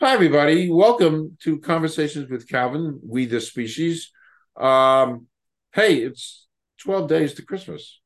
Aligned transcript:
Hi, 0.00 0.12
everybody. 0.12 0.68
Welcome 0.72 1.36
to 1.44 1.60
Conversations 1.60 2.28
with 2.28 2.48
Calvin, 2.48 2.98
We 3.06 3.26
the 3.26 3.40
Species. 3.40 4.10
Um, 4.56 5.28
hey, 5.72 5.98
it's 5.98 6.48
12 6.80 7.08
days 7.08 7.34
to 7.34 7.42
Christmas. 7.46 8.00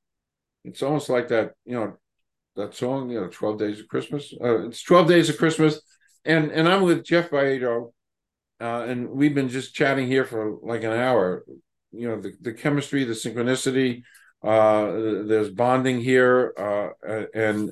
It's 0.67 0.83
almost 0.83 1.09
like 1.09 1.29
that, 1.29 1.53
you 1.65 1.77
know, 1.77 1.97
that 2.57 2.75
song, 2.75 3.09
you 3.09 3.19
know, 3.19 3.29
12 3.29 3.59
Days 3.59 3.81
of 3.81 3.89
Christmas. 3.89 4.35
Uh, 4.39 4.67
it's 4.67 4.83
12 4.83 5.09
Days 5.09 5.31
of 5.31 5.39
Christmas. 5.39 5.81
And 6.27 6.51
and 6.51 6.69
I'm 6.69 6.83
with 6.83 7.05
Jeff 7.07 7.31
Baedo, 7.31 7.93
uh, 8.61 8.85
and 8.87 9.09
we've 9.09 9.35
been 9.35 9.49
just 9.49 9.75
chatting 9.75 10.07
here 10.07 10.27
for 10.27 10.59
like 10.63 10.85
an 10.85 10.93
hour. 10.93 11.47
You 11.91 12.09
know, 12.09 12.21
the, 12.21 12.35
the 12.43 12.53
chemistry, 12.53 13.05
the 13.05 13.15
synchronicity, 13.15 14.03
uh, 14.45 15.25
there's 15.27 15.49
bonding 15.49 16.01
here, 16.01 16.53
uh, 16.59 17.25
and 17.33 17.71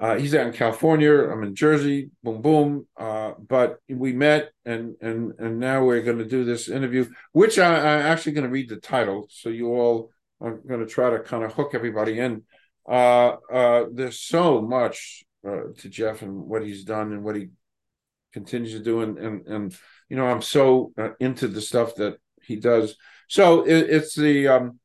uh, 0.00 0.16
he's 0.16 0.34
out 0.34 0.46
in 0.46 0.52
California. 0.54 1.12
I'm 1.12 1.42
in 1.42 1.54
Jersey. 1.54 2.10
Boom, 2.22 2.40
boom. 2.40 2.86
Uh, 2.96 3.32
but 3.38 3.80
we 3.86 4.14
met, 4.14 4.50
and 4.64 4.94
and 5.02 5.34
and 5.38 5.60
now 5.60 5.84
we're 5.84 6.00
going 6.00 6.16
to 6.16 6.24
do 6.24 6.42
this 6.42 6.70
interview, 6.70 7.06
which 7.32 7.58
I, 7.58 7.76
am 7.76 8.06
actually 8.06 8.32
going 8.32 8.46
to 8.46 8.50
read 8.50 8.70
the 8.70 8.76
title, 8.76 9.26
so 9.28 9.50
you 9.50 9.68
all 9.68 10.10
are 10.40 10.56
going 10.56 10.80
to 10.80 10.86
try 10.86 11.10
to 11.10 11.20
kind 11.20 11.44
of 11.44 11.52
hook 11.52 11.72
everybody 11.74 12.18
in. 12.18 12.44
Uh, 12.88 13.36
uh, 13.52 13.84
there's 13.92 14.18
so 14.18 14.62
much 14.62 15.22
uh, 15.46 15.64
to 15.76 15.88
Jeff 15.90 16.22
and 16.22 16.46
what 16.46 16.64
he's 16.64 16.84
done 16.84 17.12
and 17.12 17.22
what 17.22 17.36
he 17.36 17.50
continues 18.32 18.72
to 18.72 18.80
do, 18.80 19.02
and 19.02 19.18
and, 19.18 19.46
and 19.46 19.76
you 20.08 20.16
know 20.16 20.26
I'm 20.26 20.40
so 20.40 20.94
uh, 20.96 21.10
into 21.20 21.46
the 21.46 21.60
stuff 21.60 21.96
that 21.96 22.16
he 22.40 22.56
does. 22.56 22.96
So 23.28 23.66
it, 23.66 23.90
it's 23.90 24.14
the 24.14 24.48
um, 24.48 24.80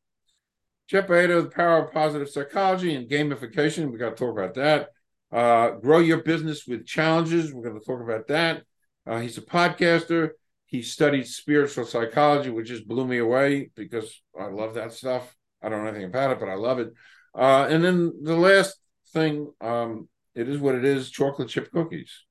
Jeff 0.90 1.08
Baedo, 1.08 1.44
the 1.44 1.50
power 1.50 1.86
of 1.86 1.94
positive 1.94 2.28
psychology 2.30 2.96
and 2.96 3.10
gamification. 3.10 3.94
We 3.94 3.98
got 3.98 4.10
to 4.10 4.16
talk 4.18 4.38
about 4.38 4.56
that. 4.56 4.90
Uh, 5.36 5.72
grow 5.72 6.00
your 6.00 6.24
business 6.24 6.66
with 6.66 6.86
challenges. 6.86 7.54
We're 7.54 7.64
going 7.64 7.78
to 7.78 7.86
talk 7.86 8.02
about 8.02 8.28
that. 8.28 8.64
Uh, 9.06 9.20
he's 9.20 9.38
a 9.38 9.42
podcaster. 9.42 10.30
He 10.66 10.82
studied 10.82 11.28
spiritual 11.28 11.86
psychology, 11.86 12.50
which 12.50 12.70
just 12.70 12.88
blew 12.88 13.06
me 13.06 13.18
away 13.18 13.70
because 13.76 14.10
I 14.40 14.46
love 14.46 14.76
that 14.76 14.94
stuff. 14.94 15.36
I 15.62 15.68
don't 15.68 15.84
know 15.84 15.90
anything 15.90 16.08
about 16.08 16.32
it, 16.32 16.40
but 16.40 16.48
I 16.48 16.56
love 16.56 16.80
it. 16.80 16.94
Uh, 17.38 17.68
and 17.70 17.84
then 17.84 18.14
the 18.24 18.38
last 18.38 18.78
thing, 19.10 19.52
um, 19.60 20.08
it 20.36 20.48
is 20.48 20.58
what 20.58 20.76
it 20.76 20.86
is 20.86 21.12
chocolate 21.12 21.50
chip 21.50 21.70
cookies. 21.70 22.24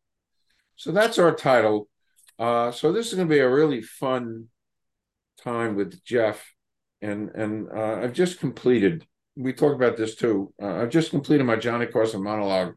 So 0.76 0.90
that's 0.90 1.18
our 1.18 1.34
title. 1.34 1.88
Uh, 2.38 2.72
so 2.72 2.90
this 2.90 3.08
is 3.08 3.14
going 3.14 3.28
to 3.28 3.34
be 3.34 3.40
a 3.40 3.50
really 3.50 3.82
fun 3.82 4.46
time 5.42 5.74
with 5.74 6.02
Jeff. 6.04 6.42
And, 7.02 7.28
and 7.34 7.68
uh, 7.70 8.00
I've 8.02 8.14
just 8.14 8.40
completed 8.40 9.06
we 9.36 9.52
talk 9.52 9.74
about 9.74 9.96
this 9.96 10.14
too. 10.14 10.52
Uh, 10.62 10.82
I've 10.82 10.90
just 10.90 11.10
completed 11.10 11.44
my 11.44 11.56
Johnny 11.56 11.86
Carson 11.86 12.22
monologue. 12.22 12.74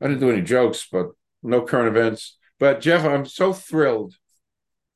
I 0.00 0.08
didn't 0.08 0.20
do 0.20 0.30
any 0.30 0.42
jokes, 0.42 0.86
but 0.90 1.08
no 1.42 1.62
current 1.62 1.88
events. 1.88 2.36
But 2.58 2.80
Jeff, 2.80 3.04
I'm 3.04 3.26
so 3.26 3.52
thrilled 3.52 4.14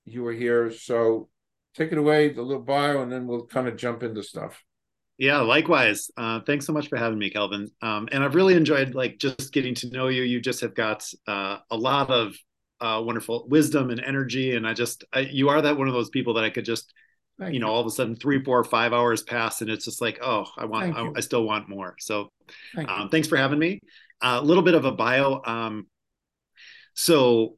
you 0.04 0.22
were 0.22 0.32
here. 0.32 0.70
So 0.70 1.28
take 1.74 1.92
it 1.92 1.98
away, 1.98 2.30
the 2.32 2.42
little 2.42 2.62
bio, 2.62 3.02
and 3.02 3.12
then 3.12 3.26
we'll 3.26 3.46
kind 3.46 3.68
of 3.68 3.76
jump 3.76 4.02
into 4.02 4.22
stuff. 4.22 4.62
Yeah, 5.18 5.40
likewise. 5.40 6.10
Uh, 6.16 6.40
thanks 6.46 6.64
so 6.64 6.72
much 6.72 6.88
for 6.88 6.96
having 6.96 7.18
me, 7.18 7.28
Calvin. 7.28 7.70
Um, 7.82 8.08
and 8.10 8.24
I've 8.24 8.34
really 8.34 8.54
enjoyed 8.54 8.94
like 8.94 9.18
just 9.18 9.52
getting 9.52 9.74
to 9.76 9.90
know 9.90 10.08
you. 10.08 10.22
You 10.22 10.40
just 10.40 10.62
have 10.62 10.74
got 10.74 11.06
uh, 11.26 11.58
a 11.70 11.76
lot 11.76 12.10
of 12.10 12.34
uh, 12.80 13.02
wonderful 13.04 13.46
wisdom 13.48 13.90
and 13.90 14.00
energy, 14.00 14.56
and 14.56 14.66
I 14.66 14.72
just 14.72 15.04
I, 15.12 15.20
you 15.20 15.50
are 15.50 15.60
that 15.60 15.76
one 15.76 15.88
of 15.88 15.94
those 15.94 16.08
people 16.08 16.34
that 16.34 16.44
I 16.44 16.50
could 16.50 16.64
just 16.64 16.92
Thank 17.38 17.54
you 17.54 17.60
know, 17.60 17.68
all 17.68 17.80
of 17.80 17.86
a 17.86 17.90
sudden 17.90 18.16
three, 18.16 18.44
four, 18.44 18.62
five 18.64 18.92
hours 18.92 19.22
pass, 19.22 19.62
and 19.62 19.70
it's 19.70 19.86
just 19.86 20.02
like, 20.02 20.18
oh, 20.22 20.44
I 20.58 20.66
want, 20.66 20.94
I, 20.94 21.10
I, 21.16 21.20
still 21.20 21.42
want 21.42 21.70
more. 21.70 21.94
So, 21.98 22.28
Thank 22.74 22.86
um, 22.90 23.08
thanks 23.08 23.28
for 23.28 23.36
having 23.38 23.58
me. 23.58 23.80
A 24.22 24.42
little 24.42 24.62
bit 24.62 24.74
of 24.74 24.84
a 24.84 24.92
bio. 24.92 25.42
Um, 25.44 25.86
so, 26.94 27.56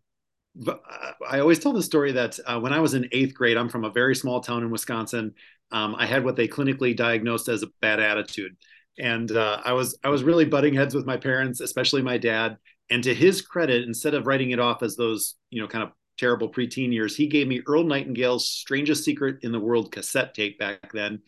I 1.27 1.41
always 1.41 1.59
tell 1.59 1.73
the 1.73 1.83
story 1.83 2.13
that 2.13 2.39
uh, 2.47 2.61
when 2.61 2.73
I 2.73 2.81
was 2.81 2.95
in 2.95 3.09
eighth 3.13 3.35
grade, 3.35 3.57
I'm 3.57 3.69
from 3.69 3.85
a 3.85 3.91
very 3.91 4.15
small 4.15 4.41
town 4.41 4.63
in 4.63 4.71
Wisconsin. 4.71 5.35
Um, 5.71 5.95
I 5.97 6.07
had 6.07 6.25
what 6.25 6.37
they 6.37 6.47
clinically 6.47 6.95
diagnosed 6.95 7.49
as 7.49 7.63
a 7.63 7.69
bad 7.81 8.01
attitude, 8.01 8.57
and 8.99 9.31
uh, 9.33 9.61
I 9.65 9.73
was 9.73 9.99
I 10.05 10.11
was 10.11 10.23
really 10.23 10.45
butting 10.45 10.75
heads 10.75 10.95
with 10.95 11.07
my 11.07 11.17
parents, 11.17 11.61
especially 11.61 12.03
my 12.03 12.19
dad. 12.19 12.59
And 12.91 13.03
to 13.05 13.15
his 13.15 13.41
credit, 13.41 13.85
instead 13.85 14.13
of 14.13 14.27
writing 14.27 14.51
it 14.51 14.61
off 14.61 14.83
as 14.83 14.97
those 14.97 15.37
you 15.51 15.63
know 15.63 15.69
kind 15.69 15.85
of 15.85 15.93
terrible 16.19 16.51
preteen 16.53 16.93
years, 16.93 17.17
he 17.17 17.27
gave 17.27 17.49
me 17.49 17.63
Earl 17.67 17.85
Nightingale's 17.85 18.47
"Strangest 18.47 19.05
Secret 19.05 19.39
in 19.43 19.53
the 19.53 19.61
World" 19.61 19.91
cassette 19.91 20.35
tape 20.35 20.59
back 20.59 20.93
then, 20.93 21.23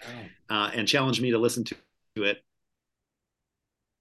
uh, 0.50 0.71
and 0.75 0.87
challenged 0.87 1.23
me 1.23 1.31
to 1.31 1.39
listen 1.39 1.65
to 1.65 1.75
it. 2.17 2.44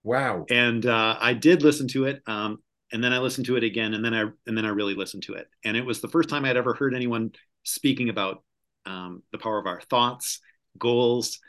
Wow! 0.03 0.45
And 0.49 0.85
uh, 0.85 1.17
I 1.19 1.33
did 1.33 1.63
listen 1.63 1.87
to 1.89 2.05
it, 2.05 2.21
um, 2.27 2.59
and 2.91 3.03
then 3.03 3.13
I 3.13 3.19
listened 3.19 3.47
to 3.47 3.55
it 3.55 3.63
again, 3.63 3.93
and 3.93 4.03
then 4.03 4.13
I 4.13 4.21
and 4.47 4.57
then 4.57 4.65
I 4.65 4.69
really 4.69 4.95
listened 4.95 5.23
to 5.23 5.33
it, 5.33 5.47
and 5.63 5.77
it 5.77 5.85
was 5.85 6.01
the 6.01 6.07
first 6.07 6.29
time 6.29 6.45
I'd 6.45 6.57
ever 6.57 6.73
heard 6.73 6.93
anyone 6.93 7.31
speaking 7.63 8.09
about 8.09 8.43
um, 8.85 9.23
the 9.31 9.37
power 9.37 9.57
of 9.57 9.65
our 9.65 9.81
thoughts, 9.81 10.39
goals. 10.77 11.39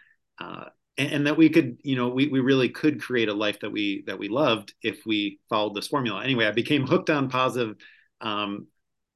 Uh, 0.40 0.66
and, 0.96 1.12
and, 1.12 1.26
that 1.26 1.36
we 1.36 1.48
could, 1.48 1.78
you 1.82 1.96
know, 1.96 2.08
we, 2.08 2.28
we 2.28 2.40
really 2.40 2.68
could 2.68 3.00
create 3.00 3.28
a 3.28 3.34
life 3.34 3.60
that 3.60 3.70
we 3.70 4.04
that 4.06 4.18
we 4.18 4.28
loved 4.28 4.74
if 4.82 5.04
we 5.06 5.40
followed 5.48 5.74
this 5.74 5.88
formula. 5.88 6.22
Anyway, 6.22 6.46
I 6.46 6.52
became 6.52 6.86
hooked 6.86 7.10
on 7.10 7.28
positive 7.28 7.76
um, 8.20 8.66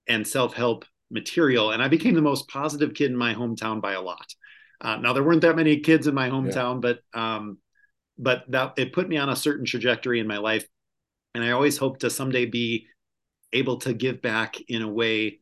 and 0.09 0.27
self-help 0.27 0.85
material 1.11 1.71
and 1.71 1.83
i 1.83 1.89
became 1.89 2.15
the 2.15 2.23
most 2.23 2.49
positive 2.49 2.95
kid 2.95 3.11
in 3.11 3.17
my 3.17 3.35
hometown 3.35 3.81
by 3.81 3.93
a 3.93 4.01
lot 4.01 4.35
uh, 4.81 4.97
now 4.97 5.13
there 5.13 5.23
weren't 5.23 5.43
that 5.43 5.57
many 5.57 5.81
kids 5.81 6.07
in 6.07 6.15
my 6.15 6.29
hometown 6.29 6.83
yeah. 6.83 6.93
but 7.13 7.19
um, 7.19 7.59
but 8.19 8.45
that 8.49 8.75
it 8.77 8.93
put 8.93 9.09
me 9.09 9.17
on 9.17 9.29
a 9.29 9.37
certain 9.37 9.65
trajectory 9.65 10.21
in 10.21 10.27
my 10.27 10.39
life. 10.39 10.67
And 11.35 11.45
i 11.45 11.51
always 11.51 11.77
hope 11.77 11.99
to 12.01 12.11
someday 12.11 12.47
be 12.47 12.87
able 13.53 13.79
to 13.79 13.95
give 13.95 14.21
back 14.21 14.57
in 14.69 14.83
a 14.83 14.89
way 14.89 15.41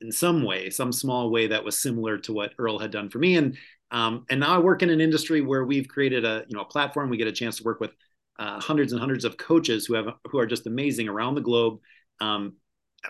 in 0.00 0.10
some 0.10 0.42
way 0.42 0.70
some 0.70 0.92
small 0.92 1.30
way 1.30 1.46
that 1.48 1.64
was 1.64 1.80
similar 1.80 2.18
to 2.18 2.32
what 2.32 2.52
earl 2.58 2.78
had 2.78 2.90
done 2.90 3.10
for 3.10 3.18
me. 3.18 3.36
And 3.36 3.56
um, 3.90 4.24
and 4.30 4.40
now 4.40 4.54
i 4.54 4.58
work 4.58 4.82
in 4.82 4.90
an 4.90 5.00
industry 5.00 5.40
where 5.40 5.64
we've 5.64 5.88
created 5.88 6.24
a 6.24 6.44
you 6.48 6.56
know 6.56 6.62
a 6.62 6.66
platform. 6.66 7.10
We 7.10 7.16
get 7.16 7.28
a 7.28 7.32
chance 7.32 7.58
to 7.58 7.64
work 7.64 7.80
with 7.80 7.92
uh, 8.38 8.60
hundreds 8.60 8.92
and 8.92 9.00
hundreds 9.00 9.24
of 9.24 9.36
coaches 9.36 9.86
who 9.86 9.94
have 9.94 10.06
who 10.30 10.38
are 10.38 10.46
just 10.46 10.66
amazing 10.66 11.08
around 11.08 11.34
the 11.34 11.40
globe 11.40 11.78
um, 12.20 12.54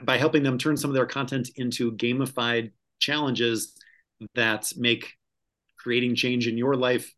by 0.02 0.18
helping 0.18 0.42
them 0.42 0.58
turn 0.58 0.76
some 0.76 0.90
of 0.90 0.94
their 0.94 1.06
content 1.06 1.50
into 1.56 1.92
gamified 1.92 2.72
challenges 2.98 3.74
that 4.34 4.72
make 4.76 5.14
creating 5.78 6.14
change 6.14 6.46
in 6.46 6.56
your 6.56 6.74
life 6.74 7.12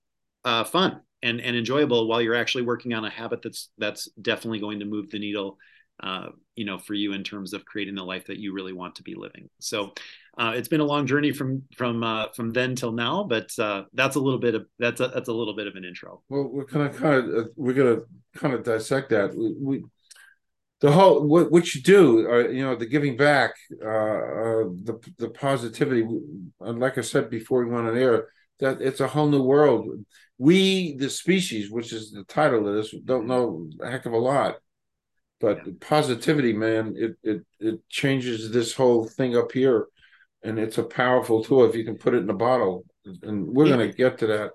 uh, 0.45 0.65
fun 0.65 1.01
and, 1.23 1.41
and 1.41 1.57
enjoyable 1.57 2.09
while 2.09 2.23
you're 2.23 2.35
actually 2.35 2.65
working 2.65 2.95
on 2.95 3.05
a 3.05 3.11
habit 3.11 3.43
that's 3.43 3.71
that's 3.79 4.09
definitely 4.21 4.61
going 4.61 4.81
to 4.81 4.85
move 4.85 5.11
the 5.11 5.19
needle 5.19 5.59
uh, 6.01 6.29
you 6.55 6.65
know 6.65 6.79
for 6.79 6.95
you 6.95 7.13
in 7.13 7.25
terms 7.25 7.53
of 7.53 7.65
creating 7.65 7.95
the 7.95 8.05
life 8.05 8.27
that 8.27 8.39
you 8.39 8.53
really 8.53 8.73
want 8.73 8.95
to 8.95 9.03
be 9.03 9.15
living 9.15 9.49
so 9.61 9.93
uh, 10.39 10.53
it's 10.55 10.69
been 10.69 10.81
a 10.81 10.85
long 10.85 11.07
journey 11.07 11.33
from 11.33 11.63
from 11.77 12.05
uh, 12.05 12.27
from 12.37 12.51
then 12.51 12.75
till 12.75 12.93
now 12.93 13.25
but 13.25 13.51
uh, 13.59 13.83
that's 13.95 14.17
a 14.17 14.21
little 14.21 14.39
bit 14.39 14.55
of 14.55 14.67
that's 14.79 15.01
a 15.01 15.09
that's 15.09 15.29
a 15.29 15.33
little 15.33 15.57
bit 15.57 15.67
of 15.67 15.75
an 15.75 15.85
intro 15.85 16.23
well 16.29 16.45
we're 16.45 16.63
of 16.63 16.97
kind 16.97 17.35
of 17.35 17.49
we're 17.57 17.73
gonna 17.73 17.99
kind 18.37 18.55
of 18.55 18.63
dissect 18.63 19.11
that 19.11 19.35
we, 19.35 19.55
we 19.61 19.85
the 20.81 20.93
whole 20.93 21.27
what, 21.27 21.51
what 21.51 21.75
you 21.75 21.83
do, 21.83 22.31
uh, 22.31 22.49
you 22.49 22.65
know, 22.65 22.77
the 22.77 22.87
giving 22.87 23.17
back, 23.17 23.55
uh, 23.83 23.89
uh, 23.89 24.65
the 24.85 24.99
the 25.19 25.31
positivity. 25.31 26.03
And 26.61 26.79
like 26.79 26.99
I 26.99 27.01
said 27.01 27.31
before 27.31 27.65
we 27.65 27.71
went 27.71 27.89
on 27.89 27.99
air, 27.99 28.29
that 28.61 28.81
it's 28.81 29.01
a 29.01 29.09
whole 29.09 29.29
new 29.29 29.43
world. 29.43 30.05
We, 30.39 30.97
the 30.97 31.11
species, 31.11 31.71
which 31.71 31.93
is 31.93 32.13
the 32.13 32.25
title 32.25 32.69
of 32.69 32.75
this, 32.75 32.95
don't 33.05 33.27
know 33.27 33.69
a 33.81 33.91
heck 33.91 34.07
of 34.07 34.13
a 34.13 34.19
lot, 34.19 34.57
but 35.41 35.67
yeah. 35.67 35.73
positivity, 35.81 36.53
man, 36.53 36.95
it 36.97 37.17
it 37.23 37.45
it 37.59 37.81
changes 37.89 38.51
this 38.51 38.75
whole 38.75 39.07
thing 39.07 39.37
up 39.37 39.53
here, 39.53 39.87
and 40.43 40.59
it's 40.59 40.79
a 40.79 40.85
powerful 40.85 41.43
tool 41.43 41.65
if 41.65 41.75
you 41.75 41.85
can 41.85 41.97
put 41.97 42.15
it 42.15 42.23
in 42.23 42.31
a 42.31 42.35
bottle. 42.35 42.85
And 43.23 43.47
we're 43.47 43.67
yeah. 43.67 43.77
going 43.77 43.91
to 43.91 43.97
get 43.97 44.19
to 44.19 44.27
that. 44.29 44.51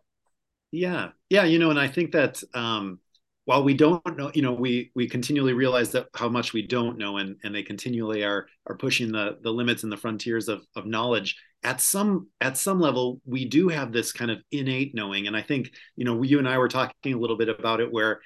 Yeah, 0.71 1.09
yeah, 1.29 1.43
you 1.43 1.59
know, 1.59 1.69
and 1.69 1.79
I 1.79 1.87
think 1.87 2.11
that. 2.11 2.41
um 2.53 2.99
while 3.45 3.63
we 3.63 3.73
don't 3.73 4.17
know, 4.17 4.31
you 4.33 4.41
know, 4.41 4.53
we 4.53 4.91
we 4.95 5.07
continually 5.07 5.53
realize 5.53 5.91
that 5.91 6.07
how 6.15 6.29
much 6.29 6.53
we 6.53 6.65
don't 6.65 6.97
know, 6.97 7.17
and 7.17 7.35
and 7.43 7.53
they 7.53 7.63
continually 7.63 8.23
are 8.23 8.47
are 8.67 8.77
pushing 8.77 9.11
the 9.11 9.37
the 9.41 9.51
limits 9.51 9.83
and 9.83 9.91
the 9.91 9.97
frontiers 9.97 10.47
of 10.47 10.61
of 10.75 10.85
knowledge. 10.85 11.35
At 11.63 11.81
some 11.81 12.29
at 12.41 12.57
some 12.57 12.79
level, 12.79 13.21
we 13.25 13.45
do 13.45 13.67
have 13.69 13.91
this 13.91 14.11
kind 14.11 14.31
of 14.31 14.39
innate 14.51 14.95
knowing, 14.95 15.27
and 15.27 15.35
I 15.35 15.41
think 15.41 15.71
you 15.95 16.05
know, 16.05 16.23
you 16.23 16.39
and 16.39 16.47
I 16.47 16.57
were 16.57 16.69
talking 16.69 17.13
a 17.13 17.19
little 17.19 17.37
bit 17.37 17.49
about 17.49 17.81
it, 17.81 17.91
where 17.91 18.21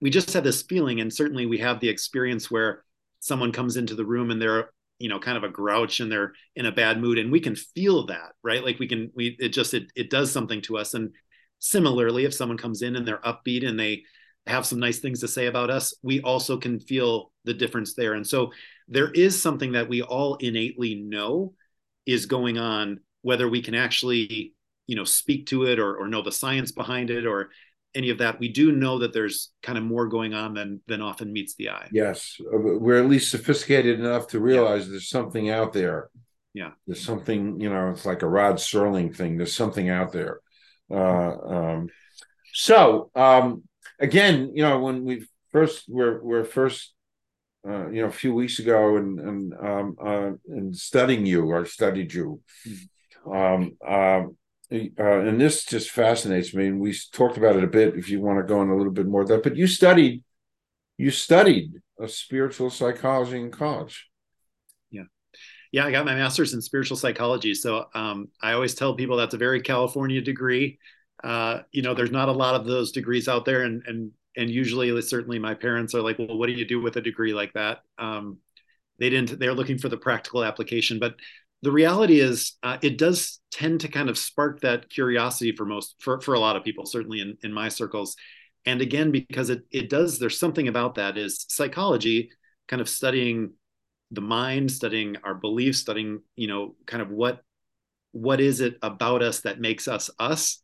we 0.00 0.10
just 0.10 0.32
have 0.34 0.44
this 0.44 0.62
feeling, 0.62 1.00
and 1.00 1.12
certainly 1.12 1.46
we 1.46 1.58
have 1.58 1.80
the 1.80 1.88
experience 1.88 2.50
where 2.50 2.84
someone 3.18 3.52
comes 3.52 3.76
into 3.76 3.94
the 3.94 4.06
room 4.06 4.30
and 4.30 4.40
they're 4.40 4.70
you 5.00 5.08
know 5.08 5.18
kind 5.18 5.36
of 5.36 5.44
a 5.44 5.48
grouch 5.48 6.00
and 6.00 6.12
they're 6.12 6.32
in 6.56 6.66
a 6.66 6.72
bad 6.72 7.00
mood 7.00 7.18
and 7.18 7.32
we 7.32 7.40
can 7.40 7.56
feel 7.56 8.06
that 8.06 8.32
right 8.42 8.64
like 8.64 8.78
we 8.78 8.86
can 8.86 9.10
we 9.14 9.36
it 9.38 9.48
just 9.48 9.72
it, 9.74 9.90
it 9.96 10.10
does 10.10 10.30
something 10.30 10.60
to 10.60 10.76
us 10.76 10.94
and 10.94 11.10
similarly 11.58 12.24
if 12.24 12.34
someone 12.34 12.58
comes 12.58 12.82
in 12.82 12.96
and 12.96 13.08
they're 13.08 13.20
upbeat 13.20 13.66
and 13.66 13.80
they 13.80 14.02
have 14.46 14.66
some 14.66 14.80
nice 14.80 14.98
things 14.98 15.20
to 15.20 15.28
say 15.28 15.46
about 15.46 15.70
us, 15.70 15.94
we 16.02 16.20
also 16.22 16.56
can 16.56 16.80
feel 16.80 17.32
the 17.44 17.54
difference 17.54 17.94
there. 17.94 18.14
And 18.14 18.26
so 18.26 18.50
there 18.88 19.10
is 19.10 19.40
something 19.40 19.72
that 19.72 19.88
we 19.88 20.02
all 20.02 20.36
innately 20.36 20.96
know 20.96 21.54
is 22.06 22.26
going 22.26 22.58
on, 22.58 23.00
whether 23.22 23.48
we 23.48 23.62
can 23.62 23.74
actually, 23.74 24.54
you 24.86 24.96
know, 24.96 25.04
speak 25.04 25.46
to 25.46 25.64
it 25.64 25.78
or, 25.78 25.96
or 25.96 26.08
know 26.08 26.22
the 26.22 26.32
science 26.32 26.72
behind 26.72 27.10
it 27.10 27.26
or 27.26 27.50
any 27.94 28.10
of 28.10 28.18
that, 28.18 28.38
we 28.38 28.48
do 28.48 28.72
know 28.72 28.98
that 28.98 29.12
there's 29.12 29.50
kind 29.62 29.76
of 29.76 29.84
more 29.84 30.06
going 30.06 30.34
on 30.34 30.54
than 30.54 30.80
than 30.86 31.00
often 31.00 31.32
meets 31.32 31.54
the 31.56 31.70
eye. 31.70 31.88
Yes, 31.92 32.36
uh, 32.40 32.58
we're 32.58 33.02
at 33.02 33.08
least 33.08 33.30
sophisticated 33.30 33.98
enough 33.98 34.28
to 34.28 34.40
realize 34.40 34.84
yeah. 34.84 34.92
there's 34.92 35.08
something 35.08 35.50
out 35.50 35.72
there. 35.72 36.10
Yeah, 36.54 36.70
there's 36.86 37.02
something. 37.02 37.60
You 37.60 37.70
know, 37.70 37.90
it's 37.90 38.06
like 38.06 38.22
a 38.22 38.28
Rod 38.28 38.56
Serling 38.56 39.14
thing. 39.14 39.36
There's 39.36 39.54
something 39.54 39.88
out 39.88 40.12
there. 40.12 40.40
Uh, 40.90 41.36
um, 41.44 41.88
so 42.52 43.10
um, 43.14 43.64
again, 44.00 44.52
you 44.54 44.62
know, 44.62 44.80
when 44.80 45.04
we 45.04 45.26
first 45.52 45.84
were 45.88 46.22
were 46.22 46.44
first, 46.44 46.92
uh, 47.68 47.88
you 47.90 48.02
know, 48.02 48.08
a 48.08 48.12
few 48.12 48.34
weeks 48.34 48.58
ago, 48.58 48.96
and 48.96 49.20
and 49.20 49.54
um, 49.54 49.96
uh, 50.02 50.30
and 50.48 50.76
studying 50.76 51.26
you 51.26 51.44
or 51.44 51.64
studied 51.66 52.12
you. 52.12 52.40
Mm-hmm. 52.66 53.32
Um, 53.32 53.76
um, 53.86 54.36
uh, 54.72 55.20
and 55.20 55.40
this 55.40 55.64
just 55.64 55.90
fascinates 55.90 56.54
me. 56.54 56.68
And 56.68 56.80
we 56.80 56.96
talked 57.12 57.36
about 57.36 57.56
it 57.56 57.64
a 57.64 57.68
bit. 57.68 57.96
If 57.96 58.08
you 58.08 58.20
want 58.20 58.38
to 58.38 58.44
go 58.44 58.62
in 58.62 58.70
a 58.70 58.76
little 58.76 58.92
bit 58.92 59.06
more 59.06 59.22
of 59.22 59.28
that, 59.28 59.42
but 59.42 59.56
you 59.56 59.66
studied, 59.66 60.22
you 60.96 61.10
studied 61.10 61.72
a 62.00 62.08
spiritual 62.08 62.70
psychology 62.70 63.38
in 63.38 63.50
college. 63.50 64.08
Yeah, 64.90 65.02
yeah. 65.72 65.86
I 65.86 65.90
got 65.90 66.06
my 66.06 66.14
master's 66.14 66.54
in 66.54 66.62
spiritual 66.62 66.96
psychology. 66.96 67.52
So 67.52 67.86
um, 67.94 68.28
I 68.40 68.52
always 68.52 68.74
tell 68.74 68.94
people 68.94 69.16
that's 69.16 69.34
a 69.34 69.38
very 69.38 69.60
California 69.60 70.20
degree. 70.20 70.78
Uh, 71.22 71.60
you 71.72 71.82
know, 71.82 71.94
there's 71.94 72.10
not 72.10 72.28
a 72.28 72.32
lot 72.32 72.54
of 72.54 72.64
those 72.64 72.92
degrees 72.92 73.28
out 73.28 73.44
there, 73.44 73.62
and 73.62 73.82
and 73.86 74.10
and 74.36 74.50
usually, 74.50 75.00
certainly, 75.02 75.38
my 75.38 75.54
parents 75.54 75.94
are 75.94 76.02
like, 76.02 76.18
"Well, 76.18 76.38
what 76.38 76.46
do 76.46 76.52
you 76.52 76.66
do 76.66 76.80
with 76.80 76.96
a 76.96 77.00
degree 77.00 77.34
like 77.34 77.52
that?" 77.54 77.78
Um, 77.98 78.38
they 78.98 79.10
didn't. 79.10 79.38
They're 79.38 79.54
looking 79.54 79.78
for 79.78 79.88
the 79.88 79.96
practical 79.96 80.44
application, 80.44 80.98
but 80.98 81.16
the 81.62 81.72
reality 81.72 82.20
is 82.20 82.56
uh, 82.62 82.78
it 82.82 82.98
does 82.98 83.40
tend 83.50 83.80
to 83.80 83.88
kind 83.88 84.08
of 84.08 84.18
spark 84.18 84.60
that 84.60 84.88
curiosity 84.88 85.52
for 85.52 85.64
most 85.64 85.96
for, 86.00 86.20
for 86.20 86.34
a 86.34 86.40
lot 86.40 86.56
of 86.56 86.64
people 86.64 86.86
certainly 86.86 87.20
in, 87.20 87.36
in 87.42 87.52
my 87.52 87.68
circles 87.68 88.16
and 88.66 88.80
again 88.80 89.10
because 89.10 89.50
it, 89.50 89.62
it 89.70 89.88
does 89.90 90.18
there's 90.18 90.38
something 90.38 90.68
about 90.68 90.94
that 90.94 91.18
is 91.18 91.44
psychology 91.48 92.30
kind 92.68 92.80
of 92.80 92.88
studying 92.88 93.52
the 94.10 94.20
mind 94.20 94.70
studying 94.70 95.16
our 95.24 95.34
beliefs 95.34 95.78
studying 95.78 96.20
you 96.36 96.46
know 96.46 96.74
kind 96.86 97.02
of 97.02 97.10
what 97.10 97.42
what 98.12 98.40
is 98.40 98.60
it 98.60 98.76
about 98.82 99.22
us 99.22 99.40
that 99.40 99.60
makes 99.60 99.86
us 99.86 100.10
us 100.18 100.62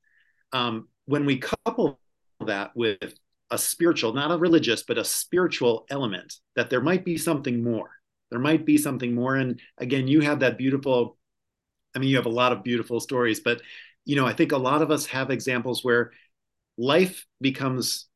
um, 0.53 0.89
when 1.07 1.27
we 1.27 1.39
couple 1.39 1.99
that 2.47 2.71
with 2.75 3.15
a 3.51 3.59
spiritual 3.59 4.13
not 4.13 4.33
a 4.33 4.37
religious 4.37 4.83
but 4.83 4.99
a 4.99 5.05
spiritual 5.05 5.87
element 5.89 6.35
that 6.57 6.69
there 6.69 6.81
might 6.81 7.05
be 7.05 7.17
something 7.17 7.63
more. 7.63 7.91
There 8.31 8.41
might 8.41 8.67
be 8.67 8.77
something 8.77 9.15
more. 9.15 9.37
And 9.37 9.61
again 9.79 10.09
you 10.09 10.21
have 10.21 10.41
that 10.41 10.59
beautiful 10.59 11.17
i 11.95 11.99
mean 11.99 12.09
you 12.09 12.17
have 12.17 12.27
a 12.27 12.31
lot 12.31 12.53
of 12.53 12.63
beautiful 12.63 13.01
stories 13.01 13.41
but 13.41 13.63
you 14.05 14.17
know 14.17 14.27
i 14.27 14.33
think 14.33 14.53
a 14.53 14.57
lot 14.57 14.83
of 14.83 14.91
us 14.91 15.07
have 15.07 15.31
examples 15.31 15.83
where 15.85 16.13
life 16.77 17.25
becomes 17.41 18.07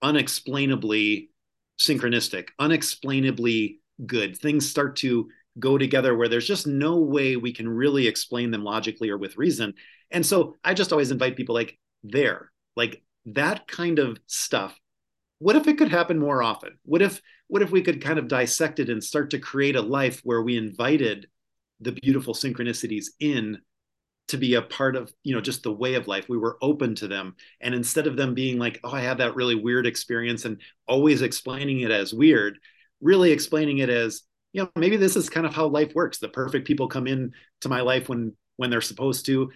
unexplainably 0.00 1.30
synchronistic 1.78 2.48
unexplainably 2.58 3.80
good. 4.04 4.36
Things 4.38 4.68
start 4.68 4.96
to 4.96 5.28
go 5.58 5.78
together 5.78 6.16
where 6.16 6.28
there's 6.28 6.46
just 6.46 6.66
no 6.66 6.98
way 6.98 7.36
we 7.36 7.52
can 7.52 7.68
really 7.68 8.06
explain 8.06 8.50
them 8.50 8.64
logically 8.64 9.10
or 9.10 9.18
with 9.18 9.36
reason 9.38 9.74
and 10.10 10.24
so 10.24 10.56
i 10.64 10.74
just 10.74 10.92
always 10.92 11.10
invite 11.10 11.36
people 11.36 11.54
like 11.54 11.78
there 12.02 12.50
like 12.76 13.02
that 13.26 13.66
kind 13.66 13.98
of 13.98 14.18
stuff. 14.26 14.78
What 15.38 15.56
if 15.56 15.66
it 15.66 15.78
could 15.78 15.90
happen 15.90 16.18
more 16.18 16.42
often? 16.42 16.78
What 16.84 17.02
if 17.02 17.20
what 17.48 17.62
if 17.62 17.70
we 17.70 17.82
could 17.82 18.02
kind 18.02 18.18
of 18.18 18.28
dissect 18.28 18.80
it 18.80 18.88
and 18.88 19.02
start 19.02 19.30
to 19.30 19.38
create 19.38 19.76
a 19.76 19.82
life 19.82 20.20
where 20.24 20.42
we 20.42 20.56
invited 20.56 21.28
the 21.80 21.92
beautiful 21.92 22.34
synchronicities 22.34 23.06
in 23.20 23.58
to 24.28 24.38
be 24.38 24.54
a 24.54 24.62
part 24.62 24.96
of 24.96 25.12
you 25.22 25.34
know 25.34 25.40
just 25.40 25.62
the 25.62 25.72
way 25.72 25.94
of 25.94 26.08
life? 26.08 26.28
We 26.28 26.38
were 26.38 26.58
open 26.62 26.94
to 26.96 27.08
them. 27.08 27.36
And 27.60 27.74
instead 27.74 28.06
of 28.06 28.16
them 28.16 28.34
being 28.34 28.58
like 28.58 28.80
oh 28.84 28.92
i 28.92 29.00
had 29.00 29.18
that 29.18 29.34
really 29.34 29.54
weird 29.54 29.86
experience 29.86 30.44
and 30.44 30.60
always 30.86 31.22
explaining 31.22 31.80
it 31.80 31.90
as 31.90 32.14
weird 32.14 32.58
really 33.00 33.32
explaining 33.32 33.78
it 33.78 33.90
as 33.90 34.22
you 34.52 34.62
know 34.62 34.70
maybe 34.76 34.96
this 34.96 35.16
is 35.16 35.28
kind 35.28 35.46
of 35.46 35.54
how 35.54 35.66
life 35.66 35.92
works. 35.94 36.18
The 36.18 36.28
perfect 36.28 36.66
people 36.66 36.88
come 36.88 37.06
in 37.06 37.32
to 37.62 37.68
my 37.68 37.80
life 37.80 38.08
when 38.08 38.34
when 38.56 38.70
they're 38.70 38.80
supposed 38.80 39.26
to 39.26 39.50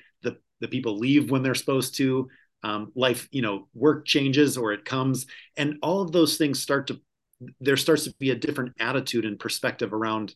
the 0.61 0.69
people 0.69 0.99
leave 0.99 1.31
when 1.31 1.43
they're 1.43 1.55
supposed 1.55 1.97
to 1.97 2.29
um, 2.63 2.93
life 2.95 3.29
you 3.31 3.43
know 3.43 3.69
work 3.75 4.07
changes 4.07 4.57
or 4.57 4.73
it 4.73 4.85
comes. 4.85 5.27
And 5.57 5.77
all 5.83 6.01
of 6.03 6.13
those 6.13 6.37
things 6.37 6.61
start 6.61 6.89
to 6.89 7.01
there 7.61 7.77
starts 7.77 8.05
to 8.05 8.15
be 8.19 8.31
a 8.31 8.35
different 8.35 8.75
attitude 8.81 9.25
and 9.25 9.39
perspective 9.39 9.93
around 9.93 10.35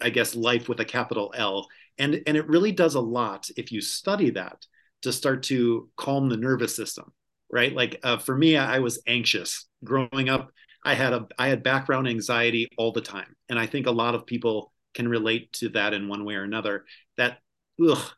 i 0.00 0.08
guess 0.08 0.34
life 0.34 0.66
with 0.68 0.80
a 0.80 0.84
capital 0.84 1.32
l. 1.36 1.68
And 1.98 2.22
and 2.26 2.36
it 2.36 2.48
really 2.48 2.72
does 2.72 2.94
a 2.94 3.00
lot 3.00 3.50
if 3.56 3.70
you 3.70 3.80
study 3.80 4.30
that 4.30 4.64
to 5.02 5.12
start 5.12 5.42
to 5.44 5.90
calm 5.96 6.28
the 6.28 6.36
nervous 6.36 6.74
system 6.74 7.12
right? 7.52 7.74
Like 7.74 8.00
uh, 8.02 8.16
for 8.16 8.34
me 8.36 8.56
I, 8.56 8.76
I 8.76 8.78
was 8.78 9.02
anxious. 9.06 9.66
Growing 9.84 10.28
up 10.28 10.50
i 10.84 10.94
had 10.94 11.12
a 11.12 11.28
i 11.38 11.46
had 11.48 11.62
background 11.62 12.08
anxiety 12.08 12.68
all 12.76 12.92
the 12.92 13.00
time. 13.00 13.36
And 13.48 13.58
i 13.58 13.66
think 13.66 13.86
a 13.86 13.90
lot 13.90 14.14
of 14.14 14.26
people 14.26 14.72
can 14.94 15.08
relate 15.08 15.52
to 15.54 15.68
that 15.70 15.94
in 15.94 16.08
one 16.08 16.24
way 16.24 16.34
or 16.34 16.44
another. 16.44 16.84
That 17.16 17.38
ugh, 17.86 18.10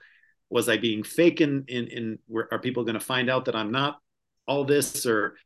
was 0.50 0.68
I 0.68 0.76
being 0.76 1.02
fake 1.02 1.40
in 1.40 1.64
in, 1.68 1.88
in 1.88 2.18
where 2.26 2.48
are 2.52 2.58
people 2.58 2.84
going 2.84 2.94
to 2.94 3.00
find 3.00 3.30
out 3.30 3.46
that 3.46 3.56
I'm 3.56 3.70
not 3.70 3.98
all 4.46 4.64
this? 4.64 5.06
Or 5.06 5.36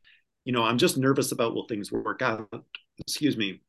you 0.45 0.53
know 0.53 0.63
I'm 0.63 0.77
just 0.77 0.97
nervous 0.97 1.31
about 1.31 1.53
will 1.53 1.67
things 1.67 1.91
work 1.91 2.21
out? 2.21 2.49
Excuse 2.99 3.37
me. 3.37 3.61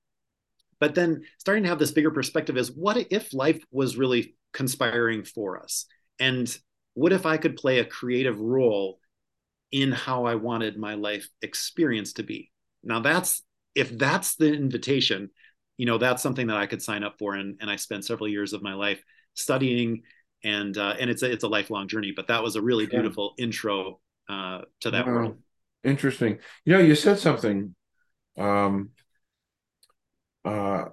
But 0.78 0.94
then 0.94 1.24
starting 1.38 1.64
to 1.64 1.68
have 1.68 1.78
this 1.78 1.92
bigger 1.92 2.10
perspective 2.10 2.56
is 2.56 2.72
what 2.72 3.06
if 3.10 3.34
life 3.34 3.62
was 3.70 3.96
really 3.96 4.34
conspiring 4.52 5.24
for 5.24 5.62
us? 5.62 5.86
And 6.18 6.54
what 6.94 7.12
if 7.12 7.26
I 7.26 7.36
could 7.36 7.56
play 7.56 7.78
a 7.78 7.84
creative 7.84 8.40
role 8.40 8.98
in 9.70 9.92
how 9.92 10.24
I 10.24 10.34
wanted 10.34 10.78
my 10.78 10.94
life 10.94 11.28
experience 11.42 12.14
to 12.14 12.22
be? 12.22 12.50
Now 12.82 13.00
that's 13.00 13.42
if 13.74 13.96
that's 13.96 14.36
the 14.36 14.52
invitation 14.52 15.30
you 15.80 15.86
know 15.86 15.96
that's 15.96 16.22
something 16.22 16.48
that 16.48 16.58
I 16.58 16.66
could 16.66 16.82
sign 16.82 17.02
up 17.02 17.14
for. 17.18 17.32
And, 17.32 17.56
and 17.62 17.70
I 17.70 17.76
spent 17.76 18.04
several 18.04 18.28
years 18.28 18.52
of 18.52 18.62
my 18.62 18.74
life 18.74 19.02
studying 19.32 20.02
and 20.44 20.76
uh, 20.76 20.94
and 20.98 21.10
it's 21.10 21.22
a 21.22 21.30
it's 21.30 21.44
a 21.44 21.48
lifelong 21.48 21.88
journey. 21.88 22.12
But 22.14 22.28
that 22.28 22.42
was 22.42 22.56
a 22.56 22.62
really 22.62 22.86
beautiful 22.86 23.34
yeah. 23.36 23.44
intro 23.44 24.00
uh, 24.28 24.62
to 24.80 24.90
that 24.90 25.06
world. 25.06 25.38
Interesting. 25.84 26.38
You 26.64 26.74
know, 26.74 26.80
you 26.80 26.94
said 26.94 27.18
something. 27.18 27.74
Um, 28.38 28.90
uh, 30.44 30.86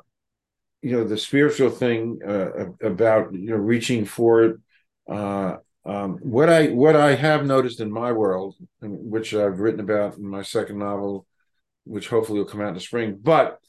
you 0.82 0.92
know, 0.92 1.04
the 1.04 1.18
spiritual 1.18 1.70
thing 1.70 2.20
uh, 2.26 2.72
about 2.82 3.34
you 3.34 3.50
know 3.50 3.56
reaching 3.56 4.06
for 4.06 4.44
it. 4.44 4.58
Uh, 5.10 5.58
um, 5.86 6.18
what 6.22 6.50
I 6.50 6.68
what 6.68 6.96
I 6.96 7.16
have 7.16 7.46
noticed 7.46 7.80
in 7.80 7.92
my 7.92 8.12
world, 8.12 8.56
which 8.82 9.34
I've 9.34 9.60
written 9.60 9.80
about 9.80 10.18
in 10.18 10.28
my 10.28 10.42
second 10.42 10.80
novel, 10.80 11.26
which 11.86 12.10
hopefully 12.10 12.40
will 12.40 12.46
come 12.46 12.62
out 12.62 12.70
in 12.70 12.74
the 12.74 12.82
spring, 12.82 13.18
but 13.22 13.60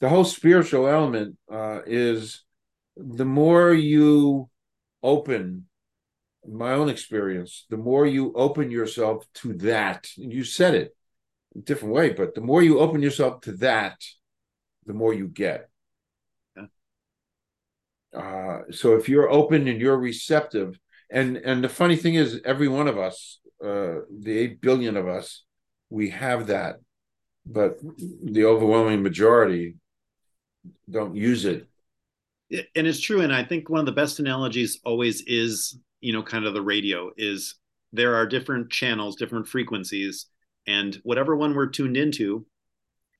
the 0.00 0.08
whole 0.08 0.24
spiritual 0.24 0.86
element 0.86 1.36
uh, 1.50 1.80
is 1.86 2.44
the 2.96 3.24
more 3.24 3.72
you 3.72 4.48
open 5.06 5.66
my 6.48 6.72
own 6.72 6.88
experience 6.88 7.64
the 7.70 7.76
more 7.76 8.06
you 8.06 8.32
open 8.34 8.70
yourself 8.70 9.24
to 9.34 9.52
that 9.54 10.08
you 10.16 10.42
said 10.44 10.74
it 10.74 10.96
a 11.54 11.60
different 11.60 11.94
way 11.94 12.10
but 12.10 12.34
the 12.34 12.40
more 12.40 12.62
you 12.62 12.78
open 12.80 13.00
yourself 13.02 13.40
to 13.40 13.52
that 13.52 13.96
the 14.86 14.92
more 14.92 15.14
you 15.14 15.28
get 15.28 15.68
yeah. 16.56 16.66
uh, 18.20 18.58
so 18.70 18.96
if 18.96 19.08
you're 19.08 19.30
open 19.30 19.68
and 19.68 19.80
you're 19.80 19.98
receptive 19.98 20.78
and 21.10 21.36
and 21.36 21.62
the 21.62 21.68
funny 21.68 21.96
thing 21.96 22.14
is 22.14 22.40
every 22.44 22.68
one 22.68 22.88
of 22.88 22.98
us 22.98 23.40
uh, 23.64 24.00
the 24.10 24.36
8 24.38 24.60
billion 24.60 24.96
of 24.96 25.06
us 25.08 25.44
we 25.88 26.10
have 26.10 26.48
that 26.48 26.76
but 27.46 27.78
the 28.24 28.44
overwhelming 28.44 29.02
majority 29.02 29.76
don't 30.90 31.14
use 31.14 31.44
it 31.44 31.68
and 32.50 32.86
it's 32.86 33.00
true 33.00 33.20
and 33.22 33.32
i 33.32 33.42
think 33.42 33.68
one 33.68 33.80
of 33.80 33.86
the 33.86 33.92
best 33.92 34.18
analogies 34.20 34.78
always 34.84 35.22
is 35.22 35.78
you 36.00 36.12
know 36.12 36.22
kind 36.22 36.46
of 36.46 36.54
the 36.54 36.62
radio 36.62 37.10
is 37.16 37.56
there 37.92 38.14
are 38.14 38.26
different 38.26 38.70
channels 38.70 39.16
different 39.16 39.46
frequencies 39.48 40.26
and 40.66 41.00
whatever 41.02 41.36
one 41.36 41.54
we're 41.54 41.66
tuned 41.66 41.96
into 41.96 42.46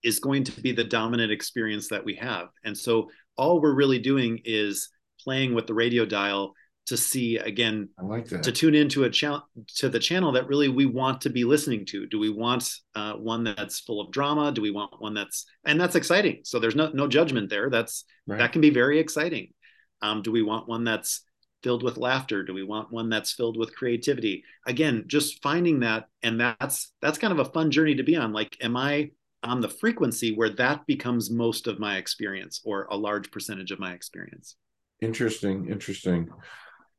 is 0.03 0.21
going 0.21 0.45
to 0.45 0.61
be 0.61 0.73
the 0.73 0.85
dominant 0.85 1.33
experience 1.33 1.89
that 1.89 2.05
we 2.05 2.15
have. 2.15 2.49
And 2.65 2.77
so 2.77 3.11
all 3.37 3.61
we're 3.61 3.75
really 3.75 3.99
doing 3.99 4.41
is 4.45 4.89
playing 5.21 5.55
with 5.55 5.67
the 5.67 5.75
radio 5.75 6.05
dial 6.05 6.55
to 6.87 6.97
see 6.97 7.37
again 7.37 7.89
I 7.99 8.05
like 8.05 8.29
that. 8.29 8.45
to 8.45 8.53
tune 8.53 8.75
into 8.75 9.05
a 9.05 9.11
channel 9.11 9.43
to 9.77 9.89
the 9.89 9.99
channel 9.99 10.33
that 10.33 10.47
really 10.47 10.69
we 10.69 10.87
want 10.87 11.21
to 11.23 11.31
be 11.31 11.45
listening 11.45 11.85
to. 11.87 12.07
Do 12.07 12.19
we 12.19 12.31
want 12.31 12.73
uh, 12.95 13.15
one 13.15 13.45
that's 13.45 13.81
full 13.81 14.01
of 14.01 14.13
drama? 14.13 14.53
Do 14.53 14.63
we 14.63 14.71
want 14.71 15.01
one 15.01 15.15
that's 15.15 15.47
and 15.65 15.81
that's 15.81 15.97
exciting. 15.97 16.41
So 16.45 16.59
there's 16.59 16.77
no 16.77 16.91
no 16.93 17.09
judgment 17.09 17.51
there. 17.51 17.71
That's 17.71 18.05
right. 18.27 18.39
that 18.39 18.53
can 18.53 18.61
be 18.61 18.71
very 18.71 18.99
exciting. 18.99 19.53
Um, 20.01 20.23
do 20.23 20.31
we 20.31 20.43
want 20.43 20.69
one 20.69 20.85
that's 20.85 21.23
filled 21.63 21.83
with 21.83 21.97
laughter? 21.97 22.45
Do 22.45 22.55
we 22.55 22.63
want 22.63 22.93
one 22.93 23.09
that's 23.09 23.33
filled 23.33 23.57
with 23.57 23.75
creativity? 23.75 24.45
Again 24.67 25.05
just 25.07 25.43
finding 25.43 25.81
that 25.81 26.07
and 26.23 26.41
that's 26.41 26.93
that's 27.03 27.19
kind 27.19 27.33
of 27.33 27.41
a 27.41 27.51
fun 27.51 27.71
journey 27.73 27.97
to 27.97 28.05
be 28.05 28.17
on. 28.17 28.33
Like 28.33 28.57
am 28.63 28.77
i 28.77 29.11
on 29.43 29.61
the 29.61 29.69
frequency 29.69 30.35
where 30.35 30.51
that 30.51 30.87
becomes 30.87 31.31
most 31.31 31.67
of 31.67 31.79
my 31.79 31.99
experience 31.99 32.61
or 32.65 32.87
a 32.91 32.97
large 32.97 33.31
percentage 33.31 33.71
of 33.71 33.79
my 33.81 33.93
experience? 33.93 34.57
Interesting 35.01 35.69
interesting 35.69 36.29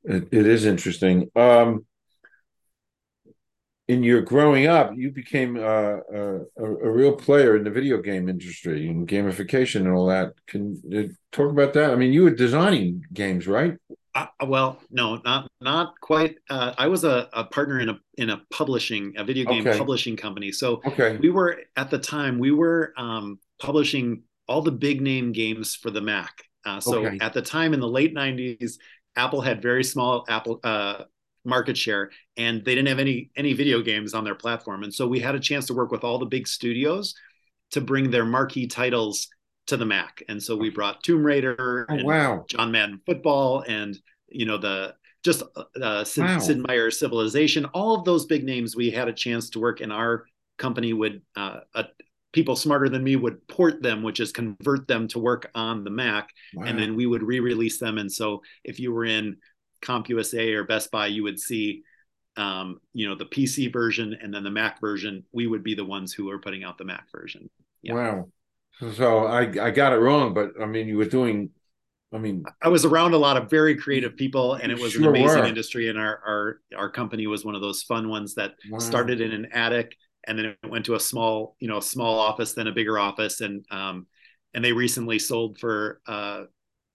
it, 0.08 0.28
it 0.32 0.48
is 0.48 0.66
interesting. 0.66 1.30
Um, 1.36 1.86
in 3.88 4.04
your 4.04 4.22
growing 4.22 4.68
up, 4.68 4.92
you 4.96 5.12
became 5.12 5.56
uh, 5.56 6.00
a, 6.14 6.42
a, 6.58 6.92
real 6.92 7.16
player 7.16 7.56
in 7.56 7.64
the 7.64 7.70
video 7.70 8.02
game 8.02 8.28
industry 8.28 8.90
and 8.90 9.08
gamification 9.08 9.82
and 9.82 9.94
all 9.94 10.08
that. 10.08 10.34
Can 10.46 10.82
you 10.90 11.16
talk 11.32 11.50
about 11.50 11.74
that? 11.74 11.92
I 11.92 11.96
mean, 11.96 12.12
you 12.12 12.24
were 12.24 12.32
designing 12.32 13.06
games, 13.14 13.48
right? 13.48 13.78
Uh, 14.14 14.26
well, 14.46 14.80
no, 14.92 15.22
not 15.24 15.50
not 15.62 15.94
quite. 16.02 16.38
Uh, 16.50 16.74
I 16.78 16.88
was 16.88 17.04
a, 17.04 17.30
a, 17.32 17.46
partner 17.46 17.80
in 17.80 17.90
a 17.90 18.00
in 18.18 18.30
a 18.30 18.42
publishing 18.52 19.14
a 19.16 19.24
video 19.24 19.46
game 19.46 19.66
okay. 19.66 19.78
publishing 19.78 20.18
company. 20.18 20.52
So 20.52 20.82
okay. 20.86 21.18
we 21.18 21.30
were 21.30 21.62
at 21.78 21.90
the 21.90 22.00
time 22.00 22.40
we 22.40 22.52
were 22.52 22.94
um, 22.98 23.40
publishing 23.62 24.24
all 24.48 24.62
the 24.62 24.72
big 24.72 25.02
name 25.02 25.32
games 25.32 25.76
for 25.76 25.92
the 25.92 26.02
Mac. 26.02 26.44
Uh, 26.66 26.80
so 26.82 27.06
okay. 27.06 27.18
at 27.22 27.34
the 27.34 27.42
time 27.42 27.74
in 27.74 27.80
the 27.80 27.88
late 27.88 28.14
'90s, 28.14 28.74
Apple 29.18 29.42
had 29.42 29.62
very 29.62 29.84
small 29.84 30.26
Apple 30.30 30.60
uh, 30.64 31.04
market 31.44 31.78
share 31.78 32.12
and 32.36 32.64
they 32.64 32.76
didn't 32.76 32.90
have 32.90 33.00
any 33.00 33.32
any 33.36 33.54
video 33.54 33.82
games 33.82 34.14
on 34.14 34.24
their 34.24 34.36
platform. 34.36 34.84
And 34.84 34.94
so 34.94 35.08
we 35.08 35.20
had 35.20 35.36
a 35.36 35.40
chance 35.40 35.66
to 35.68 35.74
work 35.74 35.92
with 35.92 36.04
all 36.04 36.20
the 36.20 36.26
big 36.26 36.48
studios 36.48 37.16
to 37.72 37.82
bring 37.82 38.12
their 38.12 38.26
marquee 38.26 38.68
titles 38.68 39.28
to 39.68 39.78
the 39.78 39.86
mac. 39.86 40.24
And 40.30 40.42
so 40.42 40.56
we 40.56 40.70
brought 40.70 41.04
tomb 41.04 41.26
raider 41.26 41.86
oh, 41.90 42.04
wow. 42.04 42.46
John 42.48 42.72
madden 42.72 43.02
football 43.06 43.64
and 43.68 43.98
you 44.28 44.46
know 44.46 44.58
the 44.58 44.96
just 45.24 45.44
uh, 45.82 46.04
sid, 46.04 46.24
wow. 46.24 46.40
sid 46.40 46.66
meier 46.68 46.92
civilization. 46.92 47.66
All 47.66 47.96
of 47.96 48.06
those 48.06 48.26
big 48.26 48.44
names 48.44 48.76
we 48.76 48.92
had 48.92 49.08
a 49.08 49.14
chance 49.14 49.50
to 49.52 49.60
work 49.60 49.82
and 49.82 49.92
our 49.92 50.26
company 50.58 50.94
would 50.94 51.22
uh, 51.36 51.62
uh, 51.74 51.84
people 52.38 52.56
smarter 52.56 52.88
than 52.88 53.04
me 53.04 53.16
would 53.16 53.46
port 53.48 53.82
them 53.82 54.04
which 54.04 54.20
is 54.20 54.32
convert 54.32 54.88
them 54.88 55.08
to 55.08 55.20
work 55.20 55.50
on 55.56 55.84
the 55.84 55.90
mac 55.90 56.30
wow. 56.54 56.66
and 56.66 56.78
then 56.80 56.96
we 56.96 57.06
would 57.06 57.24
re-release 57.24 57.80
them 57.80 57.98
and 57.98 58.12
so 58.12 58.42
if 58.64 58.80
you 58.80 58.94
were 58.94 59.06
in 59.06 59.36
CompUSA 59.82 60.54
or 60.54 60.64
Best 60.64 60.92
Buy, 60.92 61.08
you 61.08 61.24
would 61.24 61.40
see, 61.40 61.84
um, 62.36 62.80
you 62.94 63.08
know, 63.08 63.16
the 63.16 63.26
PC 63.26 63.72
version 63.72 64.18
and 64.22 64.34
then 64.34 64.44
the 64.44 64.52
Mac 64.52 64.80
version. 64.82 65.24
We 65.32 65.48
would 65.48 65.64
be 65.64 65.76
the 65.76 65.86
ones 65.86 66.14
who 66.14 66.30
are 66.30 66.40
putting 66.40 66.64
out 66.64 66.78
the 66.78 66.86
Mac 66.86 67.06
version. 67.12 67.50
Yeah. 67.82 67.94
Wow. 67.94 68.30
So 68.94 69.26
I 69.26 69.42
I 69.42 69.72
got 69.72 69.94
it 69.94 69.98
wrong, 69.98 70.34
but 70.34 70.52
I 70.62 70.66
mean, 70.66 70.88
you 70.88 70.98
were 70.98 71.06
doing. 71.06 71.50
I 72.14 72.20
mean, 72.20 72.46
I 72.62 72.70
was 72.70 72.86
around 72.86 73.14
a 73.14 73.18
lot 73.18 73.36
of 73.36 73.50
very 73.50 73.76
creative 73.76 74.16
people, 74.16 74.54
and 74.54 74.72
it 74.72 74.80
was 74.80 74.94
sure 74.94 75.02
an 75.02 75.08
amazing 75.10 75.40
were. 75.40 75.46
industry. 75.46 75.90
And 75.90 75.98
our 75.98 76.22
our 76.26 76.62
our 76.78 76.90
company 76.90 77.28
was 77.28 77.44
one 77.44 77.56
of 77.56 77.62
those 77.62 77.82
fun 77.84 78.08
ones 78.08 78.36
that 78.36 78.54
wow. 78.70 78.80
started 78.80 79.20
in 79.20 79.32
an 79.32 79.48
attic, 79.52 79.98
and 80.28 80.38
then 80.38 80.46
it 80.46 80.70
went 80.70 80.86
to 80.86 80.96
a 80.96 81.00
small, 81.00 81.56
you 81.60 81.68
know, 81.68 81.78
a 81.78 81.82
small 81.82 82.20
office, 82.20 82.54
then 82.54 82.68
a 82.68 82.72
bigger 82.72 83.00
office, 83.00 83.42
and 83.42 83.66
um, 83.72 84.08
and 84.54 84.64
they 84.64 84.74
recently 84.74 85.20
sold 85.20 85.58
for 85.58 86.02
uh, 86.08 86.44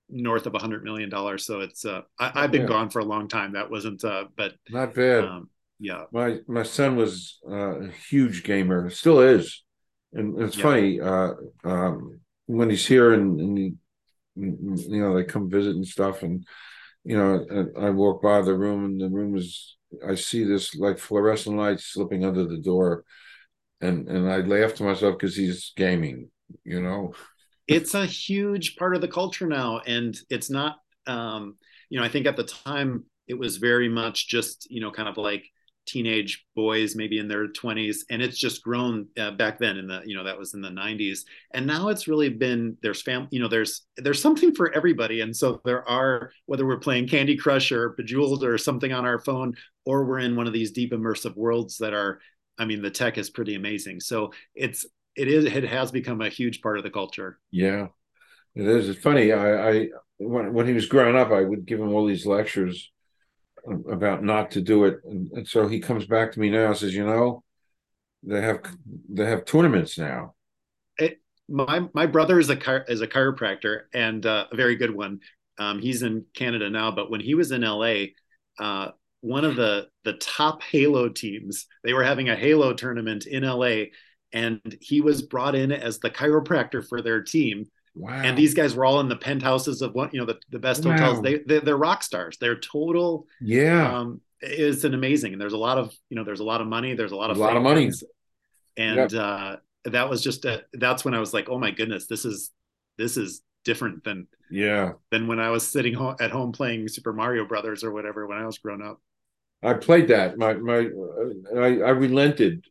north 0.09 0.47
of 0.47 0.55
a 0.55 0.59
hundred 0.59 0.85
million 0.85 1.09
dollars. 1.09 1.47
So 1.47 1.61
it's 1.61 1.85
uh, 1.85 2.03
I, 2.19 2.43
have 2.43 2.53
been 2.53 2.63
yeah. 2.63 2.69
gone 2.69 2.91
for 2.91 3.01
a 3.01 3.05
long 3.05 3.29
time. 3.29 3.53
That 3.53 3.71
wasn't 3.71 4.05
uh, 4.05 4.27
but 4.37 4.53
not 4.69 4.95
bad. 4.95 5.25
Um, 5.25 5.49
yeah, 5.79 6.05
my 6.13 6.39
my 6.47 6.63
son 6.63 6.97
was 6.97 7.39
uh, 7.49 7.81
a 7.81 7.89
huge 8.09 8.45
gamer, 8.45 8.91
still 8.91 9.21
is, 9.21 9.65
and 10.13 10.41
it's 10.41 10.57
yeah. 10.57 10.63
funny 10.63 11.01
uh, 11.01 11.33
um, 11.65 12.21
when 12.47 12.71
he's 12.71 12.87
here 12.87 13.15
and, 13.15 13.41
and 13.41 13.59
he, 13.59 13.75
you 14.37 15.01
know 15.01 15.15
they 15.15 15.25
come 15.25 15.51
visit 15.51 15.75
and 15.75 15.87
stuff, 15.87 16.23
and 16.23 16.47
you 17.05 17.17
know 17.17 17.71
I 17.81 17.91
walk 17.91 18.23
by 18.23 18.43
the 18.43 18.55
room 18.55 18.85
and 18.85 19.01
the 19.01 19.09
room 19.09 19.37
is 19.37 19.77
I 20.07 20.15
see 20.15 20.45
this 20.45 20.75
like 20.75 20.99
fluorescent 20.99 21.57
light 21.57 21.81
slipping 21.81 22.25
under 22.25 22.45
the 22.45 22.59
door, 22.59 23.05
and 23.81 24.09
and 24.09 24.31
I 24.31 24.39
laugh 24.39 24.75
to 24.75 24.85
myself 24.85 25.19
because 25.19 25.37
he's 25.37 25.73
gaming, 25.77 26.31
you 26.65 26.81
know? 26.83 27.13
It's 27.69 27.95
a 27.95 28.05
huge 28.05 28.77
part 28.77 28.97
of 28.97 29.01
the 29.01 29.09
culture 29.09 29.47
now 29.47 29.81
and 29.87 30.19
it's 30.29 30.51
not 30.51 30.79
um, 31.07 31.57
you 31.89 31.99
know 31.99 32.05
i 32.05 32.09
think 32.09 32.27
at 32.27 32.37
the 32.37 32.45
time 32.45 33.05
it 33.29 33.39
was 33.39 33.57
very 33.59 33.89
much 33.89 34.29
just 34.29 34.67
you 34.69 34.81
know 34.81 34.91
kind 34.91 35.09
of 35.09 35.17
like 35.17 35.45
teenage 35.87 36.45
boys 36.55 36.97
maybe 36.97 37.19
in 37.19 37.29
their 37.29 37.49
20s 37.49 37.99
and 38.11 38.21
it's 38.21 38.37
just 38.37 38.63
grown 38.63 39.07
uh, 39.17 39.31
back 39.31 39.59
then 39.59 39.79
in 39.79 39.87
the 39.87 40.03
you 40.05 40.17
know 40.17 40.25
that 40.25 40.39
was 40.39 40.55
in 40.55 40.61
the 40.61 40.69
90s 40.69 41.21
and 41.55 41.67
now 41.67 41.89
it's 41.89 42.09
really 42.09 42.29
been 42.29 42.77
there's 42.83 43.01
fam 43.01 43.27
you 43.31 43.41
know 43.41 43.49
there's 43.49 43.87
there's 43.97 44.21
something 44.21 44.55
for 44.55 44.73
everybody. 44.75 45.21
And 45.21 45.37
so 45.37 45.61
there 45.65 45.87
are 45.89 46.33
whether 46.47 46.67
we're 46.67 46.79
playing 46.79 47.09
candy 47.09 47.37
crush 47.37 47.73
or 47.73 47.91
bejeweled 47.91 48.45
or 48.45 48.59
something 48.59 48.93
on 48.93 49.05
our 49.05 49.19
phone 49.19 49.55
or 49.85 50.05
we're 50.05 50.19
in 50.21 50.37
one 50.37 50.47
of 50.47 50.53
these 50.53 50.71
deep 50.71 50.93
immersive 50.93 51.37
worlds 51.37 51.79
that 51.79 51.93
are 51.93 52.21
i 52.59 52.65
mean 52.65 52.83
the 52.83 52.91
tech 52.91 53.19
is 53.19 53.31
pretty 53.31 53.55
amazing 53.55 54.01
so 54.01 54.33
it's 54.55 54.87
it 55.17 55.29
is 55.29 55.45
it 55.45 55.65
has 55.65 55.91
become 55.91 56.21
a 56.21 56.29
huge 56.29 56.61
part 56.63 56.79
of 56.79 56.85
the 56.85 56.91
culture. 56.91 57.39
Yeah, 57.51 57.89
it 58.55 58.67
is. 58.67 58.89
It's 58.89 59.01
funny. 59.01 59.33
I, 59.33 59.71
I 59.71 59.89
when 60.19 60.53
when 60.53 60.67
he 60.67 60.73
was 60.73 60.87
growing 60.87 61.17
up, 61.17 61.31
I 61.31 61.43
would 61.43 61.67
give 61.67 61.81
him 61.81 61.93
all 61.93 62.07
these 62.07 62.27
lectures 62.27 62.91
about 63.67 64.25
not 64.25 64.53
to 64.53 64.61
do 64.61 64.85
it, 64.85 65.01
and, 65.05 65.31
and 65.33 65.49
so 65.49 65.69
he 65.69 65.81
comes 65.81 66.07
back 66.07 66.33
to 66.33 66.41
me 66.41 66.51
now 66.51 66.69
and 66.69 66.77
says, 66.77 66.95
you 66.95 67.07
know, 67.07 67.43
they 68.23 68.41
have 68.41 68.61
they 69.11 69.27
have 69.27 69.45
tournaments 69.45 69.99
now. 69.99 70.35
It, 70.99 71.21
my 71.49 71.89
my 71.93 72.07
brother 72.07 72.39
is 72.39 72.51
a 72.51 72.85
is 72.91 73.01
a 73.01 73.09
chiropractor 73.09 73.83
and 73.93 74.25
uh, 74.25 74.47
a 74.51 74.57
very 74.57 74.77
good 74.77 74.95
one. 74.95 75.21
Um, 75.59 75.81
he's 75.81 76.03
in 76.03 76.25
Canada 76.35 76.71
now, 76.71 76.91
but 76.91 77.11
when 77.11 77.21
he 77.21 77.35
was 77.35 77.53
in 77.53 77.61
LA, 77.61 78.07
uh, 78.59 78.93
one 79.23 79.45
of 79.45 79.57
the 79.57 79.89
the 80.05 80.13
top 80.15 80.63
Halo 80.63 81.09
teams, 81.09 81.67
they 81.83 81.95
were 81.95 82.05
having 82.05 82.29
a 82.29 82.37
Halo 82.37 82.75
tournament 82.75 83.27
in 83.27 83.45
LA, 83.45 83.85
and 84.33 84.61
he 84.81 85.01
was 85.01 85.23
brought 85.23 85.55
in 85.55 85.73
as 85.73 86.01
the 86.01 86.11
chiropractor 86.11 86.87
for 86.87 87.01
their 87.01 87.23
team. 87.23 87.67
Wow. 87.95 88.23
And 88.23 88.37
these 88.37 88.55
guys 88.55 88.75
were 88.75 88.85
all 88.85 89.01
in 89.01 89.09
the 89.09 89.17
penthouses 89.17 89.83
of 89.83 89.95
one, 89.95 90.11
you 90.13 90.21
know, 90.21 90.27
the, 90.27 90.39
the 90.51 90.59
best 90.59 90.85
wow. 90.85 90.93
hotels. 90.93 91.23
They, 91.23 91.39
they 91.39 91.71
are 91.71 91.77
rock 91.77 92.03
stars. 92.03 92.39
They're 92.39 92.59
total. 92.59 93.27
Yeah. 93.41 93.99
Um, 93.99 94.21
it's 94.41 94.85
an 94.85 94.95
amazing, 94.95 95.33
and 95.33 95.41
there's 95.41 95.53
a 95.53 95.59
lot 95.59 95.79
of, 95.79 95.95
you 96.09 96.17
know, 96.17 96.25
there's 96.25 96.41
a 96.41 96.45
lot 96.45 96.61
of 96.61 96.67
money. 96.67 96.95
There's 96.95 97.13
a 97.13 97.17
lot 97.17 97.31
of 97.31 97.37
a 97.37 97.41
lot 97.41 97.57
of 97.57 97.63
money. 97.63 97.91
And 98.77 99.13
yep. 99.13 99.13
uh, 99.13 99.57
that 99.85 100.09
was 100.09 100.23
just 100.23 100.47
a, 100.47 100.65
that's 100.73 101.05
when 101.05 101.15
I 101.15 101.21
was 101.21 101.35
like, 101.35 101.49
oh 101.49 101.59
my 101.59 101.71
goodness, 101.71 102.07
this 102.07 102.25
is, 102.25 102.51
this 102.97 103.17
is 103.17 103.43
different 103.65 104.03
than, 104.05 104.27
yeah, 104.51 104.93
than 105.11 105.29
when 105.29 105.39
I 105.39 105.51
was 105.51 105.67
sitting 105.67 105.95
home 105.95 106.17
at 106.19 106.31
home 106.31 106.51
playing 106.51 106.89
Super 106.89 107.13
Mario 107.13 107.45
Brothers 107.45 107.85
or 107.85 107.93
whatever 107.93 108.27
when 108.27 108.39
I 108.39 108.47
was 108.47 108.59
growing 108.59 108.83
up. 108.83 109.01
I 109.63 109.75
played 109.75 110.09
that. 110.09 110.39
My, 110.39 110.55
my, 110.55 110.89
I, 111.57 111.67
I 111.81 111.91
relented 111.91 112.65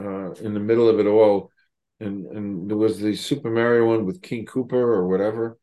uh, 0.00 0.32
in 0.32 0.54
the 0.54 0.60
middle 0.60 0.88
of 0.88 0.98
it 0.98 1.06
all, 1.06 1.50
and 2.00 2.26
and 2.26 2.70
there 2.70 2.76
was 2.76 2.98
the 2.98 3.14
Super 3.14 3.50
Mario 3.50 3.86
one 3.86 4.06
with 4.06 4.22
King 4.22 4.46
Koopa 4.46 4.72
or 4.72 5.06
whatever, 5.06 5.58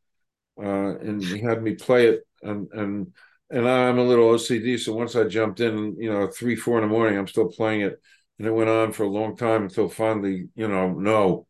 uh, 0.62 0.98
and 1.00 1.24
he 1.24 1.40
had 1.40 1.64
me 1.64 1.76
play 1.76 2.08
it, 2.08 2.22
and 2.44 2.68
and 2.72 3.14
and 3.50 3.68
I'm 3.68 3.98
a 3.98 4.04
little 4.04 4.30
OCD, 4.30 4.78
so 4.78 4.94
once 4.94 5.16
I 5.16 5.24
jumped 5.24 5.62
in, 5.62 5.96
you 5.98 6.12
know, 6.12 6.28
three 6.28 6.56
four 6.56 6.78
in 6.78 6.84
the 6.84 6.94
morning, 6.94 7.18
I'm 7.18 7.28
still 7.28 7.48
playing 7.48 7.82
it, 7.82 8.00
and 8.38 8.48
it 8.48 8.52
went 8.52 8.70
on 8.70 8.92
for 8.92 9.04
a 9.04 9.10
long 9.10 9.36
time 9.36 9.64
until 9.64 9.90
finally, 9.90 10.50
you 10.56 10.68
know, 10.68 10.94
no. 10.94 11.48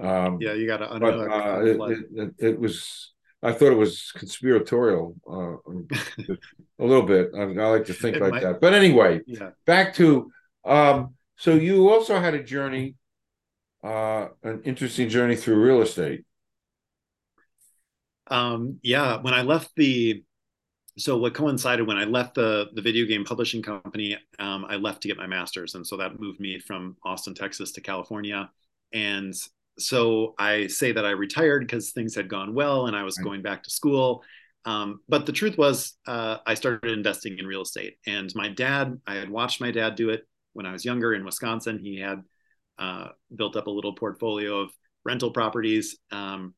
Um, 0.00 0.38
yeah, 0.40 0.54
you 0.54 0.66
got 0.66 0.78
to 0.78 0.92
unhook. 0.92 1.28
But, 1.28 1.32
uh, 1.32 1.60
it, 1.60 1.80
it, 1.80 2.06
it, 2.14 2.34
it, 2.38 2.60
was. 2.60 3.12
I 3.42 3.52
thought 3.52 3.72
it 3.72 3.76
was 3.78 4.12
conspiratorial 4.12 5.16
uh, 5.30 5.56
a 6.78 6.84
little 6.84 7.04
bit. 7.04 7.30
I, 7.34 7.42
I 7.42 7.66
like 7.68 7.86
to 7.86 7.94
think 7.94 8.18
like 8.18 8.32
might, 8.32 8.42
that. 8.42 8.60
But 8.60 8.74
anyway, 8.74 9.20
yeah. 9.26 9.50
back 9.64 9.94
to 9.94 10.30
um, 10.64 11.14
so 11.40 11.54
you 11.54 11.88
also 11.88 12.20
had 12.20 12.34
a 12.34 12.42
journey, 12.42 12.96
uh, 13.82 14.28
an 14.42 14.60
interesting 14.64 15.08
journey 15.08 15.36
through 15.36 15.62
real 15.62 15.80
estate. 15.80 16.24
Um, 18.26 18.78
yeah, 18.82 19.16
when 19.22 19.32
I 19.32 19.42
left 19.42 19.70
the, 19.74 20.22
so 20.98 21.16
what 21.16 21.32
coincided 21.32 21.86
when 21.86 21.96
I 21.96 22.04
left 22.04 22.34
the 22.34 22.68
the 22.74 22.82
video 22.82 23.06
game 23.06 23.24
publishing 23.24 23.62
company, 23.62 24.18
um, 24.38 24.66
I 24.68 24.76
left 24.76 25.00
to 25.02 25.08
get 25.08 25.16
my 25.16 25.26
master's, 25.26 25.74
and 25.74 25.86
so 25.86 25.96
that 25.96 26.20
moved 26.20 26.40
me 26.40 26.58
from 26.58 26.96
Austin, 27.04 27.34
Texas, 27.34 27.72
to 27.72 27.80
California, 27.80 28.50
and 28.92 29.34
so 29.78 30.34
I 30.38 30.66
say 30.66 30.92
that 30.92 31.06
I 31.06 31.10
retired 31.10 31.60
because 31.60 31.92
things 31.92 32.14
had 32.14 32.28
gone 32.28 32.54
well 32.54 32.86
and 32.86 32.96
I 32.96 33.02
was 33.02 33.16
right. 33.18 33.24
going 33.24 33.42
back 33.42 33.62
to 33.62 33.70
school. 33.70 34.22
Um, 34.64 35.00
but 35.08 35.24
the 35.24 35.32
truth 35.32 35.56
was, 35.56 35.94
uh, 36.06 36.38
I 36.46 36.54
started 36.54 36.90
investing 36.90 37.38
in 37.38 37.46
real 37.46 37.62
estate. 37.62 37.96
And 38.06 38.30
my 38.34 38.48
dad, 38.48 39.00
I 39.06 39.14
had 39.14 39.30
watched 39.30 39.60
my 39.60 39.70
dad 39.70 39.94
do 39.94 40.10
it 40.10 40.26
when 40.52 40.66
I 40.66 40.72
was 40.72 40.84
younger 40.84 41.14
in 41.14 41.24
Wisconsin, 41.24 41.78
he 41.78 41.98
had 41.98 42.22
uh, 42.78 43.08
built 43.34 43.56
up 43.56 43.66
a 43.66 43.70
little 43.70 43.94
portfolio 43.94 44.60
of 44.60 44.70
rental 45.04 45.30
properties. 45.30 45.98
Um, 46.10 46.54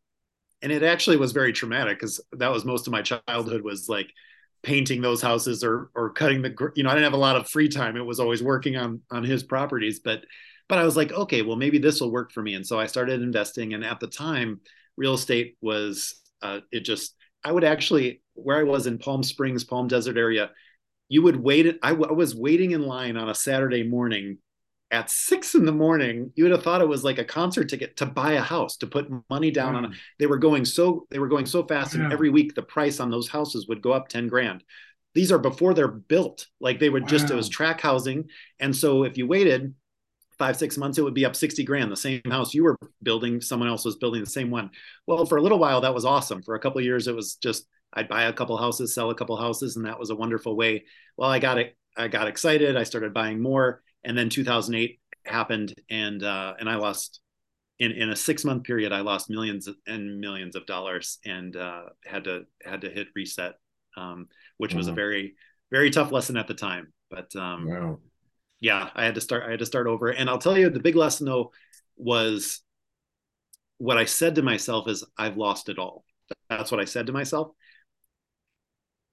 and 0.62 0.70
it 0.70 0.82
actually 0.82 1.16
was 1.16 1.32
very 1.32 1.52
traumatic 1.52 1.98
because 1.98 2.20
that 2.32 2.50
was 2.50 2.64
most 2.64 2.86
of 2.86 2.92
my 2.92 3.02
childhood 3.02 3.62
was 3.62 3.88
like 3.88 4.08
painting 4.62 5.02
those 5.02 5.20
houses 5.20 5.64
or 5.64 5.90
or 5.94 6.10
cutting 6.10 6.40
the 6.40 6.54
you 6.76 6.84
know 6.84 6.90
I 6.90 6.94
didn't 6.94 7.04
have 7.04 7.12
a 7.14 7.16
lot 7.16 7.36
of 7.36 7.48
free 7.48 7.68
time. 7.68 7.96
It 7.96 8.06
was 8.06 8.20
always 8.20 8.42
working 8.42 8.76
on 8.76 9.00
on 9.10 9.24
his 9.24 9.42
properties, 9.42 10.00
but 10.00 10.24
but 10.68 10.78
I 10.78 10.84
was 10.84 10.96
like, 10.96 11.12
okay, 11.12 11.42
well 11.42 11.56
maybe 11.56 11.78
this 11.78 12.00
will 12.00 12.10
work 12.10 12.32
for 12.32 12.42
me. 12.42 12.54
And 12.54 12.66
so 12.66 12.78
I 12.78 12.86
started 12.86 13.22
investing. 13.22 13.74
And 13.74 13.84
at 13.84 14.00
the 14.00 14.06
time, 14.06 14.60
real 14.96 15.14
estate 15.14 15.56
was 15.60 16.14
uh, 16.42 16.60
it 16.70 16.80
just 16.80 17.14
I 17.44 17.52
would 17.52 17.64
actually 17.64 18.22
where 18.34 18.58
I 18.58 18.62
was 18.62 18.86
in 18.86 18.98
Palm 18.98 19.22
Springs, 19.22 19.64
Palm 19.64 19.88
Desert 19.88 20.16
area 20.16 20.50
you 21.12 21.20
would 21.20 21.36
wait. 21.36 21.78
I, 21.82 21.90
w- 21.90 22.08
I 22.08 22.14
was 22.14 22.34
waiting 22.34 22.70
in 22.70 22.86
line 22.86 23.18
on 23.18 23.28
a 23.28 23.34
Saturday 23.34 23.82
morning 23.82 24.38
at 24.90 25.10
six 25.10 25.54
in 25.54 25.66
the 25.66 25.72
morning. 25.72 26.32
You 26.36 26.44
would 26.44 26.52
have 26.52 26.62
thought 26.62 26.80
it 26.80 26.88
was 26.88 27.04
like 27.04 27.18
a 27.18 27.24
concert 27.24 27.68
ticket 27.68 27.98
to 27.98 28.06
buy 28.06 28.32
a 28.32 28.40
house, 28.40 28.78
to 28.78 28.86
put 28.86 29.10
money 29.28 29.50
down 29.50 29.76
on. 29.76 29.84
A, 29.84 29.90
they 30.18 30.26
were 30.26 30.38
going 30.38 30.64
so 30.64 31.06
they 31.10 31.18
were 31.18 31.28
going 31.28 31.44
so 31.44 31.66
fast, 31.66 31.94
yeah. 31.94 32.04
and 32.04 32.14
every 32.14 32.30
week 32.30 32.54
the 32.54 32.62
price 32.62 32.98
on 32.98 33.10
those 33.10 33.28
houses 33.28 33.68
would 33.68 33.82
go 33.82 33.92
up 33.92 34.08
ten 34.08 34.26
grand. 34.26 34.64
these 35.14 35.30
are 35.30 35.38
before 35.38 35.74
they're 35.74 35.88
built. 35.88 36.46
Like 36.60 36.80
they 36.80 36.88
would 36.88 37.02
wow. 37.02 37.08
just 37.08 37.30
it 37.30 37.34
was 37.34 37.50
track 37.50 37.82
housing, 37.82 38.28
and 38.58 38.74
so 38.74 39.04
if 39.04 39.18
you 39.18 39.26
waited 39.26 39.74
five 40.42 40.56
six 40.56 40.76
months, 40.76 40.98
it 40.98 41.02
would 41.02 41.14
be 41.14 41.24
up 41.24 41.36
sixty 41.36 41.62
grand. 41.62 41.92
The 41.92 41.96
same 41.96 42.20
house 42.28 42.52
you 42.52 42.64
were 42.64 42.76
building, 43.00 43.40
someone 43.40 43.68
else 43.68 43.84
was 43.84 43.94
building 43.94 44.20
the 44.20 44.30
same 44.30 44.50
one. 44.50 44.70
Well, 45.06 45.24
for 45.24 45.38
a 45.38 45.40
little 45.40 45.60
while 45.60 45.80
that 45.82 45.94
was 45.94 46.04
awesome. 46.04 46.42
For 46.42 46.56
a 46.56 46.58
couple 46.58 46.80
years, 46.80 47.06
it 47.06 47.14
was 47.14 47.36
just 47.36 47.66
I'd 47.92 48.08
buy 48.08 48.24
a 48.24 48.32
couple 48.32 48.56
houses, 48.56 48.92
sell 48.92 49.10
a 49.10 49.14
couple 49.14 49.36
houses, 49.36 49.76
and 49.76 49.86
that 49.86 50.00
was 50.00 50.10
a 50.10 50.16
wonderful 50.16 50.56
way. 50.56 50.84
Well, 51.16 51.30
I 51.30 51.38
got 51.38 51.58
it. 51.58 51.76
I 51.96 52.08
got 52.08 52.26
excited. 52.26 52.76
I 52.76 52.82
started 52.82 53.14
buying 53.14 53.40
more, 53.40 53.82
and 54.02 54.18
then 54.18 54.30
2008 54.30 54.98
happened, 55.24 55.74
and 55.88 56.24
uh, 56.24 56.54
and 56.58 56.68
I 56.68 56.74
lost 56.74 57.20
in 57.78 57.92
in 57.92 58.10
a 58.10 58.16
six 58.16 58.44
month 58.44 58.64
period. 58.64 58.92
I 58.92 59.02
lost 59.02 59.30
millions 59.30 59.68
and 59.86 60.18
millions 60.18 60.56
of 60.56 60.66
dollars, 60.66 61.18
and 61.24 61.56
uh, 61.56 61.82
had 62.04 62.24
to 62.24 62.46
had 62.64 62.80
to 62.80 62.90
hit 62.90 63.08
reset, 63.14 63.54
um, 63.96 64.26
which 64.56 64.74
was 64.74 64.88
a 64.88 64.92
very 64.92 65.34
very 65.70 65.90
tough 65.90 66.10
lesson 66.10 66.36
at 66.36 66.48
the 66.48 66.54
time. 66.54 66.92
But 67.10 67.34
um, 67.36 67.68
wow. 67.68 67.98
Yeah, 68.62 68.88
I 68.94 69.04
had 69.04 69.16
to 69.16 69.20
start. 69.20 69.44
I 69.46 69.50
had 69.50 69.58
to 69.58 69.66
start 69.66 69.86
over, 69.86 70.08
and 70.08 70.30
I'll 70.30 70.38
tell 70.38 70.56
you 70.56 70.70
the 70.70 70.80
big 70.80 70.96
lesson 70.96 71.26
though 71.26 71.52
was 71.96 72.62
what 73.76 73.98
I 73.98 74.06
said 74.06 74.36
to 74.36 74.42
myself 74.42 74.88
is 74.88 75.04
I've 75.18 75.36
lost 75.36 75.68
it 75.68 75.78
all. 75.78 76.04
That's 76.48 76.72
what 76.72 76.80
I 76.80 76.86
said 76.86 77.06
to 77.08 77.12
myself 77.12 77.50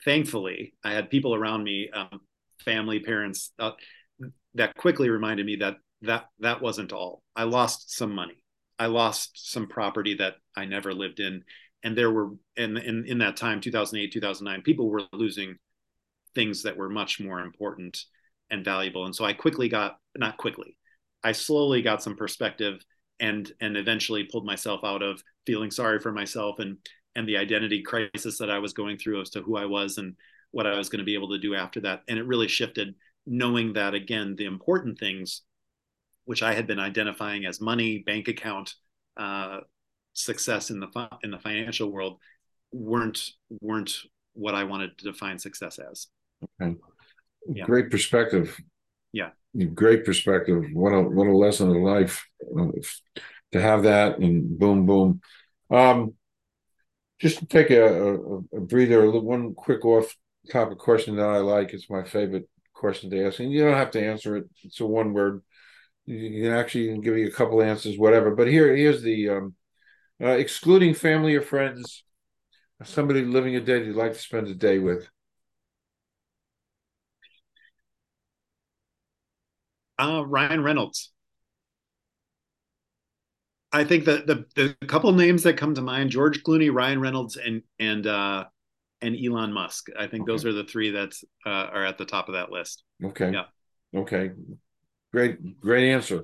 thankfully, 0.06 0.74
I 0.84 0.92
had 0.92 1.10
people 1.10 1.36
around 1.36 1.64
me, 1.64 1.90
um, 1.94 2.22
family, 2.64 3.00
parents, 3.00 3.52
uh, 3.60 3.72
that 4.56 4.76
quickly 4.76 5.10
reminded 5.10 5.46
me 5.46 5.58
that 5.58 5.78
that 6.02 6.26
that 6.40 6.62
wasn't 6.62 6.94
all. 6.94 7.22
I 7.36 7.44
lost 7.44 7.96
some 7.96 8.14
money. 8.14 8.44
I 8.78 8.88
lost 8.88 9.52
some 9.52 9.68
property 9.68 10.16
that 10.16 10.36
I 10.56 10.66
never 10.66 10.94
lived 10.94 11.20
in, 11.20 11.44
and 11.84 11.98
there 11.98 12.12
were 12.12 12.32
in 12.56 12.78
in 12.78 13.06
in 13.06 13.18
that 13.20 13.38
time, 13.38 13.62
2008, 13.62 14.12
2009, 14.14 14.62
people 14.64 14.90
were 14.90 15.04
losing 15.14 15.58
things 16.36 16.64
that 16.64 16.78
were 16.78 16.90
much 16.90 17.20
more 17.20 17.42
important 17.42 18.04
and 18.52 18.66
valuable. 18.66 19.06
And 19.06 19.16
so 19.16 19.26
I 19.26 19.34
quickly 19.34 19.70
got 19.70 19.98
not 20.18 20.38
quickly, 20.38 20.78
I 21.24 21.32
slowly 21.32 21.82
got 21.82 22.04
some 22.04 22.16
perspective 22.16 22.84
and 23.20 23.52
and 23.60 23.78
eventually 23.78 24.24
pulled 24.24 24.46
myself 24.46 24.82
out 24.84 25.02
of 25.02 25.22
feeling 25.46 25.72
sorry 25.72 26.00
for 26.00 26.12
myself 26.12 26.60
and 26.60 26.78
and 27.16 27.28
the 27.28 27.38
identity 27.38 27.82
crisis 27.82 28.38
that 28.38 28.50
I 28.50 28.60
was 28.60 28.74
going 28.74 28.98
through 28.98 29.22
as 29.22 29.30
to 29.32 29.42
who 29.42 29.58
I 29.58 29.66
was 29.66 29.98
and 29.98 30.16
what 30.52 30.68
I 30.68 30.78
was 30.78 30.90
going 30.90 31.00
to 31.00 31.06
be 31.06 31.16
able 31.16 31.30
to 31.30 31.38
do 31.40 31.56
after 31.56 31.82
that. 31.82 32.02
And 32.08 32.18
it 32.18 32.26
really 32.26 32.48
shifted 32.48 32.96
knowing 33.26 33.74
that 33.74 33.94
again, 33.94 34.36
the 34.36 34.46
important 34.46 34.98
things, 35.00 35.44
which 36.26 36.44
I 36.44 36.54
had 36.54 36.68
been 36.68 36.80
identifying 36.80 37.46
as 37.46 37.62
money, 37.62 38.00
bank 38.00 38.28
account, 38.28 38.74
uh, 39.18 39.60
success 40.14 40.70
in 40.70 40.80
the 40.80 41.10
in 41.24 41.32
the 41.32 41.40
financial 41.40 41.92
world, 41.92 42.20
weren't 42.72 43.20
weren't 43.62 43.94
what 44.34 44.56
I 44.56 44.64
wanted 44.64 44.98
to 44.98 45.06
define 45.06 45.40
success 45.40 45.80
as. 45.80 46.08
Okay. 46.62 46.76
Yeah. 47.48 47.66
Great 47.66 47.90
perspective. 47.90 48.60
Yeah. 49.12 49.30
Great 49.74 50.06
perspective. 50.06 50.64
What 50.74 50.92
a 50.92 51.02
what 51.02 51.28
a 51.28 51.36
lesson 51.36 51.70
of 51.70 51.78
life 51.78 52.26
to 53.52 53.62
have 53.62 53.84
that 53.84 54.20
and 54.20 54.58
boom 54.58 54.86
boom. 54.86 55.22
Um, 55.72 56.14
just 57.20 57.40
to 57.40 57.46
take 57.46 57.70
a, 57.70 57.84
a, 57.84 58.38
a 58.38 58.62
breather, 58.62 59.10
one 59.20 59.54
quick 59.54 59.84
off 59.84 60.16
topic 60.50 60.78
question 60.78 61.18
that 61.18 61.28
I 61.28 61.38
like. 61.40 61.74
It's 61.74 61.90
my 61.90 62.04
favorite 62.04 62.48
question 62.74 63.10
to 63.10 63.26
ask, 63.26 63.40
and 63.40 63.52
you 63.52 63.64
don't 63.64 63.76
have 63.76 63.92
to 63.92 64.06
answer 64.06 64.38
it. 64.38 64.46
It's 64.64 64.80
a 64.80 64.86
one 64.86 65.14
word. 65.14 65.42
You 66.06 66.44
can 66.44 66.54
actually 66.54 66.98
give 67.00 67.18
you 67.18 67.28
a 67.28 67.32
couple 67.32 67.62
answers, 67.62 67.98
whatever. 67.98 68.36
But 68.36 68.48
here, 68.48 68.76
here's 68.76 69.02
the 69.02 69.30
um, 69.30 69.56
uh, 70.22 70.30
excluding 70.30 70.94
family 70.94 71.36
or 71.36 71.42
friends, 71.42 72.04
somebody 72.84 73.24
living 73.24 73.56
a 73.56 73.62
day 73.62 73.84
you'd 73.84 73.96
like 73.96 74.14
to 74.14 74.20
spend 74.20 74.48
a 74.48 74.56
day 74.56 74.80
with. 74.80 75.08
Uh, 80.00 80.24
Ryan 80.26 80.64
Reynolds. 80.64 81.12
I 83.72 83.84
think 83.84 84.06
that 84.06 84.26
the 84.26 84.46
the 84.56 84.76
couple 84.88 85.12
names 85.12 85.44
that 85.44 85.58
come 85.58 85.76
to 85.76 85.82
mind: 85.82 86.10
George 86.10 86.44
Clooney, 86.44 86.74
Ryan 86.74 87.02
Reynolds, 87.02 87.38
and 87.38 87.62
and 87.80 88.08
uh, 88.08 88.46
and 89.02 89.16
Elon 89.16 89.54
Musk. 89.54 89.90
I 89.98 90.08
think 90.08 90.24
okay. 90.24 90.32
those 90.32 90.46
are 90.46 90.54
the 90.54 90.64
three 90.64 90.92
that 90.92 91.14
uh, 91.46 91.50
are 91.50 91.86
at 91.86 91.98
the 91.98 92.06
top 92.06 92.30
of 92.30 92.36
that 92.36 92.52
list. 92.52 92.84
Okay. 93.04 93.32
Yeah. 93.32 93.46
Okay. 93.96 94.32
Great, 95.12 95.60
great 95.60 95.92
answer. 95.92 96.24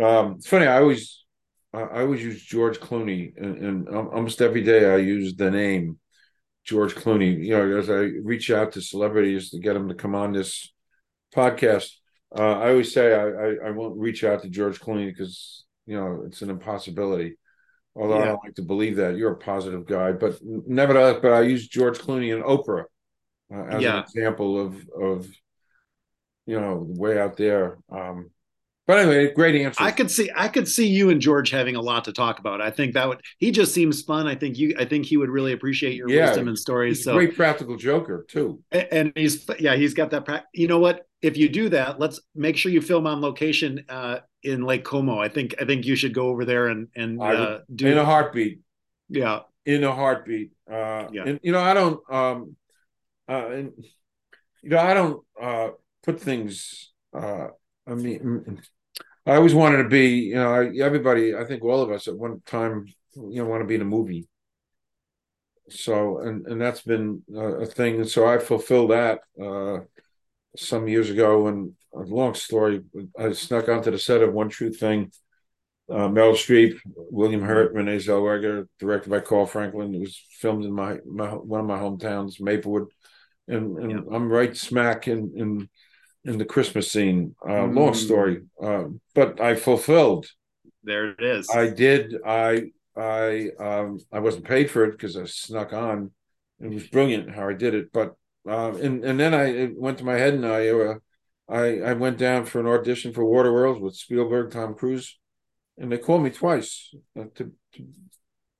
Um, 0.00 0.36
it's 0.38 0.46
funny. 0.46 0.66
I 0.66 0.80
always, 0.80 1.24
I 1.72 2.00
always 2.02 2.22
use 2.22 2.42
George 2.42 2.78
Clooney, 2.78 3.32
and, 3.36 3.56
and 3.58 3.88
almost 3.88 4.40
every 4.40 4.62
day 4.62 4.92
I 4.92 4.98
use 4.98 5.34
the 5.34 5.50
name 5.50 5.98
George 6.64 6.94
Clooney. 6.94 7.44
You 7.44 7.56
know, 7.56 7.78
as 7.78 7.90
I 7.90 8.10
reach 8.22 8.50
out 8.50 8.72
to 8.72 8.80
celebrities 8.80 9.50
to 9.50 9.58
get 9.58 9.74
them 9.74 9.88
to 9.88 9.94
come 9.94 10.14
on 10.14 10.32
this 10.32 10.72
podcast, 11.34 11.90
uh, 12.36 12.58
I 12.58 12.70
always 12.70 12.92
say 12.92 13.14
I, 13.14 13.28
I, 13.28 13.68
I 13.68 13.70
won't 13.70 13.98
reach 13.98 14.24
out 14.24 14.42
to 14.42 14.48
George 14.48 14.80
Clooney 14.80 15.06
because 15.06 15.64
you 15.86 15.96
know 15.96 16.24
it's 16.26 16.42
an 16.42 16.50
impossibility. 16.50 17.36
Although 17.96 18.16
yeah. 18.16 18.22
I 18.22 18.26
don't 18.26 18.44
like 18.44 18.54
to 18.56 18.62
believe 18.62 18.96
that 18.96 19.16
you're 19.16 19.32
a 19.32 19.36
positive 19.36 19.86
guy, 19.86 20.12
but 20.12 20.38
nevertheless, 20.42 21.18
but 21.22 21.32
I 21.32 21.42
use 21.42 21.68
George 21.68 21.98
Clooney 21.98 22.34
and 22.34 22.42
Oprah 22.42 22.84
uh, 23.54 23.76
as 23.76 23.82
yeah. 23.82 23.98
an 23.98 24.02
example 24.02 24.60
of 24.60 24.88
of 24.90 25.28
you 26.46 26.60
know 26.60 26.84
way 26.88 27.20
out 27.20 27.36
there. 27.36 27.78
Um, 27.90 28.30
but 28.86 28.98
anyway, 28.98 29.32
great 29.32 29.54
answer. 29.54 29.82
I 29.82 29.92
could 29.92 30.10
see 30.10 30.30
I 30.34 30.48
could 30.48 30.68
see 30.68 30.86
you 30.86 31.08
and 31.08 31.20
George 31.20 31.50
having 31.50 31.74
a 31.76 31.80
lot 31.80 32.04
to 32.04 32.12
talk 32.12 32.38
about. 32.38 32.60
I 32.60 32.70
think 32.70 32.94
that 32.94 33.08
would 33.08 33.20
he 33.38 33.50
just 33.50 33.72
seems 33.72 34.02
fun. 34.02 34.26
I 34.26 34.34
think 34.34 34.58
you 34.58 34.74
I 34.78 34.84
think 34.84 35.06
he 35.06 35.16
would 35.16 35.30
really 35.30 35.52
appreciate 35.52 35.94
your 35.94 36.08
yeah, 36.10 36.26
wisdom 36.26 36.48
and 36.48 36.58
stories. 36.58 37.02
so 37.04 37.14
great 37.14 37.34
practical 37.34 37.76
joker 37.76 38.26
too. 38.28 38.62
And, 38.72 38.88
and 38.90 39.12
he's 39.14 39.48
yeah, 39.58 39.74
he's 39.76 39.94
got 39.94 40.10
that 40.10 40.26
pra- 40.26 40.44
you 40.52 40.68
know 40.68 40.80
what? 40.80 41.06
If 41.24 41.38
you 41.38 41.48
do 41.48 41.70
that, 41.70 41.98
let's 41.98 42.20
make 42.34 42.54
sure 42.58 42.70
you 42.70 42.82
film 42.82 43.06
on 43.06 43.22
location 43.22 43.86
uh, 43.88 44.18
in 44.42 44.62
Lake 44.62 44.84
Como. 44.84 45.18
I 45.18 45.30
think 45.30 45.54
I 45.58 45.64
think 45.64 45.86
you 45.86 45.96
should 45.96 46.12
go 46.12 46.28
over 46.28 46.44
there 46.44 46.68
and 46.68 46.88
and 46.94 47.18
uh, 47.18 47.60
do 47.74 47.86
in 47.86 47.96
a 47.96 48.04
heartbeat. 48.04 48.60
Yeah, 49.08 49.40
in 49.64 49.84
a 49.84 49.92
heartbeat. 49.92 50.50
Uh, 50.70 51.08
yeah, 51.10 51.24
and, 51.24 51.40
you 51.42 51.52
know 51.52 51.60
I 51.60 51.72
don't 51.72 51.98
um, 52.12 52.56
uh, 53.26 53.48
and, 53.48 53.72
you 54.62 54.68
know 54.68 54.78
I 54.78 54.92
don't 54.92 55.24
uh, 55.40 55.68
put 56.02 56.20
things. 56.20 56.92
Uh, 57.16 57.48
I 57.86 57.94
mean, 57.94 58.60
I 59.24 59.36
always 59.36 59.54
wanted 59.54 59.78
to 59.78 59.88
be. 59.88 60.08
You 60.28 60.34
know, 60.34 60.72
everybody. 60.82 61.34
I 61.34 61.46
think 61.46 61.64
all 61.64 61.80
of 61.80 61.90
us 61.90 62.06
at 62.06 62.18
one 62.18 62.42
time, 62.44 62.84
you 63.16 63.42
know, 63.42 63.46
want 63.46 63.62
to 63.62 63.66
be 63.66 63.76
in 63.76 63.80
a 63.80 63.86
movie. 63.86 64.28
So 65.70 66.18
and 66.18 66.46
and 66.46 66.60
that's 66.60 66.82
been 66.82 67.22
a 67.34 67.64
thing. 67.64 68.04
So 68.04 68.26
I 68.26 68.36
fulfill 68.36 68.88
that 68.88 69.20
uh, 69.42 69.78
some 70.56 70.88
years 70.88 71.10
ago 71.10 71.46
and 71.46 71.72
a 71.94 72.00
long 72.00 72.34
story. 72.34 72.82
I 73.18 73.32
snuck 73.32 73.68
onto 73.68 73.90
the 73.90 73.98
set 73.98 74.22
of 74.22 74.32
One 74.32 74.48
True 74.48 74.72
Thing. 74.72 75.12
Uh, 75.90 76.08
Meryl 76.08 76.32
Streep, 76.32 76.78
William 76.96 77.42
Hurt, 77.42 77.74
Renee 77.74 77.98
Zellweger, 77.98 78.66
directed 78.78 79.10
by 79.10 79.20
Carl 79.20 79.44
Franklin. 79.44 79.94
It 79.94 80.00
was 80.00 80.18
filmed 80.40 80.64
in 80.64 80.72
my, 80.72 80.98
my 81.04 81.28
one 81.28 81.60
of 81.60 81.66
my 81.66 81.78
hometowns, 81.78 82.40
Maplewood, 82.40 82.86
and, 83.48 83.76
and 83.78 83.90
yeah. 83.90 83.98
I'm 84.10 84.32
right 84.32 84.56
smack 84.56 85.08
in 85.08 85.32
in 85.36 85.68
in 86.24 86.38
the 86.38 86.44
Christmas 86.46 86.90
scene. 86.90 87.34
Uh, 87.44 87.66
mm. 87.66 87.76
Long 87.76 87.92
story, 87.92 88.44
uh, 88.62 88.84
but 89.14 89.42
I 89.42 89.56
fulfilled. 89.56 90.26
There 90.84 91.10
it 91.10 91.22
is. 91.22 91.50
I 91.50 91.68
did. 91.68 92.14
I 92.24 92.70
I 92.96 93.50
um, 93.60 93.98
I 94.10 94.20
wasn't 94.20 94.46
paid 94.46 94.70
for 94.70 94.84
it 94.84 94.92
because 94.92 95.18
I 95.18 95.24
snuck 95.26 95.74
on. 95.74 96.12
It 96.60 96.72
was 96.72 96.86
brilliant 96.86 97.34
how 97.34 97.48
I 97.48 97.52
did 97.52 97.74
it, 97.74 97.92
but 97.92 98.14
uh, 98.48 98.74
and 98.74 99.04
and 99.04 99.18
then 99.18 99.34
I 99.34 99.70
went 99.76 99.98
to 99.98 100.04
my 100.04 100.14
head 100.14 100.34
and 100.34 100.46
I 100.46 100.68
uh, 100.68 100.94
I, 101.48 101.80
I 101.80 101.92
went 101.92 102.18
down 102.18 102.46
for 102.46 102.60
an 102.60 102.66
audition 102.66 103.12
for 103.12 103.24
Waterworld 103.24 103.80
with 103.80 103.96
Spielberg, 103.96 104.50
Tom 104.50 104.74
Cruise, 104.74 105.18
and 105.76 105.92
they 105.92 105.98
called 105.98 106.22
me 106.22 106.30
twice 106.30 106.94
uh, 107.18 107.24
to, 107.34 107.52
to, 107.74 107.86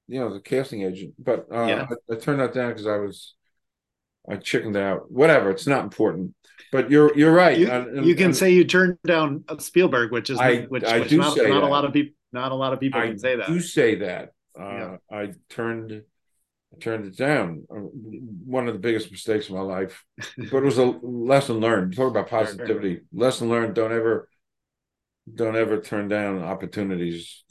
you 0.06 0.20
know, 0.20 0.32
the 0.32 0.40
casting 0.40 0.82
agent. 0.82 1.14
But 1.18 1.46
uh, 1.52 1.64
yeah. 1.64 1.86
I, 1.90 2.14
I, 2.14 2.16
turned 2.16 2.40
that 2.40 2.52
down 2.52 2.70
because 2.70 2.86
I 2.86 2.96
was, 2.96 3.34
I 4.28 4.36
chickened 4.36 4.76
out. 4.76 5.10
Whatever, 5.10 5.50
it's 5.50 5.66
not 5.66 5.84
important. 5.84 6.34
But 6.70 6.90
you're 6.90 7.16
you're 7.16 7.32
right. 7.32 7.56
You, 7.56 7.70
and, 7.70 8.04
you 8.04 8.14
can 8.14 8.26
and, 8.26 8.36
say 8.36 8.52
you 8.52 8.64
turned 8.64 8.98
down 9.06 9.44
Spielberg, 9.58 10.12
which 10.12 10.28
is 10.28 10.38
I, 10.38 10.62
which, 10.62 10.84
I 10.84 11.00
which 11.00 11.08
do 11.08 11.18
not, 11.18 11.36
say 11.36 11.48
not 11.48 11.62
a 11.62 11.66
lot 11.66 11.84
of 11.84 11.92
people 11.92 12.14
not 12.32 12.52
a 12.52 12.54
lot 12.54 12.72
of 12.72 12.80
people 12.80 13.00
I 13.00 13.08
can 13.08 13.18
say 13.18 13.36
that. 13.36 13.46
Do 13.46 13.60
say 13.60 13.96
that. 13.96 14.32
Uh, 14.58 14.64
yeah. 14.64 14.96
I 15.10 15.32
turned 15.48 16.02
I 16.74 16.78
turned 16.80 17.06
it 17.06 17.16
down. 17.16 17.64
Uh, 17.70 17.74
one 17.74 18.66
of 18.66 18.74
the 18.74 18.80
biggest 18.80 19.10
mistakes 19.10 19.48
of 19.48 19.54
my 19.54 19.60
life, 19.60 20.04
but 20.36 20.58
it 20.58 20.64
was 20.64 20.78
a 20.78 20.84
lesson 20.84 21.60
learned. 21.60 21.94
Talk 21.94 22.10
about 22.10 22.28
positivity. 22.28 23.00
Lesson 23.12 23.48
learned. 23.48 23.74
Don't 23.74 23.92
ever, 23.92 24.28
don't 25.32 25.56
ever 25.56 25.80
turn 25.80 26.08
down 26.08 26.42
opportunities 26.42 27.44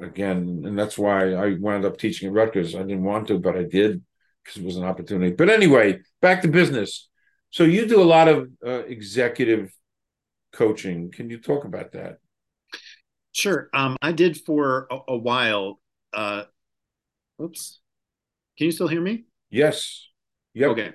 again. 0.00 0.62
And 0.64 0.78
that's 0.78 0.98
why 0.98 1.32
I 1.32 1.56
wound 1.58 1.84
up 1.84 1.98
teaching 1.98 2.28
at 2.28 2.34
Rutgers. 2.34 2.74
I 2.74 2.80
didn't 2.80 3.04
want 3.04 3.28
to, 3.28 3.38
but 3.38 3.56
I 3.56 3.62
did 3.62 4.02
because 4.44 4.60
it 4.60 4.64
was 4.64 4.76
an 4.76 4.84
opportunity. 4.84 5.32
But 5.32 5.48
anyway, 5.48 6.00
back 6.20 6.42
to 6.42 6.48
business. 6.48 7.08
So 7.50 7.64
you 7.64 7.86
do 7.86 8.02
a 8.02 8.04
lot 8.04 8.28
of 8.28 8.50
uh, 8.64 8.84
executive 8.84 9.72
coaching. 10.52 11.10
Can 11.10 11.30
you 11.30 11.38
talk 11.38 11.64
about 11.64 11.92
that? 11.92 12.18
Sure. 13.32 13.68
Um, 13.72 13.96
I 14.02 14.12
did 14.12 14.38
for 14.44 14.86
a, 14.90 14.98
a 15.08 15.16
while. 15.16 15.80
Uh, 16.12 16.44
oops 17.40 17.80
can 18.56 18.66
you 18.66 18.72
still 18.72 18.88
hear 18.88 19.00
me? 19.00 19.24
Yes. 19.50 20.06
Yep. 20.54 20.70
Okay. 20.70 20.92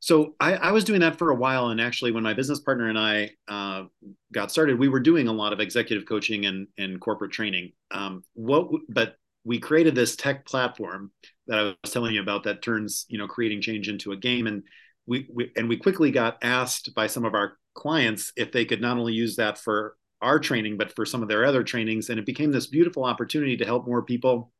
so 0.00 0.34
I, 0.40 0.54
I, 0.54 0.72
was 0.72 0.84
doing 0.84 1.00
that 1.00 1.16
for 1.16 1.30
a 1.30 1.34
while, 1.34 1.68
and 1.68 1.80
actually, 1.80 2.10
when 2.10 2.24
my 2.24 2.34
business 2.34 2.60
partner 2.60 2.88
and 2.88 2.98
I 2.98 3.30
uh, 3.46 3.84
got 4.32 4.50
started, 4.50 4.78
we 4.78 4.88
were 4.88 5.00
doing 5.00 5.28
a 5.28 5.32
lot 5.32 5.52
of 5.52 5.60
executive 5.60 6.08
coaching 6.08 6.46
and, 6.46 6.66
and 6.76 7.00
corporate 7.00 7.30
training. 7.30 7.72
Um, 7.92 8.24
what, 8.34 8.68
but 8.88 9.16
we 9.44 9.60
created 9.60 9.94
this 9.94 10.16
tech 10.16 10.44
platform 10.44 11.12
that 11.46 11.58
I 11.58 11.62
was 11.62 11.92
telling 11.92 12.14
you 12.14 12.22
about 12.22 12.44
that 12.44 12.62
turns, 12.62 13.06
you 13.08 13.18
know, 13.18 13.28
creating 13.28 13.60
change 13.60 13.88
into 13.88 14.12
a 14.12 14.16
game, 14.16 14.46
and 14.48 14.64
we, 15.06 15.28
we 15.32 15.52
and 15.56 15.68
we 15.68 15.76
quickly 15.76 16.10
got 16.10 16.38
asked 16.42 16.94
by 16.94 17.06
some 17.06 17.24
of 17.24 17.34
our 17.34 17.58
clients 17.74 18.32
if 18.36 18.50
they 18.50 18.64
could 18.64 18.80
not 18.80 18.96
only 18.96 19.12
use 19.12 19.36
that 19.36 19.58
for 19.58 19.96
our 20.20 20.40
training, 20.40 20.78
but 20.78 20.94
for 20.96 21.04
some 21.04 21.22
of 21.22 21.28
their 21.28 21.44
other 21.44 21.62
trainings, 21.62 22.10
and 22.10 22.18
it 22.18 22.26
became 22.26 22.50
this 22.50 22.66
beautiful 22.66 23.04
opportunity 23.04 23.56
to 23.58 23.64
help 23.64 23.86
more 23.86 24.02
people 24.02 24.50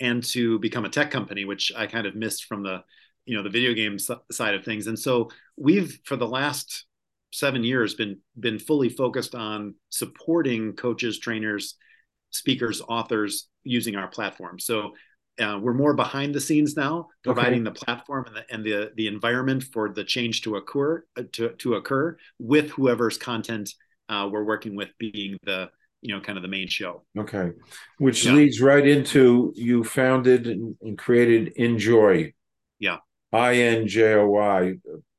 and 0.00 0.22
to 0.24 0.58
become 0.58 0.84
a 0.84 0.88
tech 0.88 1.10
company, 1.10 1.44
which 1.44 1.72
I 1.76 1.86
kind 1.86 2.06
of 2.06 2.14
missed 2.14 2.44
from 2.44 2.62
the 2.62 2.82
you 3.24 3.36
know 3.36 3.42
the 3.42 3.50
video 3.50 3.72
game 3.74 3.98
side 3.98 4.54
of 4.54 4.64
things 4.64 4.86
and 4.86 4.98
so 4.98 5.30
we've 5.56 5.98
for 6.04 6.16
the 6.16 6.26
last 6.26 6.86
seven 7.32 7.64
years 7.64 7.94
been 7.94 8.18
been 8.38 8.58
fully 8.58 8.88
focused 8.88 9.34
on 9.34 9.74
supporting 9.90 10.72
coaches 10.72 11.18
trainers 11.18 11.76
speakers 12.30 12.82
authors 12.88 13.48
using 13.64 13.96
our 13.96 14.08
platform 14.08 14.58
so 14.58 14.92
uh, 15.40 15.58
we're 15.60 15.72
more 15.72 15.94
behind 15.94 16.34
the 16.34 16.40
scenes 16.40 16.76
now 16.76 17.08
providing 17.24 17.66
okay. 17.66 17.72
the 17.72 17.84
platform 17.84 18.26
and 18.26 18.36
the, 18.36 18.54
and 18.54 18.64
the 18.64 18.92
the 18.96 19.06
environment 19.06 19.62
for 19.72 19.88
the 19.88 20.04
change 20.04 20.42
to 20.42 20.56
occur 20.56 21.02
uh, 21.16 21.22
to, 21.32 21.50
to 21.54 21.74
occur 21.74 22.16
with 22.38 22.70
whoever's 22.70 23.16
content 23.16 23.70
uh, 24.08 24.28
we're 24.30 24.44
working 24.44 24.74
with 24.74 24.90
being 24.98 25.38
the 25.44 25.70
you 26.02 26.14
know 26.14 26.20
kind 26.20 26.36
of 26.36 26.42
the 26.42 26.48
main 26.48 26.68
show 26.68 27.02
okay 27.16 27.52
which 27.98 28.26
yeah. 28.26 28.32
leads 28.32 28.60
right 28.60 28.86
into 28.86 29.52
you 29.56 29.82
founded 29.82 30.46
and, 30.46 30.98
created 30.98 31.52
enjoy 31.56 32.32
yeah 32.78 32.98
I 33.32 33.54
N 33.54 33.88
J 33.88 34.14
O 34.14 34.28
Y. 34.28 34.74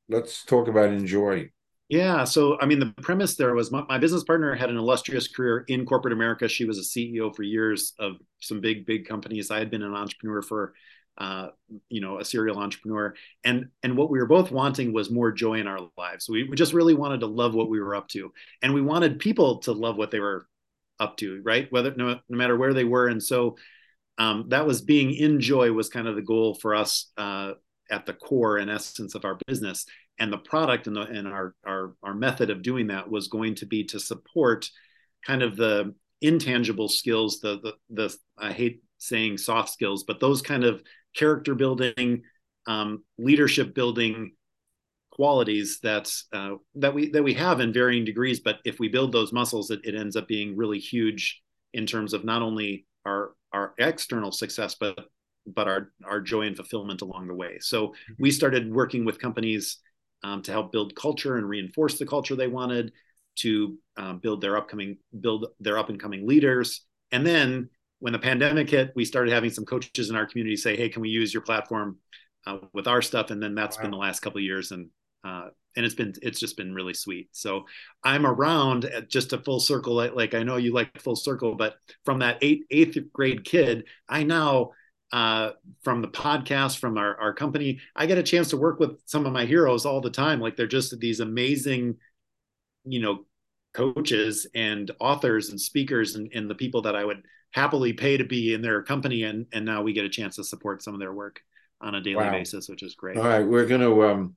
Let's 0.08 0.46
talk 0.46 0.68
about 0.68 0.90
enjoy. 0.90 1.50
Yeah. 1.90 2.24
So, 2.24 2.58
I 2.60 2.66
mean, 2.66 2.80
the 2.80 2.94
premise 3.02 3.36
there 3.36 3.54
was 3.54 3.72
my, 3.72 3.84
my, 3.88 3.98
business 3.98 4.24
partner 4.24 4.56
had 4.56 4.70
an 4.70 4.78
illustrious 4.78 5.28
career 5.28 5.66
in 5.68 5.86
corporate 5.86 6.14
America. 6.14 6.48
She 6.48 6.66
was 6.66 6.80
a 6.80 6.82
CEO 6.82 7.36
for 7.36 7.44
years 7.44 7.94
of 8.00 8.14
some 8.42 8.62
big, 8.62 8.86
big 8.86 9.08
companies. 9.08 9.52
I 9.52 9.60
had 9.60 9.70
been 9.70 9.84
an 9.84 9.94
entrepreneur 9.94 10.42
for, 10.42 10.74
uh, 11.18 11.50
you 11.90 12.02
know, 12.02 12.20
a 12.20 12.26
serial 12.26 12.58
entrepreneur. 12.58 13.14
And 13.44 13.68
and 13.84 13.98
what 13.98 14.10
we 14.10 14.20
were 14.20 14.26
both 14.26 14.50
wanting 14.50 14.94
was 14.94 15.12
more 15.12 15.32
joy 15.32 15.60
in 15.60 15.68
our 15.68 15.80
lives. 15.98 16.30
We, 16.30 16.44
we 16.44 16.56
just 16.56 16.74
really 16.74 16.96
wanted 16.96 17.20
to 17.20 17.28
love 17.28 17.54
what 17.54 17.70
we 17.70 17.80
were 17.80 17.96
up 17.96 18.08
to, 18.10 18.32
and 18.62 18.74
we 18.74 18.82
wanted 18.82 19.20
people 19.20 19.60
to 19.60 19.72
love 19.72 19.98
what 19.98 20.10
they 20.10 20.20
were 20.20 20.48
up 21.00 21.18
to, 21.18 21.42
right? 21.44 21.72
Whether 21.72 21.94
no, 21.96 22.20
no 22.30 22.38
matter 22.38 22.58
where 22.58 22.74
they 22.74 22.84
were. 22.84 23.08
And 23.08 23.22
so 23.22 23.58
um, 24.18 24.46
that 24.50 24.68
was 24.68 24.82
being 24.82 25.14
in 25.14 25.40
joy 25.40 25.72
was 25.72 25.90
kind 25.90 26.08
of 26.08 26.16
the 26.16 26.22
goal 26.22 26.56
for 26.56 26.76
us 26.76 27.12
uh, 27.18 27.54
at 27.90 28.06
the 28.06 28.14
core 28.14 28.58
and 28.58 28.70
essence 28.70 29.16
of 29.16 29.26
our 29.26 29.38
business 29.48 29.86
and 30.20 30.32
the 30.32 30.38
product 30.38 30.88
and, 30.88 30.96
the, 30.96 31.02
and 31.02 31.28
our, 31.28 31.56
our 31.66 31.96
our 32.04 32.14
method 32.14 32.50
of 32.50 32.62
doing 32.62 32.88
that 32.88 33.10
was 33.10 33.28
going 33.28 33.56
to 33.56 33.66
be 33.66 33.84
to 33.84 34.00
support 34.00 34.70
kind 35.26 35.42
of 35.42 35.56
the 35.56 35.94
intangible 36.22 36.88
skills 36.88 37.40
the 37.40 37.60
the, 37.62 37.74
the 37.90 38.16
i 38.38 38.52
hate 38.52 38.82
saying 38.98 39.38
soft 39.38 39.70
skills 39.70 40.04
but 40.04 40.20
those 40.20 40.42
kind 40.42 40.64
of 40.64 40.82
character 41.16 41.56
building 41.56 42.22
um, 42.66 43.04
leadership 43.18 43.76
building 43.76 44.32
qualities 45.14 45.80
that 45.84 46.12
uh, 46.34 46.56
that 46.76 46.94
we 46.94 47.10
that 47.12 47.24
we 47.24 47.34
have 47.34 47.60
in 47.60 47.72
varying 47.72 48.04
degrees 48.04 48.40
but 48.40 48.58
if 48.66 48.80
we 48.80 48.88
build 48.88 49.12
those 49.12 49.32
muscles 49.32 49.70
it, 49.70 49.80
it 49.84 49.96
ends 49.96 50.16
up 50.16 50.28
being 50.28 50.58
really 50.58 50.80
huge 50.80 51.42
in 51.74 51.86
terms 51.86 52.14
of 52.14 52.26
not 52.26 52.42
only 52.42 52.86
our 53.06 53.32
our 53.52 53.74
external 53.78 54.32
success 54.32 54.76
but 54.76 54.98
but 55.46 55.68
our 55.68 55.92
our 56.06 56.22
joy 56.22 56.44
and 56.44 56.56
fulfillment 56.56 57.02
along 57.02 57.28
the 57.28 57.34
way. 57.34 57.58
So 57.60 57.94
we 58.20 58.32
started 58.32 58.74
working 58.74 59.06
with 59.06 59.20
companies 59.20 59.78
um, 60.24 60.42
to 60.44 60.52
help 60.52 60.72
build 60.72 60.96
culture 60.96 61.38
and 61.38 61.48
reinforce 61.48 61.98
the 61.98 62.06
culture 62.06 62.36
they 62.36 62.48
wanted, 62.48 62.94
to 63.38 63.78
um, 63.98 64.20
build 64.20 64.42
their 64.42 64.58
upcoming 64.58 64.98
build 65.20 65.48
their 65.60 65.78
up 65.78 65.90
and 65.90 66.00
coming 66.00 66.28
leaders, 66.28 66.86
and 67.12 67.26
then 67.26 67.70
when 68.00 68.14
the 68.14 68.20
pandemic 68.20 68.70
hit, 68.70 68.92
we 68.96 69.06
started 69.06 69.34
having 69.34 69.50
some 69.50 69.64
coaches 69.64 70.10
in 70.10 70.16
our 70.16 70.26
community 70.26 70.58
say, 70.58 70.76
"Hey, 70.76 70.90
can 70.90 71.02
we 71.02 71.10
use 71.10 71.34
your 71.34 71.44
platform 71.44 71.98
uh, 72.46 72.58
with 72.74 72.88
our 72.88 73.02
stuff?" 73.02 73.32
And 73.32 73.42
then 73.42 73.56
that's 73.56 73.78
wow. 73.78 73.84
been 73.84 73.92
the 73.92 73.98
last 73.98 74.20
couple 74.22 74.40
of 74.40 74.44
years, 74.44 74.72
and 74.72 74.90
uh, 75.24 75.50
and 75.76 75.86
it's 75.86 75.96
been 75.96 76.14
it's 76.22 76.40
just 76.40 76.58
been 76.58 76.74
really 76.74 76.94
sweet. 76.94 77.30
So 77.32 77.66
I'm 78.04 78.26
around 78.26 78.86
at 78.86 79.10
just 79.10 79.34
a 79.34 79.40
full 79.40 79.60
circle. 79.60 79.96
Like, 79.96 80.16
like 80.16 80.34
I 80.34 80.44
know 80.44 80.58
you 80.58 80.74
like 80.74 81.02
full 81.02 81.16
circle, 81.16 81.56
but 81.56 81.76
from 82.06 82.20
that 82.20 82.38
eighth 82.42 82.66
eighth 82.70 82.98
grade 83.12 83.44
kid, 83.44 83.86
I 84.08 84.24
now 84.24 84.72
uh, 85.14 85.52
from 85.84 86.02
the 86.02 86.08
podcast, 86.08 86.80
from 86.80 86.98
our, 86.98 87.16
our 87.22 87.34
company. 87.34 87.80
I 87.96 88.08
get 88.08 88.18
a 88.18 88.24
chance 88.24 88.50
to 88.50 88.58
work 88.58 88.80
with 88.80 89.00
some 89.06 89.28
of 89.28 89.32
my 89.32 89.46
heroes 89.46 89.86
all 89.86 90.02
the 90.02 90.10
time. 90.10 90.40
Like 90.40 90.58
they're 90.58 90.66
just 90.66 91.00
these 91.00 91.20
amazing, 91.20 91.98
you 92.84 93.00
know, 93.00 93.26
coaches 93.76 94.48
and 94.56 94.90
authors 95.00 95.50
and 95.50 95.62
speakers 95.62 96.16
and, 96.16 96.32
and 96.34 96.50
the 96.50 96.56
people 96.56 96.82
that 96.82 96.96
I 96.96 97.06
would 97.06 97.24
happily 97.52 97.94
pay 97.94 98.18
to 98.18 98.24
be 98.24 98.56
in 98.56 98.64
their 98.64 98.82
company. 98.82 99.22
And, 99.22 99.46
and 99.54 99.64
now 99.64 99.84
we 99.84 99.94
get 99.94 100.06
a 100.06 100.10
chance 100.10 100.38
to 100.38 100.44
support 100.44 100.82
some 100.82 100.96
of 100.96 101.00
their 101.00 101.14
work 101.14 101.42
on 101.80 101.94
a 101.94 102.02
daily 102.02 102.16
wow. 102.16 102.32
basis, 102.32 102.68
which 102.68 102.82
is 102.82 102.96
great. 102.96 103.18
All 103.18 103.24
right. 103.24 103.46
We're 103.46 103.68
going 103.68 103.82
to, 103.82 104.04
um, 104.06 104.36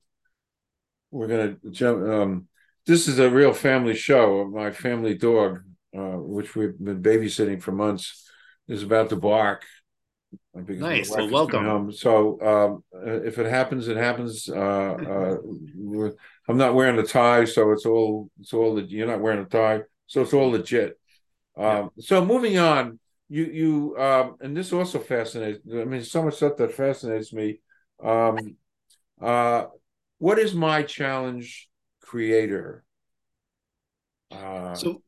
we're 1.16 1.28
going 1.28 1.58
to 1.62 1.70
jump. 1.70 2.06
Um, 2.06 2.48
this 2.86 3.08
is 3.08 3.18
a 3.18 3.30
real 3.30 3.52
family 3.52 3.94
show. 3.94 4.48
My 4.52 4.70
family 4.70 5.14
dog, 5.14 5.62
uh, 5.96 6.16
which 6.18 6.54
we've 6.54 6.78
been 6.78 7.02
babysitting 7.02 7.62
for 7.62 7.72
months, 7.72 8.30
is 8.68 8.82
about 8.82 9.08
to 9.10 9.16
bark 9.16 9.64
Nice. 10.54 11.10
Well, 11.10 11.30
welcome. 11.30 11.64
Home. 11.64 11.92
So 11.92 12.40
um, 12.40 12.84
uh, 12.94 13.22
if 13.22 13.38
it 13.38 13.46
happens, 13.46 13.88
it 13.88 13.96
happens. 13.96 14.48
Uh, 14.48 14.56
uh, 14.56 15.36
I'm 16.48 16.56
not 16.56 16.74
wearing 16.74 16.98
a 16.98 17.02
tie, 17.02 17.44
so 17.44 17.72
it's 17.72 17.84
all 17.84 18.30
it's 18.40 18.52
all 18.52 18.74
the 18.74 18.82
you're 18.82 19.06
not 19.06 19.20
wearing 19.20 19.44
a 19.44 19.48
tie, 19.48 19.82
so 20.06 20.22
it's 20.22 20.32
all 20.32 20.50
legit. 20.50 20.98
Um, 21.56 21.90
yeah. 21.96 22.04
So 22.06 22.24
moving 22.24 22.58
on, 22.58 22.98
you 23.28 23.44
you 23.44 23.96
um, 23.98 24.36
and 24.40 24.56
this 24.56 24.72
also 24.72 24.98
fascinates. 24.98 25.60
I 25.70 25.84
mean, 25.84 26.02
so 26.02 26.22
much 26.22 26.36
stuff 26.36 26.56
that 26.56 26.72
fascinates 26.72 27.32
me. 27.32 27.60
Um, 28.02 28.56
uh, 29.20 29.66
what 30.18 30.38
is 30.38 30.54
my 30.54 30.82
challenge 30.82 31.68
creator? 32.02 32.84
Uh, 34.30 34.74
so 34.74 35.02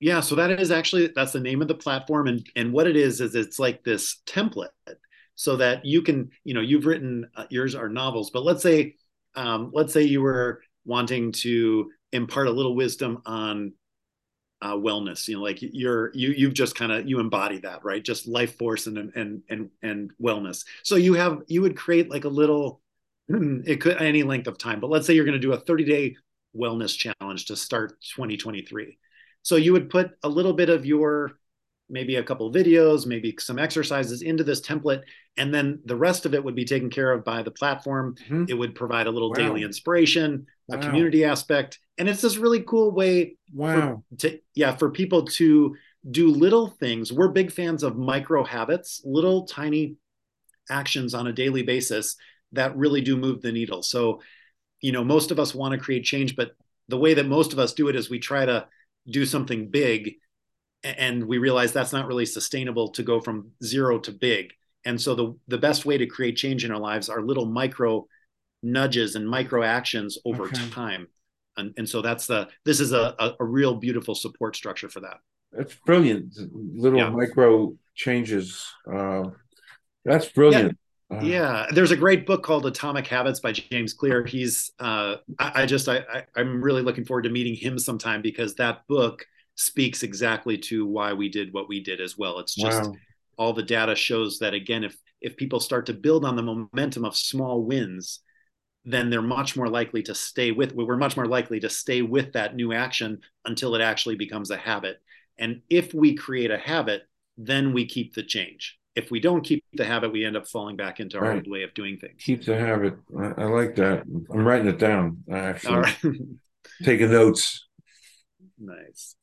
yeah 0.00 0.20
so 0.20 0.34
that 0.34 0.50
is 0.60 0.70
actually 0.70 1.10
that's 1.14 1.32
the 1.32 1.40
name 1.40 1.62
of 1.62 1.68
the 1.68 1.74
platform 1.74 2.26
and 2.26 2.46
and 2.56 2.72
what 2.72 2.86
it 2.86 2.96
is 2.96 3.20
is 3.20 3.34
it's 3.34 3.58
like 3.58 3.82
this 3.82 4.20
template 4.26 4.68
so 5.34 5.56
that 5.56 5.84
you 5.84 6.02
can 6.02 6.30
you 6.44 6.54
know 6.54 6.60
you've 6.60 6.86
written 6.86 7.26
uh, 7.36 7.46
yours 7.50 7.74
are 7.74 7.88
novels 7.88 8.30
but 8.30 8.44
let's 8.44 8.62
say 8.62 8.94
um, 9.34 9.70
let's 9.74 9.92
say 9.92 10.02
you 10.02 10.22
were 10.22 10.62
wanting 10.84 11.30
to 11.30 11.90
impart 12.12 12.46
a 12.46 12.52
little 12.52 12.74
wisdom 12.74 13.20
on 13.26 13.72
uh, 14.62 14.74
wellness 14.74 15.28
you 15.28 15.36
know 15.36 15.42
like 15.42 15.58
you're 15.60 16.10
you 16.14 16.30
you've 16.30 16.54
just 16.54 16.74
kind 16.74 16.90
of 16.90 17.06
you 17.06 17.20
embody 17.20 17.58
that 17.58 17.84
right 17.84 18.04
just 18.04 18.26
life 18.26 18.56
force 18.56 18.86
and 18.86 18.98
and 19.14 19.42
and 19.50 19.70
and 19.82 20.10
wellness 20.22 20.64
so 20.82 20.96
you 20.96 21.14
have 21.14 21.42
you 21.46 21.60
would 21.60 21.76
create 21.76 22.10
like 22.10 22.24
a 22.24 22.28
little 22.28 22.80
it 23.66 23.80
could 23.80 24.00
any 24.00 24.22
length 24.22 24.46
of 24.46 24.58
time 24.58 24.80
but 24.80 24.90
let's 24.90 25.06
say 25.06 25.14
you're 25.14 25.24
going 25.24 25.32
to 25.32 25.38
do 25.38 25.52
a 25.52 25.60
30 25.60 25.84
day 25.84 26.16
wellness 26.56 26.96
challenge 26.96 27.46
to 27.46 27.56
start 27.56 28.00
2023 28.14 28.98
so 29.42 29.56
you 29.56 29.72
would 29.72 29.90
put 29.90 30.10
a 30.22 30.28
little 30.28 30.52
bit 30.52 30.70
of 30.70 30.86
your 30.86 31.32
maybe 31.88 32.16
a 32.16 32.22
couple 32.22 32.52
videos, 32.52 33.06
maybe 33.06 33.34
some 33.38 33.58
exercises 33.58 34.22
into 34.22 34.44
this 34.44 34.60
template, 34.60 35.02
and 35.36 35.54
then 35.54 35.80
the 35.84 35.96
rest 35.96 36.26
of 36.26 36.34
it 36.34 36.42
would 36.42 36.54
be 36.54 36.64
taken 36.64 36.90
care 36.90 37.12
of 37.12 37.24
by 37.24 37.42
the 37.42 37.50
platform. 37.50 38.16
Mm-hmm. 38.24 38.44
It 38.48 38.54
would 38.54 38.74
provide 38.74 39.06
a 39.06 39.10
little 39.10 39.30
wow. 39.30 39.36
daily 39.36 39.62
inspiration, 39.62 40.46
wow. 40.66 40.78
a 40.78 40.80
community 40.80 41.24
aspect, 41.24 41.78
and 41.98 42.08
it's 42.08 42.20
this 42.20 42.36
really 42.36 42.62
cool 42.62 42.90
way. 42.90 43.36
Wow. 43.52 44.02
For, 44.10 44.16
to 44.18 44.40
yeah, 44.54 44.76
for 44.76 44.90
people 44.90 45.26
to 45.26 45.76
do 46.10 46.28
little 46.28 46.68
things. 46.68 47.12
We're 47.12 47.28
big 47.28 47.52
fans 47.52 47.82
of 47.82 47.96
micro 47.96 48.44
habits, 48.44 49.02
little 49.04 49.46
tiny 49.46 49.96
actions 50.70 51.14
on 51.14 51.26
a 51.26 51.32
daily 51.32 51.62
basis 51.62 52.16
that 52.52 52.76
really 52.76 53.00
do 53.00 53.16
move 53.16 53.42
the 53.42 53.52
needle. 53.52 53.82
So, 53.82 54.20
you 54.80 54.92
know, 54.92 55.04
most 55.04 55.30
of 55.30 55.38
us 55.38 55.54
want 55.54 55.72
to 55.72 55.78
create 55.78 56.04
change, 56.04 56.36
but 56.36 56.52
the 56.88 56.98
way 56.98 57.14
that 57.14 57.26
most 57.26 57.52
of 57.52 57.58
us 57.58 57.72
do 57.72 57.88
it 57.88 57.96
is 57.96 58.08
we 58.08 58.18
try 58.18 58.44
to 58.44 58.66
do 59.08 59.24
something 59.24 59.68
big 59.70 60.14
and 60.82 61.26
we 61.26 61.38
realize 61.38 61.72
that's 61.72 61.92
not 61.92 62.06
really 62.06 62.26
sustainable 62.26 62.88
to 62.88 63.02
go 63.02 63.20
from 63.20 63.50
zero 63.62 63.98
to 63.98 64.12
big 64.12 64.52
and 64.84 65.00
so 65.00 65.14
the 65.14 65.36
the 65.48 65.58
best 65.58 65.84
way 65.84 65.98
to 65.98 66.06
create 66.06 66.36
change 66.36 66.64
in 66.64 66.70
our 66.70 66.78
lives 66.78 67.08
are 67.08 67.22
little 67.22 67.46
micro 67.46 68.06
nudges 68.62 69.14
and 69.16 69.28
micro 69.28 69.62
actions 69.62 70.18
over 70.24 70.44
okay. 70.44 70.68
time 70.70 71.08
and, 71.56 71.72
and 71.76 71.88
so 71.88 72.02
that's 72.02 72.26
the 72.26 72.48
this 72.64 72.80
is 72.80 72.92
a, 72.92 73.14
a, 73.18 73.32
a, 73.40 73.44
real 73.44 73.74
beautiful 73.74 74.14
support 74.14 74.54
structure 74.56 74.88
for 74.88 75.00
that 75.00 75.18
that's 75.52 75.74
brilliant 75.86 76.34
little 76.52 76.98
yeah. 76.98 77.08
micro 77.08 77.74
changes 77.94 78.66
uh, 78.92 79.24
that's 80.04 80.28
brilliant 80.28 80.78
uh, 81.10 81.20
yeah, 81.20 81.66
there's 81.70 81.92
a 81.92 81.96
great 81.96 82.26
book 82.26 82.42
called 82.42 82.66
Atomic 82.66 83.06
Habits 83.06 83.40
by 83.40 83.52
James 83.52 83.94
Clear. 83.94 84.24
He's 84.24 84.72
uh, 84.80 85.16
I, 85.38 85.62
I, 85.62 85.66
just 85.66 85.88
I, 85.88 86.02
I 86.34 86.40
am 86.40 86.60
really 86.60 86.82
looking 86.82 87.04
forward 87.04 87.22
to 87.22 87.30
meeting 87.30 87.54
him 87.54 87.78
sometime 87.78 88.22
because 88.22 88.54
that 88.56 88.86
book 88.88 89.24
speaks 89.54 90.02
exactly 90.02 90.58
to 90.58 90.84
why 90.84 91.12
we 91.12 91.28
did 91.28 91.52
what 91.52 91.68
we 91.68 91.82
did 91.82 92.00
as 92.00 92.18
well. 92.18 92.38
It's 92.40 92.54
just 92.54 92.90
wow. 92.90 92.94
all 93.38 93.52
the 93.52 93.62
data 93.62 93.94
shows 93.94 94.38
that 94.40 94.54
again, 94.54 94.84
if 94.84 94.96
if 95.20 95.36
people 95.36 95.60
start 95.60 95.86
to 95.86 95.94
build 95.94 96.24
on 96.24 96.36
the 96.36 96.42
momentum 96.42 97.04
of 97.04 97.16
small 97.16 97.62
wins, 97.62 98.20
then 98.86 99.10
they're 99.10 99.20
much 99.20 99.56
more 99.56 99.68
likely 99.68 100.02
to 100.04 100.14
stay 100.14 100.52
with 100.52 100.72
we're 100.72 100.96
much 100.96 101.16
more 101.16 101.26
likely 101.26 101.60
to 101.60 101.68
stay 101.68 102.02
with 102.02 102.32
that 102.32 102.54
new 102.54 102.72
action 102.72 103.20
until 103.44 103.74
it 103.74 103.80
actually 103.82 104.14
becomes 104.14 104.50
a 104.50 104.56
habit 104.56 104.98
and 105.38 105.60
if 105.68 105.92
we 105.92 106.14
create 106.14 106.50
a 106.50 106.58
habit 106.58 107.02
then 107.36 107.72
we 107.72 107.84
keep 107.84 108.14
the 108.14 108.22
change 108.22 108.78
if 108.96 109.10
we 109.10 109.20
don't 109.20 109.42
keep 109.42 109.64
the 109.74 109.84
habit 109.84 110.10
we 110.10 110.24
end 110.24 110.36
up 110.36 110.48
falling 110.48 110.76
back 110.76 111.00
into 111.00 111.18
our 111.18 111.24
right. 111.24 111.36
old 111.36 111.48
way 111.48 111.62
of 111.62 111.72
doing 111.74 111.98
things 111.98 112.20
keep 112.22 112.44
the 112.44 112.58
habit 112.58 112.94
I, 113.18 113.42
I, 113.42 113.44
like 113.44 113.76
that 113.76 114.02
i'm 114.06 114.44
writing 114.44 114.68
it 114.68 114.78
down 114.78 115.22
I 115.30 115.38
actually 115.38 115.74
All 115.74 115.80
right. 115.82 115.98
taking 116.82 117.10
notes 117.10 117.66
nice 118.58 119.14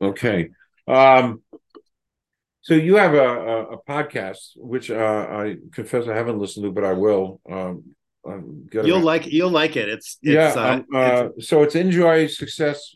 okay 0.00 0.50
um 0.88 1.40
so 2.62 2.74
you 2.74 2.96
have 2.96 3.14
a, 3.14 3.18
a, 3.18 3.62
a 3.72 3.82
podcast, 3.82 4.52
which 4.54 4.88
uh, 4.88 5.26
I 5.28 5.56
confess 5.72 6.06
I 6.06 6.14
haven't 6.14 6.38
listened 6.38 6.64
to, 6.64 6.70
but 6.70 6.84
I 6.84 6.92
will. 6.92 7.40
Um, 7.50 7.96
you'll 8.72 9.00
like 9.00 9.26
you'll 9.26 9.50
like 9.50 9.76
it. 9.76 9.88
It's, 9.88 10.16
it's 10.22 10.56
yeah. 10.56 10.82
Uh, 10.94 10.96
uh, 10.96 11.28
it's, 11.36 11.48
so 11.48 11.64
it's 11.64 11.74
enjoy 11.74 12.28
success. 12.28 12.94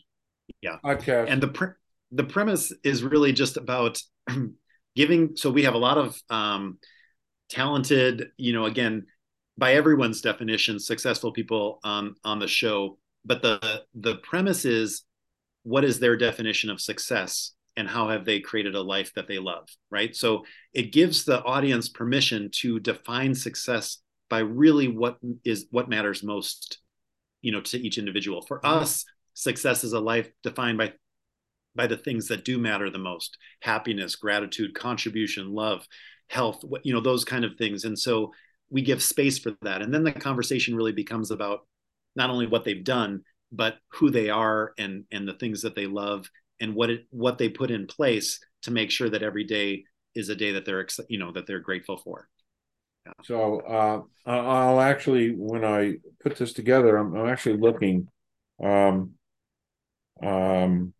Yeah, 0.61 0.77
podcast. 0.83 1.29
And 1.29 1.43
the 1.43 1.49
pre- 1.49 1.73
the 2.11 2.23
premise 2.23 2.73
is 2.83 3.03
really 3.03 3.33
just 3.33 3.57
about 3.57 4.01
giving. 4.95 5.35
So 5.35 5.49
we 5.49 5.63
have 5.63 5.73
a 5.73 5.79
lot 5.79 5.97
of 5.97 6.17
um, 6.29 6.79
talented, 7.49 8.29
you 8.37 8.53
know, 8.53 8.65
again, 8.65 9.05
by 9.57 9.73
everyone's 9.73 10.21
definition, 10.21 10.79
successful 10.79 11.31
people 11.31 11.79
on 11.83 12.15
on 12.23 12.39
the 12.39 12.47
show. 12.47 12.97
But 13.25 13.41
the 13.41 13.83
the 13.95 14.15
premise 14.15 14.65
is, 14.65 15.03
what 15.63 15.83
is 15.83 15.99
their 15.99 16.15
definition 16.15 16.69
of 16.69 16.81
success? 16.81 17.53
and 17.77 17.87
how 17.87 18.09
have 18.09 18.25
they 18.25 18.39
created 18.39 18.75
a 18.75 18.81
life 18.81 19.13
that 19.13 19.27
they 19.27 19.37
love 19.37 19.69
right 19.89 20.15
so 20.15 20.43
it 20.73 20.91
gives 20.91 21.23
the 21.23 21.41
audience 21.43 21.87
permission 21.87 22.49
to 22.51 22.79
define 22.79 23.33
success 23.33 23.99
by 24.29 24.39
really 24.39 24.87
what 24.87 25.17
is 25.45 25.67
what 25.69 25.87
matters 25.87 26.23
most 26.23 26.79
you 27.41 27.51
know 27.51 27.61
to 27.61 27.77
each 27.77 27.97
individual 27.97 28.41
for 28.41 28.65
us 28.65 29.05
success 29.35 29.83
is 29.83 29.93
a 29.93 29.99
life 29.99 30.29
defined 30.43 30.77
by 30.77 30.91
by 31.77 31.87
the 31.87 31.97
things 31.97 32.27
that 32.27 32.43
do 32.43 32.57
matter 32.57 32.89
the 32.89 32.97
most 32.97 33.37
happiness 33.61 34.15
gratitude 34.15 34.73
contribution 34.73 35.53
love 35.53 35.87
health 36.27 36.61
you 36.83 36.93
know 36.93 36.99
those 36.99 37.23
kind 37.23 37.45
of 37.45 37.55
things. 37.57 37.85
And 37.85 37.97
so 37.97 38.33
we 38.69 38.81
give 38.81 39.01
space 39.01 39.39
for 39.39 39.53
that. 39.61 39.81
And 39.81 39.93
then 39.93 40.03
the 40.03 40.11
conversation 40.11 40.75
really 40.75 40.91
becomes 40.91 41.31
about 41.31 41.61
not 42.17 42.29
only 42.29 42.47
what 42.47 42.65
they've 42.65 42.83
done 42.83 43.21
but 43.51 43.77
who 43.93 44.09
they 44.09 44.29
are 44.29 44.73
and 44.77 45.05
and 45.11 45.27
the 45.27 45.33
things 45.33 45.61
that 45.61 45.75
they 45.75 45.85
love 45.85 46.29
and 46.59 46.75
what 46.75 46.89
it 46.89 47.05
what 47.11 47.37
they 47.37 47.49
put 47.49 47.71
in 47.71 47.87
place 47.87 48.39
to 48.63 48.71
make 48.71 48.91
sure 48.91 49.09
that 49.09 49.23
every 49.23 49.43
day 49.43 49.83
is 50.15 50.29
a 50.29 50.35
day 50.35 50.51
that 50.51 50.65
they're 50.65 50.85
you 51.07 51.19
know 51.19 51.31
that 51.31 51.47
they're 51.47 51.59
grateful 51.59 51.97
for. 51.97 52.27
Yeah. 53.05 53.13
so 53.23 53.59
uh, 53.61 54.01
i'll 54.29 54.81
actually 54.81 55.29
when 55.29 55.63
i 55.63 55.93
put 56.21 56.35
this 56.35 56.51
together 56.51 56.97
i'm, 56.97 57.15
I'm 57.15 57.29
actually 57.29 57.55
looking 57.55 58.09
um 58.61 59.13
um 60.21 60.93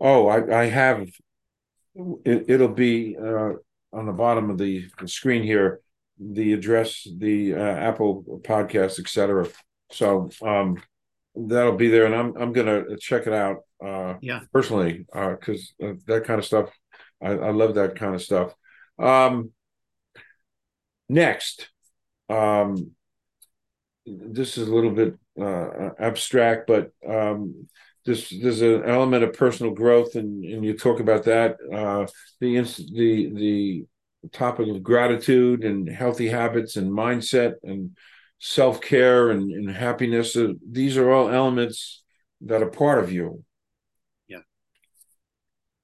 oh 0.00 0.28
i 0.28 0.62
i 0.62 0.64
have 0.66 1.08
it, 2.24 2.60
will 2.60 2.68
be 2.68 3.16
uh, 3.16 3.52
on 3.92 4.06
the 4.06 4.12
bottom 4.12 4.48
of 4.48 4.58
the, 4.58 4.86
the, 5.00 5.08
screen 5.08 5.42
here 5.42 5.80
the 6.18 6.52
address 6.52 7.06
the 7.18 7.54
uh, 7.54 7.58
apple 7.58 8.40
podcast 8.42 9.00
etc 9.00 9.46
so 9.90 10.30
um 10.42 10.80
that'll 11.34 11.76
be 11.76 11.88
there 11.88 12.06
and 12.06 12.14
i'm 12.14 12.36
i'm 12.36 12.52
gonna 12.52 12.96
check 12.98 13.26
it 13.26 13.32
out 13.32 13.58
uh, 13.84 14.16
yeah, 14.20 14.40
personally, 14.52 15.06
because 15.12 15.72
uh, 15.82 15.92
that 16.06 16.24
kind 16.24 16.38
of 16.38 16.44
stuff, 16.44 16.70
I, 17.22 17.30
I, 17.30 17.50
love 17.50 17.76
that 17.76 17.96
kind 17.96 18.14
of 18.14 18.22
stuff. 18.22 18.54
Um, 18.98 19.52
next, 21.08 21.70
um, 22.28 22.90
this 24.04 24.58
is 24.58 24.68
a 24.68 24.74
little 24.74 24.90
bit 24.90 25.14
uh, 25.40 25.90
abstract, 25.98 26.66
but 26.66 26.90
um, 27.08 27.68
this 28.04 28.32
there's 28.42 28.62
an 28.62 28.84
element 28.84 29.24
of 29.24 29.34
personal 29.34 29.72
growth, 29.72 30.14
and, 30.14 30.44
and 30.44 30.64
you 30.64 30.76
talk 30.76 31.00
about 31.00 31.24
that. 31.24 31.56
Uh, 31.72 32.06
the 32.40 32.60
the 32.92 33.30
the 34.22 34.28
topic 34.32 34.68
of 34.68 34.82
gratitude 34.82 35.64
and 35.64 35.88
healthy 35.88 36.28
habits 36.28 36.76
and 36.76 36.90
mindset 36.90 37.54
and 37.62 37.96
self 38.38 38.80
care 38.80 39.30
and, 39.30 39.50
and 39.50 39.70
happiness. 39.70 40.36
Uh, 40.36 40.52
these 40.68 40.96
are 40.96 41.10
all 41.10 41.28
elements 41.28 42.02
that 42.42 42.62
are 42.62 42.70
part 42.70 43.02
of 43.02 43.12
you. 43.12 43.44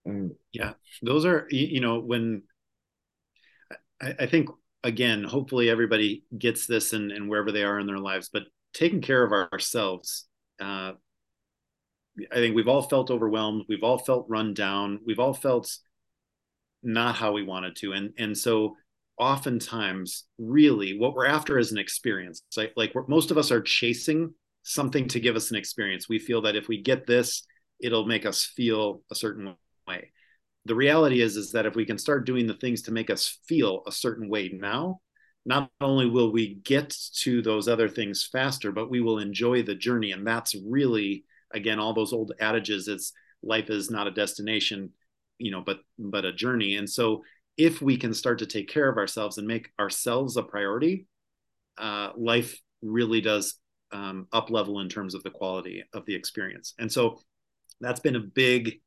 Mm. 0.07 0.37
yeah, 0.53 0.75
those 1.03 1.25
are 1.25 1.47
you 1.51 1.81
know 1.81 1.99
when 2.01 2.43
I, 4.01 4.15
I 4.21 4.27
think 4.27 4.49
again, 4.85 5.25
hopefully 5.25 5.69
everybody 5.69 6.23
gets 6.37 6.67
this 6.67 6.93
and, 6.93 7.11
and 7.11 7.29
wherever 7.29 7.51
they 7.51 7.65
are 7.65 7.81
in 7.81 7.87
their 7.87 7.99
lives, 7.99 8.31
but 8.33 8.45
taking 8.73 9.01
care 9.01 9.25
of 9.25 9.33
ourselves. 9.33 10.29
Uh, 10.61 10.93
I 12.33 12.37
think 12.37 12.55
we've 12.55 12.69
all 12.69 12.83
felt 12.83 13.11
overwhelmed. 13.11 13.65
We've 13.69 13.83
all 13.83 13.99
felt 13.99 14.27
run 14.29 14.55
down. 14.55 15.01
We've 15.07 15.19
all 15.19 15.35
felt 15.35 15.77
not 16.83 17.17
how 17.17 17.33
we 17.33 17.43
wanted 17.43 17.77
to. 17.77 17.93
And, 17.93 18.13
and 18.19 18.37
so 18.37 18.77
oftentimes 19.19 20.25
really 20.39 20.99
what 20.99 21.15
we're 21.15 21.27
after 21.27 21.59
is 21.59 21.73
an 21.73 21.79
experience. 21.79 22.43
Like, 22.57 22.73
like 22.77 22.95
most 23.09 23.31
of 23.31 23.39
us 23.39 23.51
are 23.51 23.61
chasing 23.61 24.35
something 24.63 25.09
to 25.09 25.21
give 25.21 25.37
us 25.37 25.51
an 25.51 25.57
experience. 25.57 26.09
We 26.09 26.19
feel 26.19 26.43
that 26.43 26.57
if 26.57 26.69
we 26.69 26.83
get 26.83 27.07
this, 27.07 27.43
it'll 27.81 28.07
make 28.07 28.27
us 28.27 28.45
feel 28.45 29.03
a 29.11 29.15
certain 29.15 29.55
way. 29.87 30.13
The 30.65 30.75
reality 30.75 31.21
is 31.21 31.37
is 31.37 31.53
that 31.53 31.67
if 31.67 31.77
we 31.77 31.87
can 31.87 31.99
start 31.99 32.27
doing 32.27 32.47
the 32.47 32.55
things 32.55 32.83
to 32.83 32.93
make 32.93 33.11
us 33.11 33.39
feel 33.47 33.83
a 33.87 33.93
certain 33.93 34.29
way 34.29 34.51
now, 34.53 35.01
not 35.45 35.71
only 35.81 36.11
will 36.11 36.33
we 36.33 36.55
get 36.65 36.95
to 37.21 37.41
those 37.41 37.69
other 37.69 37.89
things 37.89 38.29
faster, 38.31 38.73
but 38.73 38.91
we 38.91 39.01
will 39.01 39.21
enjoy 39.21 39.63
the 39.63 39.77
journey. 39.77 40.11
And 40.11 40.27
that's 40.27 40.57
really, 40.67 41.25
again, 41.53 41.79
all 41.79 41.95
those 41.95 42.13
old 42.13 42.33
adages. 42.41 42.89
It's 42.89 43.13
life 43.43 43.71
is 43.71 43.91
not 43.91 44.07
a 44.07 44.11
destination, 44.13 44.91
you 45.39 45.51
know, 45.51 45.63
but 45.65 45.81
but 45.99 46.25
a 46.25 46.33
journey. 46.33 46.77
And 46.77 46.89
so 46.89 47.23
if 47.57 47.81
we 47.81 47.97
can 47.97 48.13
start 48.13 48.39
to 48.41 48.47
take 48.47 48.69
care 48.69 48.89
of 48.89 48.99
ourselves 48.99 49.39
and 49.39 49.47
make 49.47 49.71
ourselves 49.79 50.37
a 50.37 50.43
priority, 50.43 51.07
uh, 51.79 52.11
life 52.17 52.59
really 52.83 53.21
does 53.21 53.55
um, 53.93 54.27
up 54.33 54.51
level 54.51 54.81
in 54.81 54.89
terms 54.89 55.15
of 55.15 55.23
the 55.23 55.31
quality 55.31 55.85
of 55.95 56.05
the 56.07 56.15
experience. 56.15 56.75
And 56.79 56.91
so 56.91 57.21
that's 57.81 58.01
been 58.01 58.17
a 58.17 58.21
big 58.21 58.81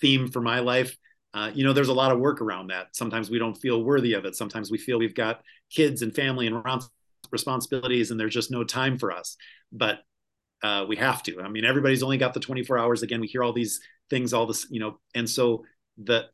theme 0.00 0.28
for 0.28 0.40
my 0.40 0.60
life. 0.60 0.96
Uh, 1.34 1.50
you 1.54 1.64
know, 1.64 1.72
there's 1.72 1.88
a 1.88 1.94
lot 1.94 2.12
of 2.12 2.18
work 2.18 2.40
around 2.40 2.68
that. 2.68 2.88
Sometimes 2.96 3.28
we 3.28 3.38
don't 3.38 3.56
feel 3.56 3.82
worthy 3.82 4.14
of 4.14 4.24
it. 4.24 4.36
Sometimes 4.36 4.70
we 4.70 4.78
feel 4.78 4.98
we've 4.98 5.14
got 5.14 5.42
kids 5.70 6.00
and 6.00 6.14
family 6.14 6.46
and 6.46 6.62
responsibilities, 7.30 8.10
and 8.10 8.18
there's 8.18 8.34
just 8.34 8.50
no 8.50 8.64
time 8.64 8.98
for 8.98 9.12
us. 9.12 9.36
But 9.72 9.98
uh, 10.66 10.84
we 10.84 10.96
have 10.96 11.22
to. 11.22 11.40
I 11.40 11.48
mean, 11.48 11.64
everybody's 11.64 12.02
only 12.02 12.18
got 12.18 12.34
the 12.34 12.40
24 12.40 12.76
hours. 12.76 13.02
Again, 13.02 13.20
we 13.20 13.28
hear 13.28 13.44
all 13.44 13.52
these 13.52 13.80
things, 14.10 14.32
all 14.32 14.46
this, 14.46 14.66
you 14.68 14.80
know, 14.80 14.98
and 15.14 15.28
so 15.30 15.64
the 15.96 16.26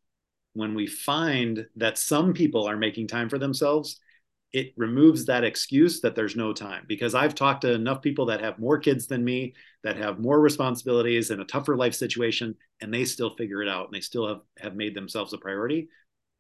when 0.55 0.75
we 0.75 0.87
find 0.87 1.67
that 1.77 1.99
some 1.99 2.33
people 2.33 2.69
are 2.69 2.77
making 2.77 3.09
time 3.09 3.29
for 3.29 3.39
themselves, 3.39 4.01
it 4.53 4.73
removes 4.77 5.25
that 5.27 5.45
excuse 5.45 6.01
that 6.03 6.15
there's 6.15 6.37
no 6.37 6.53
time 6.53 6.85
because 6.87 7.15
I've 7.15 7.35
talked 7.35 7.63
to 7.63 7.73
enough 7.73 8.03
people 8.03 8.27
that 8.27 8.43
have 8.43 8.59
more 8.59 8.79
kids 8.79 9.07
than 9.07 9.25
me, 9.25 9.55
that 9.83 9.97
have 9.97 10.19
more 10.19 10.41
responsibilities 10.41 11.31
and 11.31 11.41
a 11.41 11.47
tougher 11.47 11.77
life 11.77 11.95
situation, 11.95 12.55
and 12.81 12.93
they 12.93 13.05
still 13.05 13.35
figure 13.37 13.63
it 13.63 13.69
out 13.69 13.87
and 13.87 13.95
they 13.95 14.01
still 14.01 14.29
have, 14.29 14.41
have 14.59 14.77
made 14.77 14.95
themselves 14.95 15.33
a 15.33 15.39
priority. 15.39 15.89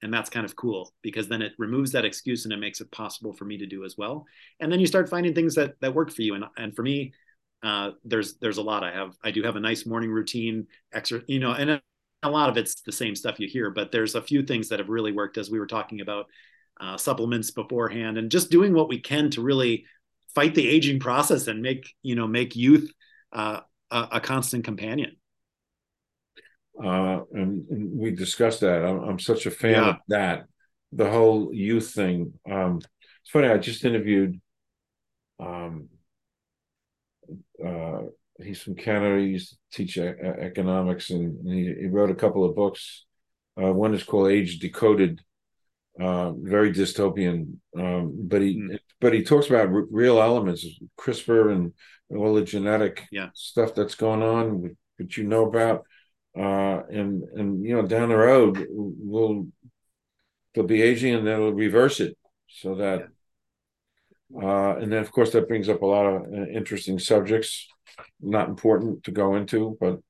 And 0.03 0.13
that's 0.13 0.31
kind 0.31 0.45
of 0.45 0.57
cool 0.57 0.93
because 1.03 1.29
then 1.29 1.43
it 1.43 1.53
removes 1.59 1.93
that 1.93 2.05
excuse 2.05 2.45
and 2.45 2.53
it 2.53 2.59
makes 2.59 2.81
it 2.81 2.91
possible 2.91 3.33
for 3.33 3.45
me 3.45 3.57
to 3.59 3.67
do 3.67 3.85
as 3.85 3.97
well. 3.97 4.27
And 4.61 4.71
then 4.71 4.81
you 4.81 4.87
start 4.87 5.09
finding 5.09 5.35
things 5.35 5.55
that 5.55 5.81
that 5.81 5.95
work 5.95 6.11
for 6.11 6.23
you. 6.23 6.35
And 6.35 6.45
and 6.57 6.75
for 6.75 6.83
me, 6.83 7.13
uh, 7.63 7.93
there's 8.05 8.35
there's 8.39 8.59
a 8.59 8.63
lot. 8.63 8.83
I 8.83 8.93
have 8.93 9.15
I 9.23 9.31
do 9.31 9.43
have 9.45 9.57
a 9.57 9.61
nice 9.61 9.87
morning 9.87 10.11
routine, 10.11 10.67
extra, 10.93 11.23
you 11.27 11.39
know, 11.39 11.53
and 11.53 11.81
a 12.23 12.31
lot 12.31 12.49
of 12.49 12.57
it's 12.57 12.81
the 12.83 12.93
same 12.93 13.15
stuff 13.15 13.39
you 13.39 13.49
hear, 13.49 13.71
but 13.71 13.93
there's 13.93 14.15
a 14.15 14.23
few 14.23 14.43
things 14.43 14.69
that 14.69 14.79
have 14.79 14.89
really 14.89 15.13
worked 15.13 15.39
as 15.39 15.51
we 15.51 15.59
were 15.59 15.67
talking 15.67 16.01
about 16.01 16.27
uh, 16.81 16.97
supplements 16.97 17.51
beforehand, 17.51 18.19
and 18.19 18.31
just 18.31 18.51
doing 18.51 18.73
what 18.73 18.89
we 18.89 18.99
can 18.99 19.31
to 19.31 19.43
really 19.43 19.85
fight 20.35 20.55
the 20.55 20.69
aging 20.69 20.99
process 20.99 21.47
and 21.47 21.63
make 21.63 21.95
you 22.03 22.17
know 22.17 22.27
make 22.27 22.57
youth 22.57 22.91
uh, 23.33 23.61
a, 23.91 24.09
a, 24.13 24.21
constant 24.21 24.65
companion. 24.65 25.17
Uh, 26.83 27.21
and, 27.33 27.67
and, 27.71 27.99
we 27.99 28.11
discussed 28.11 28.61
that. 28.61 28.85
I'm, 28.85 28.99
I'm 29.01 29.19
such 29.19 29.47
a 29.47 29.51
fan 29.51 29.73
yeah. 29.73 29.91
of 29.91 29.97
that. 30.09 30.45
The 30.93 31.11
whole 31.11 31.53
youth 31.55 31.91
thing. 31.93 32.33
Um, 32.51 32.81
it's 33.23 33.31
funny. 33.31 33.49
I 33.49 33.59
just 33.59 33.85
interviewed. 33.85 34.41
Um, 35.39 35.89
uh, 37.67 38.03
he's 38.39 38.63
from 38.63 38.75
Canada. 38.75 39.21
He 39.21 39.31
used 39.31 39.51
to 39.51 39.57
teach 39.73 39.99
economics, 39.99 41.11
and 41.11 41.47
he, 41.49 41.75
he, 41.81 41.87
wrote 41.87 42.11
a 42.11 42.15
couple 42.15 42.45
of 42.45 42.57
books. 42.57 43.05
Uh, 43.61 43.73
one 43.73 43.95
is 43.95 44.03
called 44.03 44.31
Age 44.31 44.59
Decoded, 44.59 45.21
uh, 46.01 46.33
very 46.33 46.73
dystopian. 46.73 47.57
Um, 47.79 48.15
but 48.17 48.43
he 48.43 48.57
mm. 48.57 48.79
but 49.01 49.13
he 49.13 49.23
talks 49.23 49.49
about 49.49 49.69
r- 49.69 49.87
real 49.91 50.21
elements, 50.21 50.67
CRISPR 50.99 51.53
and 51.53 51.73
all 52.17 52.35
the 52.35 52.43
genetic 52.43 53.05
yeah. 53.11 53.29
stuff 53.35 53.75
that's 53.75 53.95
going 53.95 54.23
on, 54.23 54.77
that 54.99 55.17
you 55.17 55.25
know 55.25 55.47
about. 55.47 55.85
Uh, 56.35 56.81
and 56.91 57.23
and 57.35 57.63
you 57.63 57.77
know 57.77 57.83
down 57.83 58.09
the 58.09 58.17
road 58.17 58.67
we'll 58.71 59.47
they'll 60.55 60.65
be 60.65 60.81
aging 60.81 61.15
and 61.15 61.27
they'll 61.27 61.53
reverse 61.53 62.01
it 62.01 62.17
so 62.49 62.77
that 62.77 63.09
Uh, 64.41 64.77
and 64.77 64.93
then, 64.93 65.03
of 65.03 65.13
course, 65.13 65.31
that 65.33 65.49
brings 65.49 65.69
up 65.69 65.83
a 65.83 65.87
lot 65.87 66.07
of 66.07 66.23
uh, 66.23 66.47
interesting 66.47 66.99
subjects, 66.99 67.67
not 68.21 68.49
important 68.49 69.05
to 69.05 69.11
go 69.11 69.35
into, 69.37 69.77
but 69.81 70.01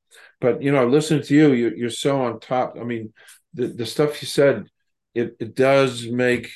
but 0.41 0.63
you 0.63 0.73
know, 0.73 0.87
listening 0.87 1.23
to 1.23 1.35
you, 1.35 1.53
you 1.53 1.73
you're 1.77 1.91
so 1.91 2.23
on 2.23 2.41
top. 2.41 2.77
I 2.81 2.85
mean, 2.85 3.13
the 3.55 3.69
the 3.69 3.87
stuff 3.87 4.23
you 4.23 4.29
said, 4.29 4.67
it 5.15 5.37
it 5.41 5.55
does 5.55 6.07
make 6.09 6.51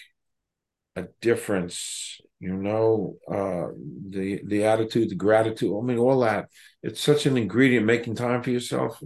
a 0.94 1.06
difference. 1.20 2.20
You 2.38 2.54
know, 2.54 3.16
uh, 3.30 3.68
the 4.10 4.42
the 4.44 4.64
attitude, 4.64 5.10
the 5.10 5.14
gratitude. 5.14 5.72
I 5.76 5.82
mean, 5.82 5.98
all 5.98 6.20
that. 6.20 6.48
It's 6.82 7.00
such 7.00 7.26
an 7.26 7.36
ingredient. 7.36 7.86
Making 7.86 8.14
time 8.14 8.42
for 8.42 8.50
yourself. 8.50 9.02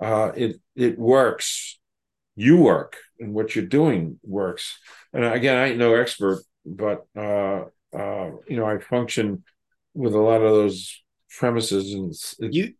Uh, 0.00 0.32
it 0.34 0.56
it 0.74 0.98
works. 0.98 1.78
You 2.36 2.56
work, 2.56 2.96
and 3.18 3.34
what 3.34 3.54
you're 3.54 3.66
doing 3.66 4.18
works. 4.22 4.78
And 5.12 5.24
again, 5.24 5.56
I 5.56 5.68
ain't 5.68 5.78
no 5.78 5.94
expert, 5.94 6.42
but 6.64 7.06
uh, 7.16 7.64
uh, 7.96 8.30
you 8.48 8.56
know, 8.56 8.66
I 8.66 8.78
function 8.78 9.44
with 9.94 10.14
a 10.14 10.18
lot 10.18 10.42
of 10.42 10.50
those 10.50 11.02
premises, 11.38 11.92
and 12.40 12.54
you 12.54 12.74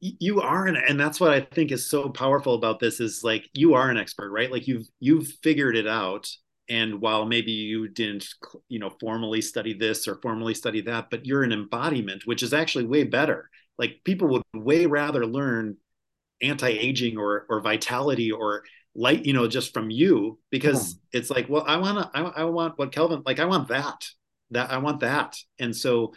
you 0.00 0.40
are 0.40 0.66
an, 0.66 0.76
and 0.76 1.00
that's 1.00 1.18
what 1.18 1.32
i 1.32 1.40
think 1.40 1.72
is 1.72 1.88
so 1.88 2.08
powerful 2.10 2.54
about 2.54 2.80
this 2.80 3.00
is 3.00 3.22
like 3.24 3.48
you 3.54 3.74
are 3.74 3.90
an 3.90 3.96
expert 3.96 4.30
right? 4.30 4.52
Like 4.52 4.66
you've 4.66 4.86
you've 5.00 5.28
figured 5.42 5.76
it 5.76 5.86
out 5.86 6.28
and 6.68 7.00
while 7.00 7.24
maybe 7.24 7.52
you 7.52 7.88
didn't 7.88 8.26
you 8.68 8.78
know 8.78 8.90
formally 9.00 9.40
study 9.40 9.72
this 9.72 10.06
or 10.06 10.18
formally 10.20 10.54
study 10.54 10.80
that 10.82 11.08
but 11.10 11.24
you're 11.24 11.44
an 11.44 11.52
embodiment 11.52 12.22
which 12.26 12.42
is 12.42 12.52
actually 12.52 12.84
way 12.84 13.04
better. 13.04 13.48
Like 13.78 14.00
people 14.04 14.28
would 14.28 14.42
way 14.54 14.86
rather 14.86 15.26
learn 15.26 15.76
anti-aging 16.42 17.16
or 17.16 17.46
or 17.48 17.60
vitality 17.62 18.30
or 18.30 18.62
light 18.96 19.26
you 19.26 19.34
know 19.34 19.46
just 19.46 19.74
from 19.74 19.90
you 19.90 20.38
because 20.50 20.94
oh. 20.94 21.00
it's 21.12 21.30
like 21.30 21.48
well 21.48 21.64
i 21.66 21.76
want 21.76 21.98
to 21.98 22.18
I, 22.18 22.42
I 22.42 22.44
want 22.44 22.78
what 22.78 22.92
Calvin 22.92 23.22
like 23.26 23.38
i 23.38 23.44
want 23.44 23.68
that 23.68 24.06
that 24.52 24.72
i 24.72 24.78
want 24.78 25.00
that 25.00 25.36
and 25.58 25.76
so 25.76 26.14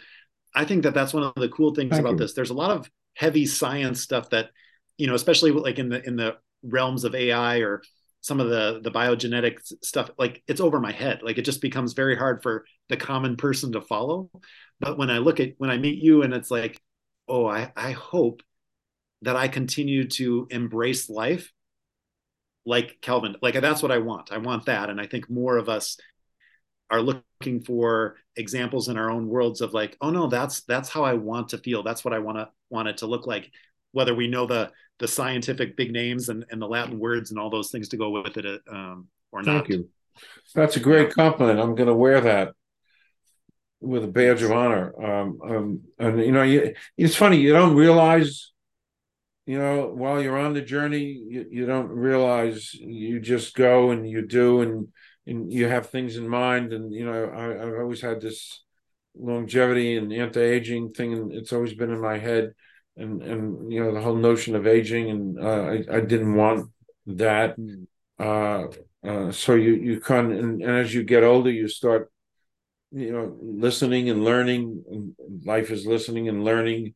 i 0.54 0.64
think 0.64 0.84
that 0.84 0.94
that's 0.94 1.12
one 1.12 1.22
of 1.22 1.34
the 1.34 1.50
cool 1.50 1.74
things 1.74 1.90
Thank 1.90 2.00
about 2.00 2.12
you. 2.12 2.18
this 2.18 2.32
there's 2.32 2.50
a 2.50 2.54
lot 2.54 2.70
of 2.70 2.90
heavy 3.14 3.44
science 3.44 4.00
stuff 4.00 4.30
that 4.30 4.50
you 4.96 5.06
know 5.06 5.14
especially 5.14 5.50
like 5.50 5.78
in 5.78 5.90
the 5.90 6.02
in 6.06 6.16
the 6.16 6.36
realms 6.62 7.04
of 7.04 7.14
ai 7.14 7.58
or 7.58 7.82
some 8.22 8.40
of 8.40 8.48
the 8.48 8.80
the 8.82 8.90
biogenetic 8.90 9.58
stuff 9.82 10.10
like 10.18 10.42
it's 10.46 10.60
over 10.60 10.80
my 10.80 10.92
head 10.92 11.20
like 11.22 11.36
it 11.36 11.44
just 11.44 11.60
becomes 11.60 11.92
very 11.92 12.16
hard 12.16 12.42
for 12.42 12.64
the 12.88 12.96
common 12.96 13.36
person 13.36 13.72
to 13.72 13.82
follow 13.82 14.30
but 14.78 14.96
when 14.96 15.10
i 15.10 15.18
look 15.18 15.38
at 15.38 15.50
when 15.58 15.70
i 15.70 15.76
meet 15.76 16.02
you 16.02 16.22
and 16.22 16.32
it's 16.32 16.50
like 16.50 16.80
oh 17.28 17.46
i 17.46 17.70
i 17.76 17.90
hope 17.90 18.42
that 19.22 19.36
i 19.36 19.48
continue 19.48 20.06
to 20.08 20.46
embrace 20.50 21.10
life 21.10 21.52
like 22.66 22.98
Calvin 23.00 23.36
like 23.40 23.54
that's 23.60 23.82
what 23.82 23.90
i 23.90 23.98
want 23.98 24.32
i 24.32 24.38
want 24.38 24.66
that 24.66 24.90
and 24.90 25.00
i 25.00 25.06
think 25.06 25.30
more 25.30 25.56
of 25.56 25.68
us 25.68 25.96
are 26.90 27.00
looking 27.00 27.62
for 27.64 28.16
examples 28.36 28.88
in 28.88 28.98
our 28.98 29.10
own 29.10 29.26
worlds 29.28 29.60
of 29.60 29.72
like 29.72 29.96
oh 30.00 30.10
no 30.10 30.26
that's 30.26 30.60
that's 30.62 30.90
how 30.90 31.02
i 31.02 31.14
want 31.14 31.48
to 31.48 31.58
feel 31.58 31.82
that's 31.82 32.04
what 32.04 32.12
i 32.12 32.18
want 32.18 32.36
to 32.36 32.48
want 32.68 32.88
it 32.88 32.98
to 32.98 33.06
look 33.06 33.26
like 33.26 33.50
whether 33.92 34.14
we 34.14 34.28
know 34.28 34.46
the 34.46 34.70
the 35.00 35.08
scientific 35.08 35.76
big 35.76 35.92
names 35.92 36.28
and, 36.28 36.44
and 36.50 36.62
the 36.62 36.68
Latin 36.68 36.98
words 36.98 37.30
and 37.30 37.40
all 37.40 37.50
those 37.50 37.70
things 37.70 37.88
to 37.88 37.96
go 37.96 38.10
with 38.10 38.36
it 38.36 38.60
um, 38.70 39.08
or 39.32 39.42
not. 39.42 39.66
Thank 39.66 39.68
you. 39.70 39.88
That's 40.54 40.76
a 40.76 40.80
great 40.80 41.12
compliment. 41.12 41.58
I'm 41.58 41.74
going 41.74 41.88
to 41.88 41.94
wear 41.94 42.20
that 42.20 42.52
with 43.80 44.04
a 44.04 44.08
badge 44.08 44.42
of 44.42 44.52
honor. 44.52 44.92
Um, 45.02 45.38
um, 45.42 45.80
and 45.98 46.20
you 46.20 46.32
know, 46.32 46.42
you, 46.42 46.74
it's 46.98 47.16
funny 47.16 47.38
you 47.38 47.54
don't 47.54 47.74
realize, 47.74 48.49
you 49.46 49.58
know, 49.58 49.88
while 49.88 50.22
you're 50.22 50.38
on 50.38 50.54
the 50.54 50.62
journey, 50.62 51.04
you, 51.04 51.46
you 51.50 51.66
don't 51.66 51.88
realize 51.88 52.72
you 52.74 53.20
just 53.20 53.54
go 53.54 53.90
and 53.90 54.08
you 54.08 54.26
do 54.26 54.60
and 54.62 54.88
and 55.26 55.52
you 55.52 55.68
have 55.68 55.90
things 55.90 56.16
in 56.16 56.28
mind. 56.28 56.72
And 56.72 56.92
you 56.92 57.04
know, 57.04 57.24
I, 57.24 57.62
I've 57.62 57.80
always 57.80 58.00
had 58.00 58.20
this 58.20 58.62
longevity 59.16 59.96
and 59.96 60.12
anti-aging 60.12 60.90
thing, 60.90 61.14
and 61.14 61.32
it's 61.32 61.52
always 61.52 61.74
been 61.74 61.90
in 61.90 62.00
my 62.00 62.18
head 62.18 62.54
and 62.96 63.22
and 63.22 63.72
you 63.72 63.82
know 63.82 63.92
the 63.92 64.00
whole 64.00 64.16
notion 64.16 64.54
of 64.54 64.66
aging 64.66 65.10
and 65.10 65.40
uh, 65.40 65.62
I, 65.62 65.96
I 65.96 66.00
didn't 66.00 66.34
want 66.34 66.70
that 67.06 67.56
hmm. 67.56 67.84
uh, 68.18 68.66
uh, 69.04 69.32
so 69.32 69.54
you 69.54 69.74
you 69.74 70.00
can 70.00 70.30
and, 70.30 70.62
and, 70.62 70.76
as 70.76 70.94
you 70.94 71.02
get 71.02 71.24
older 71.24 71.50
you 71.50 71.68
start 71.68 72.12
you 72.92 73.12
know 73.12 73.36
listening 73.40 74.10
and 74.10 74.24
learning 74.24 75.14
life 75.44 75.70
is 75.70 75.86
listening 75.86 76.28
and 76.28 76.44
learning 76.44 76.94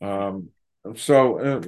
um, 0.00 0.48
so 0.96 1.38
uh, 1.38 1.62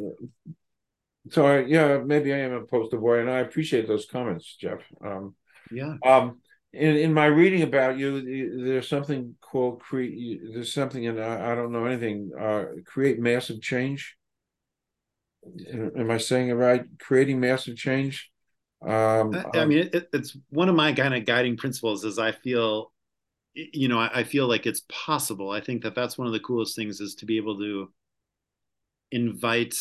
so 1.30 1.46
I, 1.46 1.60
yeah 1.60 1.98
maybe 2.04 2.32
I 2.32 2.38
am 2.38 2.52
a 2.52 2.64
poster 2.64 2.98
boy 2.98 3.20
and 3.20 3.30
I 3.30 3.38
appreciate 3.38 3.86
those 3.86 4.06
comments 4.06 4.56
Jeff 4.60 4.80
um, 5.04 5.34
yeah 5.70 5.94
um, 6.04 6.38
in, 6.74 6.96
in 6.96 7.12
my 7.12 7.26
reading 7.26 7.62
about 7.62 7.98
you, 7.98 8.64
there's 8.64 8.88
something 8.88 9.36
called 9.40 9.80
create. 9.80 10.40
There's 10.52 10.72
something, 10.72 11.06
and 11.06 11.20
I, 11.20 11.52
I 11.52 11.54
don't 11.54 11.72
know 11.72 11.84
anything. 11.84 12.30
Uh, 12.38 12.64
create 12.84 13.20
massive 13.20 13.62
change. 13.62 14.16
Am 15.72 16.10
I 16.10 16.18
saying 16.18 16.48
it 16.48 16.54
right? 16.54 16.84
Creating 16.98 17.38
massive 17.38 17.76
change. 17.76 18.30
Um, 18.82 19.34
I, 19.34 19.58
I 19.58 19.66
mean, 19.66 19.90
it, 19.92 20.08
it's 20.12 20.36
one 20.50 20.68
of 20.68 20.74
my 20.74 20.92
kind 20.92 21.14
of 21.14 21.24
guiding 21.24 21.56
principles. 21.56 22.04
Is 22.04 22.18
I 22.18 22.32
feel, 22.32 22.92
you 23.54 23.88
know, 23.88 24.00
I, 24.00 24.20
I 24.20 24.24
feel 24.24 24.48
like 24.48 24.66
it's 24.66 24.82
possible. 24.88 25.50
I 25.50 25.60
think 25.60 25.82
that 25.84 25.94
that's 25.94 26.18
one 26.18 26.26
of 26.26 26.32
the 26.32 26.40
coolest 26.40 26.74
things 26.74 27.00
is 27.00 27.14
to 27.16 27.26
be 27.26 27.36
able 27.36 27.58
to 27.60 27.92
invite 29.14 29.76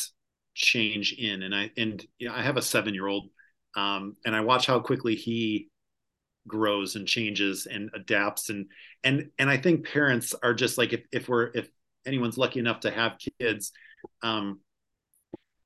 change 0.55 1.13
in. 1.13 1.43
And 1.43 1.55
I 1.55 1.71
and 1.77 2.05
you 2.19 2.27
know, 2.29 2.35
I 2.35 2.41
have 2.41 2.57
a 2.57 2.61
seven 2.61 2.93
year 2.93 3.07
old, 3.07 3.29
um, 3.75 4.15
and 4.25 4.35
I 4.35 4.41
watch 4.41 4.67
how 4.67 4.79
quickly 4.79 5.15
he 5.15 5.69
grows 6.47 6.95
and 6.95 7.07
changes 7.07 7.65
and 7.65 7.89
adapts. 7.95 8.49
And 8.49 8.67
and 9.03 9.29
and 9.37 9.49
i 9.49 9.57
think 9.57 9.87
parents 9.87 10.33
are 10.43 10.53
just 10.53 10.77
like 10.77 10.93
if, 10.93 11.01
if 11.11 11.27
we're 11.29 11.51
if 11.53 11.69
anyone's 12.05 12.37
lucky 12.37 12.59
enough 12.59 12.81
to 12.81 12.91
have 12.91 13.17
kids 13.39 13.71
um 14.21 14.59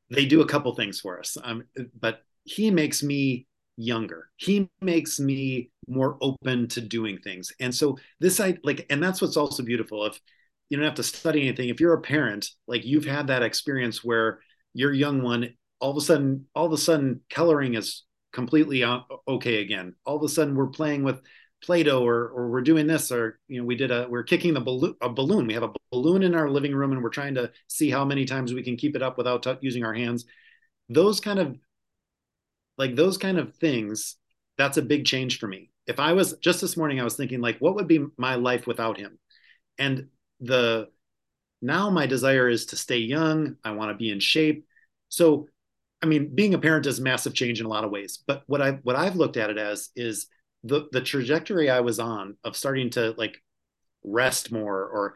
they 0.09 0.25
do 0.25 0.41
a 0.41 0.47
couple 0.47 0.73
things 0.73 0.99
for 0.99 1.19
us. 1.19 1.37
Um 1.43 1.63
but 1.99 2.21
he 2.43 2.71
makes 2.71 3.03
me 3.03 3.45
younger. 3.75 4.29
He 4.37 4.69
makes 4.81 5.19
me 5.19 5.69
more 5.87 6.17
open 6.21 6.67
to 6.69 6.81
doing 6.81 7.19
things. 7.19 7.51
And 7.59 7.73
so 7.73 7.97
this 8.19 8.39
i 8.39 8.57
like 8.63 8.85
and 8.89 9.03
that's 9.03 9.21
what's 9.21 9.37
also 9.37 9.63
beautiful. 9.63 10.05
If 10.05 10.19
you 10.69 10.77
don't 10.77 10.85
have 10.85 10.95
to 10.95 11.03
study 11.03 11.41
anything 11.41 11.69
if 11.69 11.79
you're 11.79 11.93
a 11.93 12.01
parent 12.01 12.49
like 12.67 12.85
you've 12.85 13.05
had 13.05 13.27
that 13.27 13.43
experience 13.43 14.03
where 14.03 14.39
your 14.73 14.93
young 14.93 15.21
one 15.21 15.53
all 15.79 15.91
of 15.91 15.97
a 15.97 16.01
sudden 16.01 16.45
all 16.55 16.65
of 16.65 16.73
a 16.73 16.77
sudden 16.77 17.21
coloring 17.29 17.75
is 17.75 18.03
completely 18.37 18.83
okay 19.27 19.61
again. 19.61 19.95
All 20.05 20.15
of 20.15 20.23
a 20.23 20.29
sudden, 20.29 20.55
we're 20.55 20.67
playing 20.67 21.03
with 21.03 21.19
Play-Doh, 21.63 22.05
or 22.05 22.29
or 22.29 22.49
we're 22.49 22.61
doing 22.61 22.85
this, 22.85 23.11
or 23.11 23.39
you 23.47 23.59
know, 23.59 23.65
we 23.65 23.75
did 23.75 23.89
a 23.89 24.07
we're 24.07 24.23
kicking 24.23 24.53
the 24.53 24.61
balloon 24.61 24.95
a 25.01 25.09
balloon. 25.09 25.47
We 25.47 25.55
have 25.55 25.63
a 25.63 25.73
balloon 25.91 26.21
in 26.21 26.35
our 26.35 26.47
living 26.47 26.75
room, 26.75 26.91
and 26.91 27.01
we're 27.01 27.09
trying 27.09 27.33
to 27.33 27.51
see 27.67 27.89
how 27.89 28.05
many 28.05 28.25
times 28.25 28.53
we 28.53 28.61
can 28.61 28.77
keep 28.77 28.95
it 28.95 29.01
up 29.01 29.17
without 29.17 29.41
t- 29.41 29.55
using 29.61 29.83
our 29.83 29.93
hands. 29.93 30.25
Those 30.87 31.19
kind 31.19 31.39
of 31.39 31.57
like 32.77 32.95
those 32.95 33.17
kind 33.17 33.39
of 33.39 33.55
things. 33.55 34.17
That's 34.59 34.77
a 34.77 34.81
big 34.83 35.05
change 35.05 35.39
for 35.39 35.47
me. 35.47 35.71
If 35.87 35.99
I 35.99 36.13
was 36.13 36.33
just 36.37 36.61
this 36.61 36.77
morning, 36.77 36.99
I 36.99 37.03
was 37.03 37.15
thinking 37.15 37.41
like, 37.41 37.59
what 37.59 37.75
would 37.75 37.87
be 37.87 38.05
my 38.17 38.35
life 38.35 38.67
without 38.67 38.97
him? 38.97 39.17
And 39.79 40.09
the 40.39 40.89
now 41.61 41.89
my 41.89 42.05
desire 42.05 42.47
is 42.47 42.67
to 42.67 42.75
stay 42.75 42.99
young. 42.99 43.57
I 43.63 43.71
want 43.71 43.91
to 43.91 43.97
be 43.97 44.11
in 44.11 44.19
shape. 44.19 44.65
So 45.09 45.47
I 46.01 46.05
mean, 46.05 46.35
being 46.35 46.53
a 46.53 46.59
parent 46.59 46.85
is 46.85 46.99
a 46.99 47.03
massive 47.03 47.33
change 47.33 47.59
in 47.59 47.65
a 47.65 47.69
lot 47.69 47.83
of 47.83 47.91
ways. 47.91 48.19
But 48.25 48.43
what 48.47 48.61
I 48.61 48.71
what 48.83 48.95
I've 48.95 49.15
looked 49.15 49.37
at 49.37 49.49
it 49.49 49.57
as 49.57 49.89
is 49.95 50.27
the 50.63 50.87
the 50.91 51.01
trajectory 51.01 51.69
I 51.69 51.79
was 51.81 51.99
on 51.99 52.37
of 52.43 52.55
starting 52.55 52.89
to 52.91 53.15
like 53.17 53.41
rest 54.03 54.51
more 54.51 54.83
or 54.85 55.15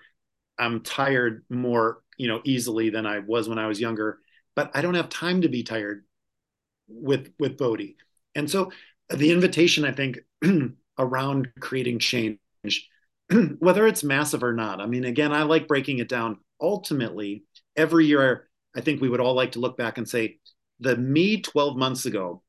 I'm 0.57 0.81
tired 0.81 1.43
more, 1.49 2.01
you 2.17 2.27
know, 2.27 2.41
easily 2.43 2.89
than 2.89 3.05
I 3.05 3.19
was 3.19 3.47
when 3.49 3.59
I 3.59 3.67
was 3.67 3.79
younger. 3.79 4.19
But 4.55 4.71
I 4.73 4.81
don't 4.81 4.95
have 4.95 5.09
time 5.09 5.41
to 5.41 5.49
be 5.49 5.63
tired 5.63 6.03
with 6.87 7.31
with 7.39 7.57
Bodhi. 7.57 7.97
And 8.35 8.49
so 8.49 8.71
the 9.09 9.31
invitation, 9.31 9.85
I 9.85 9.91
think, 9.91 10.19
around 10.97 11.51
creating 11.59 11.99
change, 11.99 12.39
whether 13.59 13.87
it's 13.87 14.03
massive 14.03 14.43
or 14.43 14.53
not. 14.53 14.81
I 14.81 14.85
mean, 14.85 15.05
again, 15.05 15.31
I 15.31 15.43
like 15.43 15.67
breaking 15.67 15.99
it 15.99 16.09
down. 16.09 16.37
Ultimately, 16.59 17.43
every 17.75 18.05
year, 18.05 18.49
I 18.75 18.81
think 18.81 19.01
we 19.01 19.09
would 19.09 19.21
all 19.21 19.33
like 19.33 19.53
to 19.53 19.59
look 19.59 19.77
back 19.77 19.97
and 19.97 20.07
say, 20.07 20.39
the 20.81 20.97
me 20.97 21.41
12 21.41 21.77
months 21.77 22.05
ago 22.05 22.43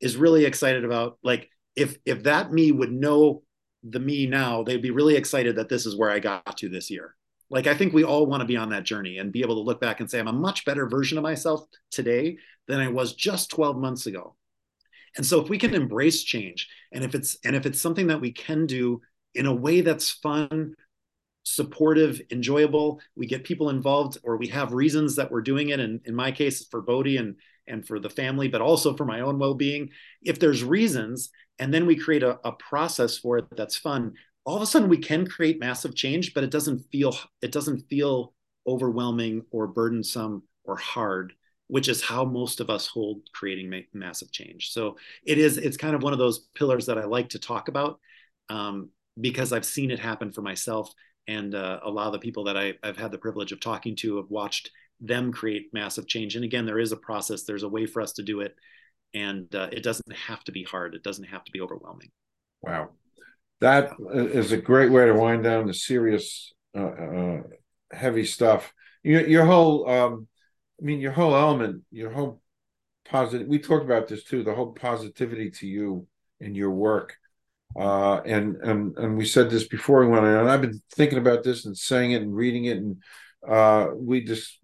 is 0.00 0.16
really 0.16 0.44
excited 0.44 0.84
about 0.84 1.18
like 1.22 1.48
if 1.76 1.96
if 2.04 2.24
that 2.24 2.52
me 2.52 2.72
would 2.72 2.90
know 2.90 3.42
the 3.82 4.00
me 4.00 4.26
now 4.26 4.62
they'd 4.62 4.82
be 4.82 4.90
really 4.90 5.16
excited 5.16 5.56
that 5.56 5.68
this 5.68 5.86
is 5.86 5.96
where 5.96 6.10
i 6.10 6.18
got 6.18 6.56
to 6.56 6.68
this 6.68 6.90
year 6.90 7.14
like 7.50 7.66
i 7.66 7.74
think 7.74 7.92
we 7.92 8.04
all 8.04 8.26
want 8.26 8.40
to 8.40 8.46
be 8.46 8.56
on 8.56 8.70
that 8.70 8.82
journey 8.82 9.18
and 9.18 9.32
be 9.32 9.42
able 9.42 9.54
to 9.54 9.60
look 9.60 9.80
back 9.80 10.00
and 10.00 10.10
say 10.10 10.18
i'm 10.18 10.28
a 10.28 10.32
much 10.32 10.64
better 10.64 10.88
version 10.88 11.16
of 11.16 11.22
myself 11.22 11.64
today 11.90 12.36
than 12.66 12.80
i 12.80 12.88
was 12.88 13.14
just 13.14 13.50
12 13.50 13.76
months 13.76 14.06
ago 14.06 14.34
and 15.16 15.24
so 15.24 15.40
if 15.40 15.48
we 15.48 15.58
can 15.58 15.74
embrace 15.74 16.24
change 16.24 16.68
and 16.92 17.04
if 17.04 17.14
it's 17.14 17.38
and 17.44 17.54
if 17.54 17.64
it's 17.64 17.80
something 17.80 18.08
that 18.08 18.20
we 18.20 18.32
can 18.32 18.66
do 18.66 19.00
in 19.36 19.46
a 19.46 19.54
way 19.54 19.80
that's 19.80 20.10
fun 20.10 20.74
supportive, 21.44 22.20
enjoyable. 22.32 23.00
We 23.14 23.26
get 23.26 23.44
people 23.44 23.70
involved, 23.70 24.18
or 24.24 24.36
we 24.36 24.48
have 24.48 24.72
reasons 24.72 25.14
that 25.14 25.30
we're 25.30 25.42
doing 25.42 25.68
it. 25.68 25.78
And 25.78 26.00
in 26.04 26.14
my 26.14 26.32
case, 26.32 26.66
for 26.66 26.82
Bodhi 26.82 27.18
and 27.18 27.36
and 27.68 27.86
for 27.86 27.98
the 27.98 28.10
family, 28.10 28.48
but 28.48 28.60
also 28.60 28.96
for 28.96 29.04
my 29.04 29.20
own 29.20 29.38
well-being. 29.38 29.90
If 30.22 30.38
there's 30.38 30.62
reasons, 30.62 31.30
and 31.58 31.72
then 31.74 31.86
we 31.86 31.96
create 31.96 32.22
a, 32.22 32.38
a 32.44 32.52
process 32.52 33.18
for 33.18 33.38
it 33.38 33.46
that's 33.56 33.76
fun, 33.76 34.14
all 34.46 34.56
of 34.56 34.62
a 34.62 34.66
sudden 34.66 34.88
we 34.88 34.98
can 34.98 35.26
create 35.26 35.60
massive 35.60 35.94
change 35.94 36.32
but 36.32 36.44
it 36.44 36.50
doesn't 36.50 36.78
feel 36.90 37.14
it 37.42 37.52
doesn't 37.52 37.80
feel 37.90 38.32
overwhelming 38.66 39.42
or 39.50 39.66
burdensome 39.66 40.42
or 40.64 40.76
hard 40.76 41.34
which 41.68 41.88
is 41.88 42.00
how 42.00 42.24
most 42.24 42.60
of 42.60 42.70
us 42.70 42.86
hold 42.86 43.20
creating 43.34 43.68
ma- 43.68 43.78
massive 43.92 44.30
change 44.32 44.70
so 44.72 44.96
it 45.24 45.36
is 45.36 45.58
it's 45.58 45.76
kind 45.76 45.94
of 45.94 46.02
one 46.02 46.12
of 46.12 46.18
those 46.18 46.46
pillars 46.54 46.86
that 46.86 46.96
i 46.96 47.04
like 47.04 47.28
to 47.28 47.38
talk 47.38 47.68
about 47.68 48.00
um, 48.48 48.90
because 49.20 49.52
i've 49.52 49.64
seen 49.64 49.90
it 49.90 49.98
happen 49.98 50.30
for 50.30 50.42
myself 50.42 50.92
and 51.28 51.54
uh, 51.54 51.80
a 51.82 51.90
lot 51.90 52.06
of 52.06 52.12
the 52.12 52.18
people 52.18 52.44
that 52.44 52.56
I, 52.56 52.74
have 52.82 52.96
had 52.96 53.10
the 53.10 53.18
privilege 53.18 53.52
of 53.52 53.60
talking 53.60 53.96
to 53.96 54.16
have 54.16 54.30
watched 54.30 54.70
them 55.00 55.32
create 55.32 55.72
massive 55.72 56.06
change. 56.06 56.36
And 56.36 56.44
again 56.44 56.66
there 56.66 56.78
is 56.78 56.92
a 56.92 56.96
process 56.96 57.42
there's 57.42 57.62
a 57.62 57.68
way 57.68 57.86
for 57.86 58.00
us 58.00 58.12
to 58.14 58.22
do 58.22 58.40
it. 58.40 58.54
And 59.14 59.52
uh, 59.54 59.68
it 59.72 59.82
doesn't 59.82 60.12
have 60.12 60.44
to 60.44 60.52
be 60.52 60.62
hard. 60.62 60.94
It 60.94 61.02
doesn't 61.02 61.24
have 61.24 61.44
to 61.44 61.52
be 61.52 61.60
overwhelming. 61.60 62.10
Wow. 62.62 62.90
That 63.60 63.92
is 64.12 64.52
a 64.52 64.56
great 64.56 64.90
way 64.90 65.06
to 65.06 65.14
wind 65.14 65.44
down 65.44 65.66
the 65.66 65.74
serious 65.74 66.52
uh, 66.76 66.82
uh 66.82 67.42
heavy 67.92 68.24
stuff. 68.24 68.72
Your, 69.02 69.26
your 69.26 69.46
whole 69.46 69.88
um, 69.88 70.28
i 70.80 70.84
mean 70.84 71.00
your 71.00 71.12
whole 71.12 71.34
element 71.34 71.82
your 71.90 72.10
whole 72.10 72.42
positive 73.08 73.46
we 73.46 73.60
talked 73.60 73.84
about 73.84 74.08
this 74.08 74.24
too 74.24 74.42
the 74.42 74.52
whole 74.52 74.72
positivity 74.72 75.50
to 75.50 75.66
you 75.66 76.06
in 76.40 76.54
your 76.56 76.72
work 76.72 77.16
uh, 77.78 78.20
and 78.24 78.56
and 78.56 78.96
and 78.96 79.16
we 79.16 79.24
said 79.24 79.50
this 79.50 79.68
before 79.68 80.00
we 80.00 80.06
went 80.06 80.24
on 80.24 80.48
i've 80.48 80.62
been 80.62 80.80
thinking 80.92 81.18
about 81.18 81.42
this 81.42 81.66
and 81.66 81.76
saying 81.76 82.12
it 82.12 82.22
and 82.22 82.34
reading 82.34 82.64
it 82.64 82.78
and 82.78 83.02
uh, 83.46 83.88
we 83.94 84.24
just 84.24 84.58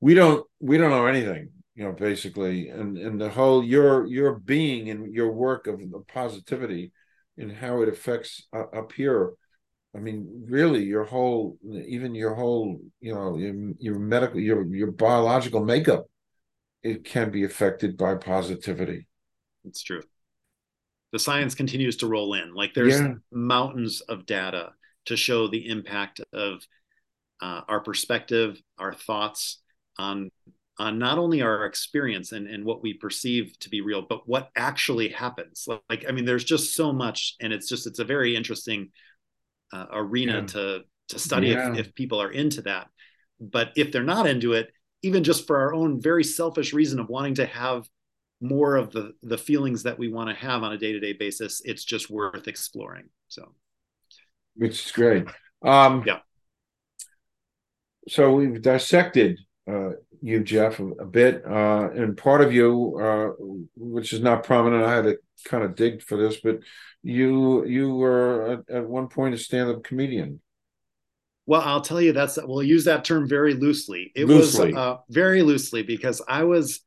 we 0.00 0.14
don't 0.14 0.44
we 0.60 0.76
don't 0.76 0.90
know 0.90 1.06
anything 1.06 1.50
you 1.78 1.84
know 1.84 1.92
basically. 1.92 2.68
And 2.68 2.98
and 2.98 3.20
the 3.20 3.30
whole 3.30 3.64
your 3.64 4.04
your 4.06 4.34
being 4.34 4.90
and 4.90 5.14
your 5.14 5.30
work 5.32 5.68
of, 5.68 5.80
of 5.94 6.06
positivity 6.08 6.92
and 7.38 7.52
how 7.52 7.82
it 7.82 7.88
affects 7.88 8.46
uh, 8.52 8.66
up 8.76 8.92
here. 8.92 9.32
I 9.94 10.00
mean 10.00 10.44
really 10.48 10.82
your 10.82 11.04
whole 11.04 11.56
even 11.86 12.16
your 12.16 12.34
whole 12.34 12.80
you 13.00 13.14
know 13.14 13.36
your, 13.38 13.72
your 13.78 13.98
medical 14.00 14.40
your 14.40 14.66
your 14.74 14.90
biological 14.90 15.64
makeup 15.64 16.06
it 16.82 17.04
can 17.04 17.30
be 17.30 17.44
affected 17.44 17.96
by 17.96 18.16
positivity. 18.16 19.06
It's 19.64 19.82
true 19.82 20.02
the 21.12 21.18
science 21.18 21.54
continues 21.54 21.96
to 21.96 22.06
roll 22.06 22.34
in 22.34 22.54
like 22.54 22.74
there's 22.74 23.00
yeah. 23.00 23.14
mountains 23.32 24.00
of 24.02 24.26
data 24.26 24.70
to 25.06 25.16
show 25.16 25.48
the 25.48 25.68
impact 25.68 26.20
of 26.32 26.60
uh, 27.40 27.62
our 27.68 27.80
perspective 27.80 28.60
our 28.78 28.92
thoughts 28.92 29.60
on 29.98 30.30
on 30.78 30.98
not 30.98 31.18
only 31.18 31.42
our 31.42 31.64
experience 31.64 32.32
and, 32.32 32.46
and 32.46 32.64
what 32.64 32.82
we 32.82 32.94
perceive 32.94 33.58
to 33.58 33.68
be 33.68 33.80
real, 33.80 34.02
but 34.08 34.28
what 34.28 34.50
actually 34.54 35.08
happens. 35.08 35.64
Like, 35.66 35.80
like 35.88 36.04
I 36.08 36.12
mean, 36.12 36.24
there's 36.24 36.44
just 36.44 36.74
so 36.74 36.92
much, 36.92 37.34
and 37.40 37.52
it's 37.52 37.68
just 37.68 37.86
it's 37.86 37.98
a 37.98 38.04
very 38.04 38.36
interesting 38.36 38.90
uh, 39.72 39.86
arena 39.92 40.40
yeah. 40.40 40.46
to 40.46 40.80
to 41.08 41.18
study 41.18 41.48
yeah. 41.48 41.72
if, 41.72 41.78
if 41.78 41.94
people 41.94 42.22
are 42.22 42.30
into 42.30 42.62
that. 42.62 42.88
But 43.40 43.72
if 43.76 43.90
they're 43.90 44.02
not 44.02 44.26
into 44.26 44.52
it, 44.52 44.70
even 45.02 45.24
just 45.24 45.46
for 45.46 45.58
our 45.58 45.74
own 45.74 46.00
very 46.00 46.24
selfish 46.24 46.72
reason 46.72 47.00
of 47.00 47.08
wanting 47.08 47.34
to 47.36 47.46
have 47.46 47.88
more 48.40 48.76
of 48.76 48.92
the 48.92 49.14
the 49.22 49.38
feelings 49.38 49.82
that 49.82 49.98
we 49.98 50.08
want 50.08 50.28
to 50.30 50.34
have 50.34 50.62
on 50.62 50.72
a 50.72 50.78
day 50.78 50.92
to 50.92 51.00
day 51.00 51.12
basis, 51.12 51.60
it's 51.64 51.84
just 51.84 52.10
worth 52.10 52.48
exploring. 52.48 53.08
So, 53.28 53.54
which 54.54 54.86
is 54.86 54.92
great. 54.92 55.26
Um, 55.62 56.04
yeah. 56.06 56.18
So 58.08 58.32
we've 58.32 58.62
dissected 58.62 59.38
uh, 59.70 59.90
you, 60.22 60.42
Jeff, 60.42 60.80
a, 60.80 61.04
bit, 61.04 61.44
uh, 61.46 61.90
and 61.90 62.16
part 62.16 62.40
of 62.40 62.52
you, 62.52 62.98
uh, 62.98 63.44
which 63.76 64.12
is 64.12 64.20
not 64.20 64.44
prominent. 64.44 64.84
I 64.84 64.94
had 64.94 65.04
to 65.04 65.18
kind 65.44 65.62
of 65.62 65.74
dig 65.74 66.02
for 66.02 66.16
this, 66.16 66.40
but 66.40 66.60
you 67.02 67.64
you 67.66 67.94
were 67.94 68.64
at, 68.68 68.76
at 68.76 68.88
one 68.88 69.08
point 69.08 69.34
a 69.34 69.38
stand-up 69.38 69.84
comedian. 69.84 70.40
Well, 71.46 71.62
I'll 71.62 71.80
tell 71.80 72.00
you 72.00 72.12
that's 72.12 72.38
we'll 72.42 72.62
use 72.62 72.84
that 72.84 73.04
term 73.04 73.28
very 73.28 73.54
loosely. 73.54 74.12
It 74.14 74.26
loosely. 74.26 74.72
was 74.72 74.76
uh, 74.76 74.96
very 75.08 75.42
loosely 75.42 75.82
because 75.82 76.20
I 76.26 76.44
was 76.44 76.80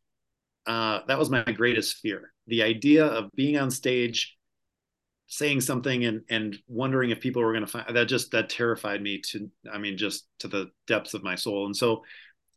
uh, 0.66 1.00
that 1.08 1.20
was 1.20 1.30
my 1.30 1.44
greatest 1.44 1.98
fear. 1.98 2.34
The 2.48 2.64
idea 2.64 3.06
of 3.06 3.32
being 3.36 3.58
on 3.58 3.72
stage, 3.72 4.38
saying 5.28 5.62
something 5.62 6.06
and 6.06 6.22
and 6.30 6.58
wondering 6.68 7.10
if 7.10 7.22
people 7.22 7.42
were 7.42 7.54
going 7.54 7.66
to 7.66 7.72
find 7.72 7.96
that 7.96 8.08
just 8.08 8.32
that 8.32 8.50
terrified 8.50 9.02
me 9.02 9.22
to 9.30 9.50
I 9.72 9.78
mean 9.78 9.98
just 9.98 10.28
to 10.40 10.48
the 10.48 10.72
depths 10.88 11.14
of 11.14 11.24
my 11.24 11.36
soul. 11.36 11.66
And 11.66 11.76
so 11.76 12.04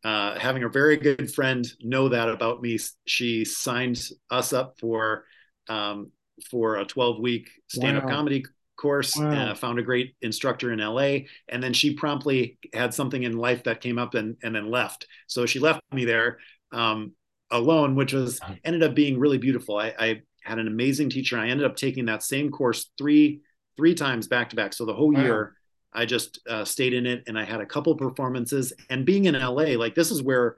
uh, 0.04 0.38
having 0.38 0.64
a 0.64 0.68
very 0.68 0.96
good 0.96 1.32
friend 1.32 1.66
know 1.80 2.10
that 2.10 2.28
about 2.28 2.60
me, 2.60 2.78
she 3.06 3.44
signed 3.44 4.00
us 4.30 4.52
up 4.52 4.78
for 4.78 5.24
um, 5.68 6.10
for 6.50 6.76
a 6.76 6.84
12 6.84 7.20
week 7.20 7.48
stand 7.68 7.96
up 7.96 8.04
wow. 8.04 8.10
comedy 8.10 8.44
course. 8.76 9.16
Wow. 9.16 9.30
Uh, 9.30 9.54
found 9.54 9.78
a 9.78 9.82
great 9.82 10.14
instructor 10.20 10.72
in 10.72 10.80
LA, 10.80 11.26
and 11.48 11.62
then 11.62 11.72
she 11.72 11.94
promptly 11.94 12.58
had 12.74 12.92
something 12.92 13.22
in 13.22 13.38
life 13.38 13.64
that 13.64 13.80
came 13.80 13.98
up 13.98 14.14
and 14.14 14.36
and 14.42 14.54
then 14.54 14.70
left. 14.70 15.06
So 15.26 15.46
she 15.46 15.58
left 15.58 15.80
me 15.92 16.04
there 16.04 16.38
um, 16.72 17.12
alone, 17.54 17.94
which 17.94 18.12
was 18.12 18.40
ended 18.64 18.82
up 18.82 18.94
being 18.94 19.18
really 19.18 19.38
beautiful. 19.38 19.78
I, 19.78 19.94
I, 19.98 20.22
had 20.42 20.58
an 20.58 20.68
amazing 20.68 21.08
teacher. 21.08 21.38
I 21.38 21.48
ended 21.48 21.64
up 21.64 21.74
taking 21.74 22.04
that 22.04 22.22
same 22.22 22.50
course 22.50 22.90
three 22.98 23.40
three 23.78 23.94
times 23.94 24.28
back 24.28 24.50
to 24.50 24.56
back. 24.56 24.74
So 24.74 24.84
the 24.84 24.92
whole 24.92 25.10
wow. 25.10 25.22
year 25.22 25.56
I 25.90 26.04
just 26.04 26.38
uh, 26.46 26.66
stayed 26.66 26.92
in 26.92 27.06
it 27.06 27.24
and 27.26 27.38
I 27.38 27.44
had 27.44 27.62
a 27.62 27.66
couple 27.66 27.94
performances. 27.94 28.74
And 28.90 29.06
being 29.06 29.24
in 29.24 29.34
LA, 29.34 29.78
like 29.78 29.94
this 29.94 30.10
is 30.10 30.22
where 30.22 30.56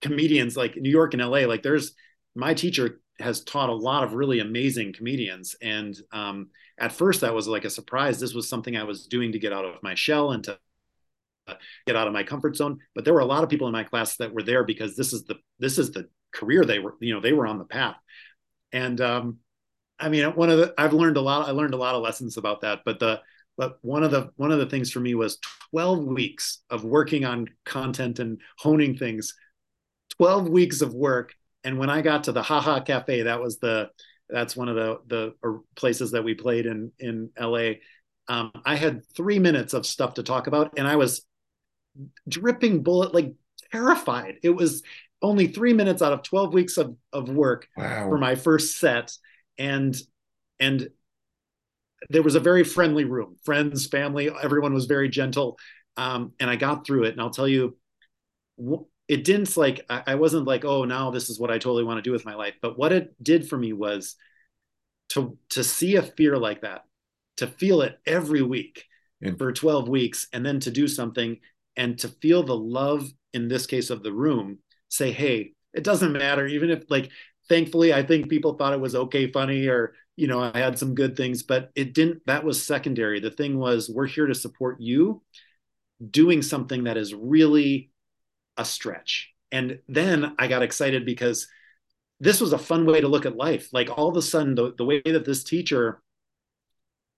comedians 0.00 0.56
like 0.56 0.76
New 0.76 0.90
York 0.90 1.12
and 1.12 1.22
LA, 1.22 1.40
like 1.40 1.64
there's 1.64 1.92
my 2.36 2.54
teacher 2.54 3.00
has 3.18 3.42
taught 3.42 3.68
a 3.68 3.74
lot 3.74 4.04
of 4.04 4.14
really 4.14 4.38
amazing 4.38 4.92
comedians. 4.92 5.56
And 5.60 5.98
um, 6.12 6.50
at 6.78 6.92
first, 6.92 7.22
that 7.22 7.34
was 7.34 7.48
like 7.48 7.64
a 7.64 7.70
surprise. 7.70 8.20
This 8.20 8.32
was 8.32 8.48
something 8.48 8.76
I 8.76 8.84
was 8.84 9.08
doing 9.08 9.32
to 9.32 9.40
get 9.40 9.52
out 9.52 9.64
of 9.64 9.82
my 9.82 9.96
shell 9.96 10.30
and 10.30 10.44
to 10.44 10.56
get 11.86 11.96
out 11.96 12.06
of 12.06 12.12
my 12.12 12.22
comfort 12.22 12.56
zone. 12.56 12.78
But 12.94 13.04
there 13.04 13.14
were 13.14 13.20
a 13.20 13.26
lot 13.26 13.44
of 13.44 13.50
people 13.50 13.66
in 13.66 13.72
my 13.72 13.84
class 13.84 14.16
that 14.16 14.32
were 14.32 14.42
there 14.42 14.64
because 14.64 14.96
this 14.96 15.12
is 15.12 15.24
the 15.24 15.36
this 15.58 15.78
is 15.78 15.90
the 15.90 16.08
career 16.32 16.64
they 16.64 16.78
were 16.78 16.94
you 17.00 17.14
know 17.14 17.20
they 17.20 17.32
were 17.32 17.46
on 17.46 17.58
the 17.58 17.64
path. 17.64 17.96
And 18.72 19.00
um, 19.00 19.38
I 19.98 20.08
mean, 20.08 20.24
one 20.34 20.50
of 20.50 20.58
the 20.58 20.74
I've 20.78 20.92
learned 20.92 21.16
a 21.16 21.20
lot. 21.20 21.48
I 21.48 21.52
learned 21.52 21.74
a 21.74 21.78
lot 21.78 21.94
of 21.94 22.02
lessons 22.02 22.36
about 22.36 22.62
that. 22.62 22.80
But 22.84 22.98
the 22.98 23.20
but 23.60 23.78
one 23.82 24.02
of 24.02 24.10
the 24.10 24.30
one 24.36 24.50
of 24.50 24.58
the 24.58 24.66
things 24.66 24.90
for 24.90 25.00
me 25.00 25.14
was 25.14 25.38
12 25.70 26.04
weeks 26.04 26.62
of 26.70 26.82
working 26.82 27.26
on 27.26 27.46
content 27.66 28.18
and 28.18 28.40
honing 28.58 28.96
things 28.96 29.34
12 30.16 30.48
weeks 30.48 30.80
of 30.80 30.94
work 30.94 31.34
and 31.62 31.78
when 31.78 31.90
i 31.90 32.00
got 32.00 32.24
to 32.24 32.32
the 32.32 32.42
haha 32.42 32.80
cafe 32.80 33.22
that 33.22 33.40
was 33.40 33.58
the 33.58 33.90
that's 34.30 34.56
one 34.56 34.68
of 34.68 34.76
the 34.76 34.98
the 35.08 35.60
places 35.76 36.12
that 36.12 36.24
we 36.24 36.34
played 36.34 36.64
in 36.64 36.90
in 36.98 37.30
la 37.38 37.72
um, 38.28 38.50
i 38.64 38.76
had 38.76 39.02
three 39.14 39.38
minutes 39.38 39.74
of 39.74 39.84
stuff 39.84 40.14
to 40.14 40.22
talk 40.22 40.46
about 40.46 40.78
and 40.78 40.88
i 40.88 40.96
was 40.96 41.22
dripping 42.28 42.82
bullet 42.82 43.14
like 43.14 43.34
terrified 43.72 44.36
it 44.42 44.50
was 44.50 44.82
only 45.22 45.46
three 45.46 45.72
minutes 45.72 46.00
out 46.00 46.12
of 46.12 46.22
12 46.22 46.54
weeks 46.54 46.78
of, 46.78 46.96
of 47.12 47.28
work 47.28 47.68
wow. 47.76 48.08
for 48.08 48.18
my 48.18 48.34
first 48.34 48.78
set 48.78 49.12
and 49.58 49.96
and 50.58 50.88
there 52.08 52.22
was 52.22 52.34
a 52.34 52.40
very 52.40 52.64
friendly 52.64 53.04
room, 53.04 53.36
friends, 53.44 53.86
family, 53.86 54.30
everyone 54.42 54.72
was 54.72 54.86
very 54.86 55.08
gentle. 55.08 55.58
Um, 55.96 56.32
and 56.40 56.48
I 56.48 56.56
got 56.56 56.86
through 56.86 57.04
it. 57.04 57.12
And 57.12 57.20
I'll 57.20 57.30
tell 57.30 57.48
you, 57.48 57.76
it 59.08 59.24
didn't 59.24 59.56
like, 59.56 59.84
I, 59.90 60.14
wasn't 60.14 60.46
like, 60.46 60.64
oh, 60.64 60.84
now 60.84 61.10
this 61.10 61.28
is 61.28 61.38
what 61.38 61.50
I 61.50 61.54
totally 61.54 61.84
want 61.84 61.98
to 61.98 62.02
do 62.02 62.12
with 62.12 62.24
my 62.24 62.34
life. 62.34 62.54
But 62.62 62.78
what 62.78 62.92
it 62.92 63.14
did 63.22 63.48
for 63.48 63.58
me 63.58 63.72
was 63.72 64.16
to, 65.10 65.36
to 65.50 65.64
see 65.64 65.96
a 65.96 66.02
fear 66.02 66.38
like 66.38 66.62
that, 66.62 66.84
to 67.38 67.46
feel 67.46 67.82
it 67.82 67.98
every 68.06 68.42
week 68.42 68.86
for 69.36 69.52
12 69.52 69.88
weeks, 69.88 70.28
and 70.32 70.46
then 70.46 70.60
to 70.60 70.70
do 70.70 70.88
something 70.88 71.38
and 71.80 71.98
to 71.98 72.08
feel 72.08 72.42
the 72.42 72.54
love 72.54 73.10
in 73.32 73.48
this 73.48 73.64
case 73.64 73.88
of 73.88 74.02
the 74.02 74.12
room 74.12 74.58
say, 74.90 75.12
hey, 75.12 75.54
it 75.72 75.82
doesn't 75.82 76.12
matter. 76.12 76.46
Even 76.46 76.68
if 76.68 76.84
like, 76.90 77.10
thankfully, 77.48 77.94
I 77.94 78.02
think 78.02 78.28
people 78.28 78.52
thought 78.52 78.74
it 78.74 78.80
was 78.80 78.94
okay, 78.94 79.32
funny, 79.32 79.66
or 79.66 79.94
you 80.14 80.26
know, 80.26 80.42
I 80.42 80.58
had 80.58 80.78
some 80.78 80.94
good 80.94 81.16
things, 81.16 81.42
but 81.42 81.70
it 81.74 81.94
didn't, 81.94 82.20
that 82.26 82.44
was 82.44 82.62
secondary. 82.62 83.18
The 83.18 83.30
thing 83.30 83.58
was, 83.58 83.88
we're 83.88 84.06
here 84.06 84.26
to 84.26 84.34
support 84.34 84.76
you 84.78 85.22
doing 86.10 86.42
something 86.42 86.84
that 86.84 86.98
is 86.98 87.14
really 87.14 87.90
a 88.58 88.64
stretch. 88.66 89.30
And 89.50 89.78
then 89.88 90.34
I 90.38 90.48
got 90.48 90.62
excited 90.62 91.06
because 91.06 91.48
this 92.20 92.42
was 92.42 92.52
a 92.52 92.58
fun 92.58 92.84
way 92.84 93.00
to 93.00 93.08
look 93.08 93.24
at 93.24 93.36
life. 93.36 93.70
Like 93.72 93.88
all 93.96 94.10
of 94.10 94.18
a 94.18 94.22
sudden, 94.22 94.54
the, 94.54 94.74
the 94.76 94.84
way 94.84 95.00
that 95.06 95.24
this 95.24 95.44
teacher 95.44 96.02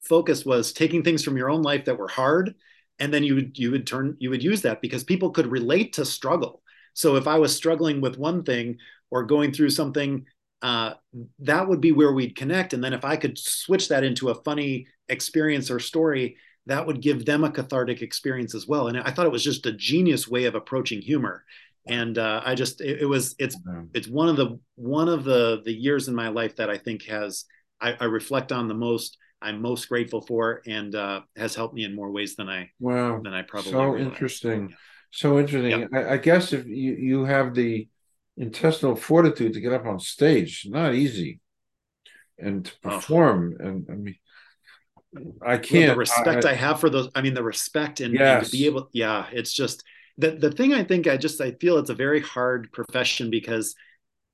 focus 0.05 0.47
was 0.47 0.73
taking 0.73 1.03
things 1.03 1.25
from 1.25 1.37
your 1.37 1.51
own 1.51 1.63
life 1.63 1.87
that 1.87 1.99
were 1.99 2.07
hard 2.07 2.55
and 2.99 3.13
then 3.13 3.25
you 3.25 3.35
would 3.35 3.59
you 3.59 3.71
would 3.71 3.87
turn 3.87 4.17
you 4.19 4.31
would 4.31 4.43
use 4.43 4.63
that 4.63 4.81
because 4.81 5.05
people 5.05 5.31
could 5.31 5.47
relate 5.47 5.93
to 5.93 6.05
struggle 6.05 6.63
so 6.95 7.17
if 7.17 7.27
i 7.27 7.39
was 7.39 7.55
struggling 7.55 8.01
with 8.01 8.19
one 8.19 8.43
thing 8.43 8.77
or 9.11 9.25
going 9.25 9.53
through 9.53 9.71
something 9.71 10.25
uh, 10.63 10.95
that 11.41 11.69
would 11.69 11.81
be 11.81 11.93
where 11.93 12.13
we'd 12.13 12.37
connect. 12.37 12.73
And 12.73 12.83
then 12.83 12.93
if 12.93 13.05
I 13.05 13.17
could 13.17 13.37
switch 13.37 13.89
that 13.89 14.05
into 14.05 14.31
a 14.31 14.43
funny 14.43 14.87
experience 15.09 15.71
or 15.71 15.81
story, 15.81 16.37
that 16.67 16.87
would 16.87 17.03
give 17.03 17.27
them 17.27 17.43
a 17.43 17.51
cathartic 17.51 18.01
experience 18.01 18.55
as 18.55 18.69
well. 18.69 18.87
And 18.87 18.99
I 19.01 19.11
thought 19.11 19.27
it 19.27 19.33
was 19.33 19.43
just 19.43 19.67
a 19.67 19.73
genius 19.73 20.29
way 20.29 20.45
of 20.45 20.55
approaching 20.55 21.03
humor. 21.03 21.45
And 21.87 22.17
uh, 22.17 22.43
I 22.45 22.55
just 22.55 22.81
it, 22.81 23.03
it, 23.03 23.07
was 23.07 23.35
it's 23.41 23.57
it's 23.93 24.07
one 24.07 24.29
of 24.29 24.37
the 24.37 24.61
one 24.77 25.09
of 25.09 25.25
the 25.25 25.63
the 25.65 25.73
years 25.73 26.07
in 26.07 26.15
my 26.15 26.29
life 26.29 26.55
that 26.57 26.71
I 26.71 26.79
think 26.79 27.07
has 27.07 27.45
I, 27.81 27.97
I 27.99 28.05
reflect 28.05 28.53
on 28.53 28.69
the 28.69 28.75
most. 28.75 29.19
I'm 29.43 29.61
most 29.61 29.89
grateful 29.89 30.21
for, 30.21 30.63
and 30.67 30.95
uh, 30.95 31.23
has 31.37 31.55
helped 31.55 31.75
me 31.75 31.85
in 31.85 31.95
more 31.95 32.11
ways 32.11 32.37
than 32.37 32.49
I 32.49 32.71
wow 32.81 33.21
than 33.23 33.35
I 33.35 33.43
probably. 33.43 33.73
So 33.73 33.79
realized. 33.79 34.13
interesting, 34.15 34.69
Yeah. 34.71 34.77
so 35.11 35.39
interesting. 35.39 35.89
I, 35.93 36.15
I 36.15 36.17
guess 36.17 36.53
if 36.53 36.67
you 36.67 36.95
you 36.95 37.25
have 37.25 37.55
the 37.55 37.89
intestinal 38.37 38.97
fortitude 38.97 39.55
to 39.55 39.61
get 39.61 39.73
up 39.73 39.87
on 39.87 40.01
stage, 40.01 40.67
not 40.69 40.95
easy, 40.95 41.41
and 42.39 42.65
to 42.65 42.73
Oh. 42.85 42.91
perform, 42.91 43.57
and 43.61 43.87
I 43.91 43.95
mean, 43.95 44.17
I 45.45 45.59
can't. 45.59 45.93
the 45.93 45.97
respect 45.97 46.45
I, 46.45 46.55
have 46.55 46.81
for 46.81 46.91
those. 46.91 47.09
I 47.15 47.23
mean, 47.23 47.35
the 47.35 47.43
respect 47.43 48.01
and, 48.01 48.15
and 48.17 48.45
to 48.45 48.51
be 48.51 48.67
able. 48.67 48.89
Yeah, 48.93 49.27
it's 49.33 49.53
just 49.53 49.85
the 50.19 50.33
the 50.33 50.51
thing. 50.51 50.73
I 50.75 50.85
think 50.85 51.07
I 51.07 51.17
just 51.17 51.41
I 51.41 51.53
feel 51.53 51.79
it's 51.79 51.91
a 51.91 51.95
very 51.95 52.21
hard 52.21 52.73
profession 52.73 53.31
because 53.31 53.75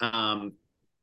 um, 0.00 0.52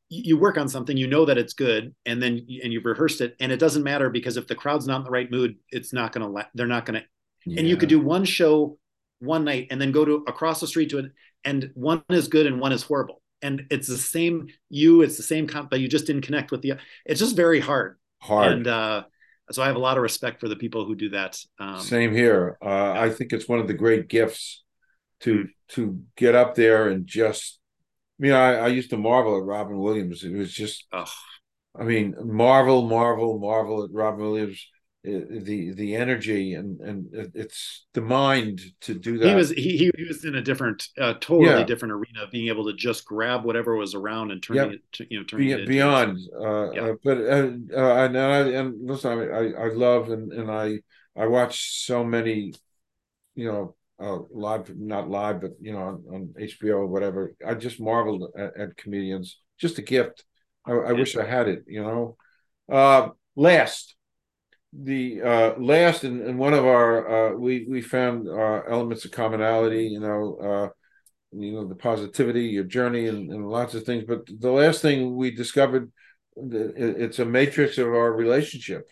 you 0.09 0.37
work 0.37 0.57
on 0.57 0.69
something, 0.69 0.95
you 0.95 1.07
know 1.07 1.25
that 1.25 1.37
it's 1.37 1.53
good, 1.53 1.95
and 2.05 2.21
then 2.21 2.45
and 2.63 2.71
you've 2.71 2.85
rehearsed 2.85 3.21
it, 3.21 3.35
and 3.39 3.51
it 3.51 3.57
doesn't 3.57 3.83
matter 3.83 4.09
because 4.09 4.37
if 4.37 4.47
the 4.47 4.55
crowd's 4.55 4.87
not 4.87 4.97
in 4.97 5.03
the 5.03 5.09
right 5.09 5.29
mood, 5.29 5.55
it's 5.71 5.93
not 5.93 6.11
gonna. 6.11 6.29
La- 6.29 6.45
they're 6.53 6.67
not 6.67 6.85
gonna. 6.85 7.03
And 7.45 7.67
you 7.67 7.77
could 7.77 7.89
do 7.89 7.99
one 7.99 8.25
show 8.25 8.77
one 9.19 9.43
night 9.43 9.67
and 9.69 9.79
then 9.79 9.91
go 9.91 10.03
to 10.03 10.23
across 10.27 10.59
the 10.59 10.67
street 10.67 10.89
to 10.89 10.99
it, 10.99 11.11
and 11.43 11.71
one 11.73 12.03
is 12.09 12.27
good 12.27 12.45
and 12.45 12.59
one 12.59 12.71
is 12.71 12.83
horrible, 12.83 13.21
and 13.41 13.63
it's 13.69 13.87
the 13.87 13.97
same 13.97 14.47
you, 14.69 15.01
it's 15.01 15.17
the 15.17 15.23
same 15.23 15.47
comp, 15.47 15.69
but 15.69 15.79
you 15.79 15.87
just 15.87 16.07
didn't 16.07 16.23
connect 16.23 16.51
with 16.51 16.61
the. 16.61 16.73
It's 17.05 17.19
just 17.19 17.35
very 17.35 17.59
hard 17.59 17.97
hard. 18.19 18.51
and 18.51 18.67
uh, 18.67 19.03
so 19.51 19.61
I 19.61 19.67
have 19.67 19.75
a 19.75 19.79
lot 19.79 19.97
of 19.97 20.03
respect 20.03 20.39
for 20.39 20.47
the 20.47 20.55
people 20.55 20.85
who 20.85 20.95
do 20.95 21.09
that. 21.09 21.37
Um, 21.59 21.79
Same 21.79 22.13
here. 22.13 22.57
Uh, 22.61 22.91
I 22.91 23.09
think 23.09 23.31
it's 23.31 23.47
one 23.47 23.59
of 23.59 23.67
the 23.67 23.73
great 23.73 24.07
gifts 24.07 24.63
to 25.21 25.47
to 25.69 26.01
get 26.15 26.35
up 26.35 26.55
there 26.55 26.89
and 26.89 27.05
just. 27.07 27.59
I 28.20 28.24
mean, 28.24 28.32
I, 28.32 28.55
I 28.55 28.68
used 28.68 28.89
to 28.91 28.97
marvel 28.97 29.38
at 29.38 29.43
Robin 29.43 29.78
Williams. 29.78 30.24
It 30.24 30.34
was 30.34 30.53
just, 30.53 30.88
oh, 30.91 31.11
I 31.80 31.84
mean, 31.84 32.16
marvel, 32.24 32.88
marvel, 32.88 33.39
marvel 33.39 33.84
at 33.84 33.91
Robin 33.93 34.22
Williams. 34.22 34.68
uh, 35.07 35.11
The 35.30 35.74
the 35.74 35.95
energy 35.95 36.53
and 36.55 36.80
and 36.82 37.09
it's 37.36 37.86
the 37.93 38.01
mind 38.01 38.61
to 38.82 38.95
do 38.95 39.20
that. 39.20 39.22
he 39.22 39.34
was 39.34 39.49
he, 39.51 39.78
he 39.78 39.91
he 39.97 40.03
was 40.05 40.26
in 40.26 40.36
a 40.36 40.41
different, 40.41 40.88
uh, 40.99 41.13
totally 41.20 41.63
Yeah. 41.63 41.66
different 41.66 41.93
arena, 41.93 42.28
being 42.32 42.47
able 42.49 42.66
to 42.66 42.74
just 42.74 43.05
grab 43.05 43.43
whatever 43.45 43.76
was 43.76 43.93
around 43.95 44.32
and 44.32 44.41
turn 44.43 44.57
Yep. 44.57 44.72
it, 44.72 44.82
to, 44.93 45.07
you 45.09 45.20
know, 45.20 45.26
turn 45.26 45.43
Be, 45.43 45.57
it 45.57 45.66
beyond. 45.66 46.20
Uh, 46.36 46.68
Yeah. 46.72 46.88
uh, 46.91 46.95
but 47.03 47.18
uh, 47.20 47.51
uh, 47.76 48.05
and 48.05 48.18
I 48.18 48.39
and 48.51 48.88
listen, 48.89 49.11
I, 49.20 49.24
I 49.26 49.66
I 49.68 49.74
love 49.74 50.09
and 50.09 50.32
and 50.34 50.51
I 50.51 50.80
I 51.16 51.28
watch 51.28 51.86
so 51.86 52.03
many, 52.05 52.53
you 53.36 53.51
know, 53.51 53.76
uh, 53.99 54.19
live 54.31 54.75
not 54.77 55.09
live, 55.09 55.41
but 55.41 55.51
you 55.61 55.73
know, 55.73 55.79
on, 55.79 56.03
on 56.13 56.33
HBO 56.39 56.77
or 56.79 56.87
whatever. 56.87 57.35
I 57.45 57.53
just 57.55 57.79
marveled 57.79 58.31
at, 58.37 58.57
at 58.57 58.77
comedians. 58.77 59.39
Just 59.59 59.77
a 59.77 59.81
gift. 59.81 60.25
I, 60.65 60.73
I 60.73 60.91
Yeah. 60.91 60.99
wish 60.99 61.15
I 61.15 61.25
had 61.25 61.47
it. 61.47 61.63
You 61.67 61.83
know. 61.83 62.17
Uh, 62.71 63.09
last, 63.35 63.95
the 64.73 65.21
uh, 65.21 65.53
last 65.59 66.03
in, 66.03 66.21
in 66.25 66.37
one 66.37 66.53
of 66.53 66.65
our 66.65 67.33
uh, 67.33 67.37
we 67.37 67.65
we 67.69 67.81
found 67.81 68.27
uh, 68.27 68.61
elements 68.69 69.05
of 69.05 69.11
commonality. 69.11 69.85
You 69.87 69.99
know. 69.99 70.37
Uh, 70.41 70.69
you 71.37 71.51
know 71.51 71.67
the 71.67 71.75
positivity 71.75 72.43
your 72.45 72.63
journey 72.63 73.07
and, 73.07 73.29
and 73.31 73.45
lots 73.49 73.73
of 73.73 73.83
things 73.83 74.05
but 74.07 74.21
the 74.39 74.49
last 74.51 74.81
thing 74.81 75.15
we 75.17 75.31
discovered 75.31 75.91
it- 76.37 76.73
it's 76.77 77.19
a 77.19 77.25
matrix 77.25 77.77
of 77.77 77.87
our 77.87 78.13
relationship 78.13 78.87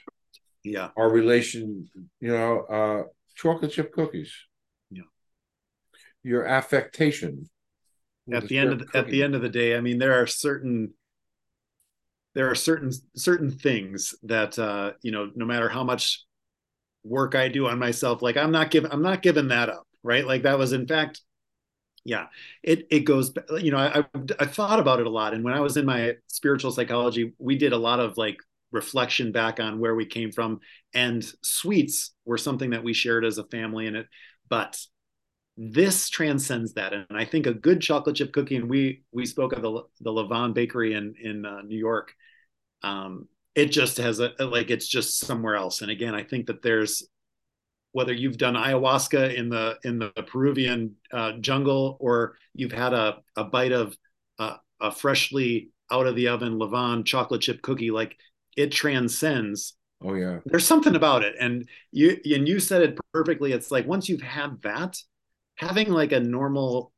yeah, 0.63 0.89
our 0.97 1.09
relation 1.09 1.87
you 2.19 2.31
know 2.31 2.61
uh 2.61 3.03
chocolate 3.35 3.71
chip 3.71 3.91
cookies. 3.93 4.31
Your 6.23 6.45
affectation 6.45 7.49
at 8.31 8.47
the 8.47 8.57
end 8.57 8.71
of 8.71 8.79
the, 8.79 8.97
at 8.97 9.07
the 9.07 9.21
end 9.21 9.35
of 9.35 9.41
the 9.41 9.49
day, 9.49 9.75
I 9.75 9.81
mean, 9.81 9.97
there 9.97 10.21
are 10.21 10.27
certain 10.27 10.93
there 12.35 12.49
are 12.49 12.55
certain 12.55 12.91
certain 13.15 13.51
things 13.51 14.15
that 14.23 14.57
uh, 14.57 14.93
you 15.01 15.11
know, 15.11 15.29
no 15.35 15.45
matter 15.45 15.69
how 15.69 15.83
much 15.83 16.23
work 17.03 17.35
I 17.35 17.49
do 17.49 17.67
on 17.67 17.79
myself, 17.79 18.21
like 18.21 18.37
I'm 18.37 18.51
not 18.51 18.71
giving 18.71 18.91
I'm 18.91 19.01
not 19.01 19.21
giving 19.21 19.49
that 19.49 19.69
up, 19.69 19.85
right? 20.03 20.25
Like 20.25 20.43
that 20.43 20.57
was 20.57 20.71
in 20.71 20.87
fact, 20.87 21.21
yeah, 22.05 22.27
it 22.63 22.87
it 22.89 23.01
goes. 23.01 23.33
You 23.59 23.71
know, 23.71 23.77
I 23.77 24.05
I 24.39 24.45
thought 24.45 24.79
about 24.79 24.99
it 24.99 25.07
a 25.07 25.11
lot, 25.11 25.33
and 25.33 25.43
when 25.43 25.53
I 25.53 25.59
was 25.59 25.77
in 25.77 25.85
my 25.85 26.13
spiritual 26.27 26.71
psychology, 26.71 27.33
we 27.39 27.57
did 27.57 27.73
a 27.73 27.77
lot 27.77 27.99
of 27.99 28.17
like 28.17 28.37
reflection 28.71 29.31
back 29.31 29.59
on 29.59 29.79
where 29.79 29.95
we 29.95 30.05
came 30.05 30.31
from, 30.31 30.59
and 30.93 31.23
sweets 31.43 32.13
were 32.25 32.37
something 32.37 32.71
that 32.71 32.83
we 32.83 32.93
shared 32.93 33.25
as 33.25 33.37
a 33.37 33.43
family, 33.45 33.87
and 33.87 33.97
it, 33.97 34.07
but 34.49 34.79
this 35.55 36.09
transcends 36.09 36.73
that. 36.73 36.93
And 36.93 37.05
i 37.11 37.25
think 37.25 37.45
a 37.45 37.53
good 37.53 37.81
chocolate 37.81 38.15
chip 38.15 38.33
cookie 38.33 38.55
and 38.55 38.69
we 38.69 39.03
we 39.11 39.25
spoke 39.25 39.53
of 39.53 39.61
the 39.61 39.83
the 40.01 40.11
Levain 40.11 40.53
bakery 40.53 40.93
in 40.93 41.15
in 41.21 41.45
uh, 41.45 41.61
new 41.61 41.77
york 41.77 42.13
um 42.81 43.27
it 43.55 43.67
just 43.67 43.97
has 43.97 44.19
a 44.19 44.31
like 44.39 44.71
it's 44.71 44.87
just 44.87 45.19
somewhere 45.19 45.55
else. 45.55 45.81
And 45.81 45.91
again 45.91 46.15
i 46.15 46.23
think 46.23 46.47
that 46.47 46.61
there's 46.61 47.07
whether 47.91 48.13
you've 48.13 48.37
done 48.37 48.55
ayahuasca 48.55 49.35
in 49.35 49.49
the 49.49 49.77
in 49.83 49.99
the 49.99 50.09
peruvian 50.27 50.95
uh, 51.11 51.33
jungle 51.39 51.97
or 51.99 52.35
you've 52.55 52.71
had 52.71 52.93
a, 52.93 53.17
a 53.37 53.43
bite 53.43 53.71
of 53.71 53.95
uh, 54.39 54.55
a 54.81 54.91
freshly 54.91 55.69
out 55.91 56.07
of 56.07 56.15
the 56.15 56.27
oven 56.27 56.57
Levain 56.57 57.05
chocolate 57.05 57.41
chip 57.41 57.61
cookie 57.61 57.91
like 57.91 58.17
it 58.57 58.71
transcends. 58.71 59.75
Oh 60.03 60.15
yeah. 60.15 60.39
There's 60.45 60.65
something 60.65 60.95
about 60.95 61.23
it. 61.23 61.35
And 61.39 61.67
you 61.91 62.19
and 62.25 62.47
you 62.47 62.59
said 62.59 62.81
it 62.81 62.99
perfectly. 63.13 63.51
It's 63.53 63.71
like 63.71 63.85
once 63.85 64.09
you've 64.09 64.21
had 64.21 64.61
that 64.63 64.97
having 65.55 65.89
like 65.89 66.11
a 66.11 66.19
normal 66.19 66.91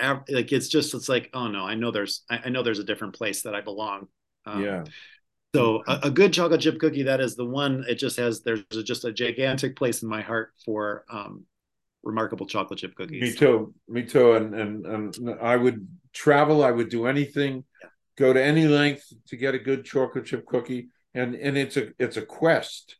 like 0.00 0.50
it's 0.52 0.68
just 0.68 0.94
it's 0.94 1.08
like 1.08 1.28
oh 1.34 1.48
no 1.48 1.64
i 1.64 1.74
know 1.74 1.90
there's 1.90 2.22
i, 2.30 2.48
know 2.48 2.62
there's 2.62 2.78
a 2.78 2.84
different 2.84 3.14
place 3.14 3.42
that 3.42 3.54
i 3.54 3.60
belong. 3.60 4.08
Um, 4.46 4.64
yeah. 4.64 4.84
so 5.54 5.82
a, 5.86 6.00
a, 6.04 6.10
good 6.10 6.32
chocolate 6.32 6.62
chip 6.62 6.78
cookie 6.78 7.02
that 7.02 7.20
is 7.20 7.36
the 7.36 7.44
one 7.44 7.84
it 7.86 7.96
just 7.96 8.16
has 8.16 8.40
there's 8.40 8.64
just 8.84 9.04
a 9.04 9.12
gigantic 9.12 9.76
place 9.76 10.02
in 10.02 10.08
my 10.08 10.22
heart 10.22 10.52
for 10.64 11.04
um 11.10 11.44
remarkable 12.02 12.46
chocolate 12.46 12.78
chip 12.78 12.94
cookies. 12.94 13.20
me 13.20 13.34
too 13.34 13.74
me 13.86 14.02
too 14.02 14.32
and 14.32 14.54
and 14.54 14.86
and 14.86 15.38
i 15.42 15.54
would 15.54 15.86
travel 16.14 16.64
i 16.64 16.70
would 16.70 16.88
do 16.88 17.06
anything 17.06 17.62
yeah. 17.82 17.90
go 18.16 18.32
to 18.32 18.42
any 18.42 18.66
length 18.66 19.12
to 19.26 19.36
get 19.36 19.54
a 19.54 19.58
good 19.58 19.84
chocolate 19.84 20.24
chip 20.24 20.46
cookie 20.46 20.88
and 21.14 21.34
and 21.34 21.56
it's 21.56 21.76
a 21.76 21.88
it's 21.98 22.16
a 22.16 22.22
quest. 22.22 22.96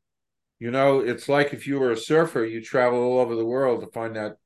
You 0.58 0.70
know 0.70 1.00
it's 1.00 1.28
like 1.28 1.54
if 1.54 1.66
you 1.66 1.80
were 1.80 1.92
a 1.92 1.96
surfer 1.96 2.44
you 2.44 2.62
travel 2.62 2.98
all 2.98 3.18
over 3.18 3.34
the 3.34 3.46
world 3.46 3.80
to 3.80 3.86
find 3.88 4.16
that 4.16 4.36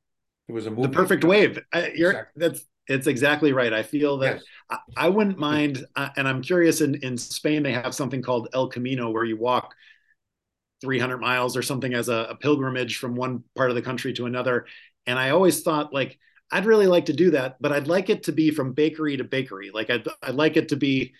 it 0.48 0.52
was 0.52 0.66
a 0.66 0.70
movie. 0.70 0.82
the 0.82 0.88
perfect 0.88 1.24
wave 1.24 1.58
I, 1.72 1.92
you're 1.94 2.10
exactly. 2.10 2.40
that's 2.40 2.64
it's 2.86 3.06
exactly 3.06 3.52
right 3.52 3.72
i 3.72 3.82
feel 3.82 4.18
that 4.18 4.36
yes. 4.36 4.44
I, 4.70 4.78
I, 4.96 5.08
wouldn't 5.08 5.38
mind 5.38 5.86
uh, 5.96 6.10
and 6.16 6.28
i'm 6.28 6.42
curious 6.42 6.80
in 6.80 6.96
in 6.96 7.16
spain 7.16 7.62
they 7.62 7.72
have 7.72 7.94
something 7.94 8.22
called 8.22 8.48
el 8.52 8.68
camino 8.68 9.10
where 9.10 9.24
you 9.24 9.36
walk 9.36 9.74
300 10.82 11.18
miles 11.18 11.56
or 11.56 11.62
something 11.62 11.94
as 11.94 12.08
a, 12.08 12.26
a 12.30 12.36
pilgrimage 12.36 12.98
from 12.98 13.14
one 13.14 13.42
part 13.56 13.70
of 13.70 13.76
the 13.76 13.82
country 13.82 14.12
to 14.12 14.26
another 14.26 14.66
and 15.06 15.18
i 15.18 15.30
always 15.30 15.62
thought 15.62 15.94
like 15.94 16.18
i'd 16.52 16.66
really 16.66 16.86
like 16.86 17.06
to 17.06 17.14
do 17.14 17.30
that 17.30 17.56
but 17.60 17.72
i'd 17.72 17.88
like 17.88 18.10
it 18.10 18.24
to 18.24 18.32
be 18.32 18.50
from 18.50 18.72
bakery 18.72 19.16
to 19.16 19.24
bakery 19.24 19.70
like 19.72 19.88
i'd, 19.88 20.06
I'd 20.22 20.34
like 20.34 20.56
it 20.56 20.68
to 20.68 20.76
be 20.76 21.14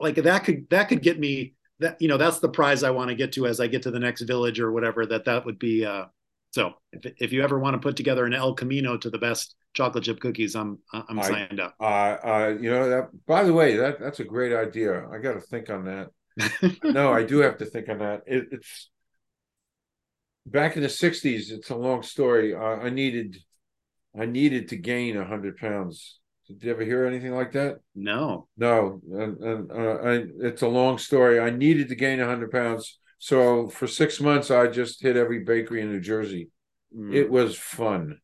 like 0.00 0.16
that 0.16 0.44
could 0.44 0.68
that 0.70 0.88
could 0.88 1.02
get 1.02 1.18
me 1.18 1.54
that 1.78 2.00
you 2.00 2.08
know 2.08 2.16
that's 2.16 2.40
the 2.40 2.48
prize 2.48 2.82
i 2.82 2.90
want 2.90 3.10
to 3.10 3.14
get 3.14 3.32
to 3.32 3.46
as 3.46 3.60
i 3.60 3.66
get 3.66 3.82
to 3.82 3.90
the 3.90 4.00
next 4.00 4.22
village 4.22 4.58
or 4.58 4.72
whatever 4.72 5.06
that 5.06 5.26
that 5.26 5.44
would 5.44 5.58
be 5.58 5.84
uh 5.84 6.06
so 6.54 6.74
if, 6.92 7.12
if 7.18 7.32
you 7.32 7.42
ever 7.42 7.58
want 7.58 7.74
to 7.74 7.80
put 7.80 7.96
together 7.96 8.26
an 8.26 8.32
El 8.32 8.54
Camino 8.54 8.96
to 8.96 9.10
the 9.10 9.18
best 9.18 9.56
chocolate 9.72 10.04
chip 10.04 10.20
cookies, 10.20 10.54
I'm 10.54 10.78
I'm 10.92 11.18
I, 11.18 11.28
signed 11.28 11.58
up. 11.58 11.74
Uh, 11.80 11.84
uh, 11.84 12.56
you 12.60 12.70
know 12.70 12.88
that. 12.88 13.08
By 13.26 13.42
the 13.42 13.52
way, 13.52 13.74
that 13.74 13.98
that's 13.98 14.20
a 14.20 14.24
great 14.24 14.54
idea. 14.54 15.04
I 15.08 15.18
got 15.18 15.32
to 15.32 15.40
think 15.40 15.68
on 15.68 15.84
that. 15.86 16.10
no, 16.84 17.12
I 17.12 17.24
do 17.24 17.38
have 17.38 17.58
to 17.58 17.64
think 17.64 17.88
on 17.88 17.98
that. 17.98 18.22
It, 18.28 18.44
it's 18.52 18.88
back 20.46 20.76
in 20.76 20.82
the 20.82 20.88
'60s. 20.88 21.50
It's 21.50 21.70
a 21.70 21.76
long 21.76 22.04
story. 22.04 22.54
Uh, 22.54 22.60
I 22.60 22.88
needed, 22.88 23.36
I 24.16 24.26
needed 24.26 24.68
to 24.68 24.76
gain 24.76 25.20
hundred 25.20 25.56
pounds. 25.56 26.20
Did 26.46 26.62
you 26.62 26.70
ever 26.70 26.84
hear 26.84 27.04
anything 27.04 27.34
like 27.34 27.50
that? 27.54 27.78
No, 27.96 28.46
no, 28.56 29.00
and, 29.10 29.38
and 29.38 29.72
uh, 29.72 29.98
I, 30.04 30.24
it's 30.38 30.62
a 30.62 30.68
long 30.68 30.98
story. 30.98 31.40
I 31.40 31.50
needed 31.50 31.88
to 31.88 31.96
gain 31.96 32.20
hundred 32.20 32.52
pounds. 32.52 33.00
So 33.24 33.68
for 33.68 33.86
six 33.86 34.20
months, 34.20 34.50
I 34.50 34.66
just 34.66 35.00
hit 35.00 35.16
every 35.16 35.44
bakery 35.44 35.80
in 35.80 35.90
New 35.90 36.00
Jersey. 36.02 36.50
Mm. 36.94 37.14
It 37.14 37.30
was 37.30 37.56
fun, 37.56 38.20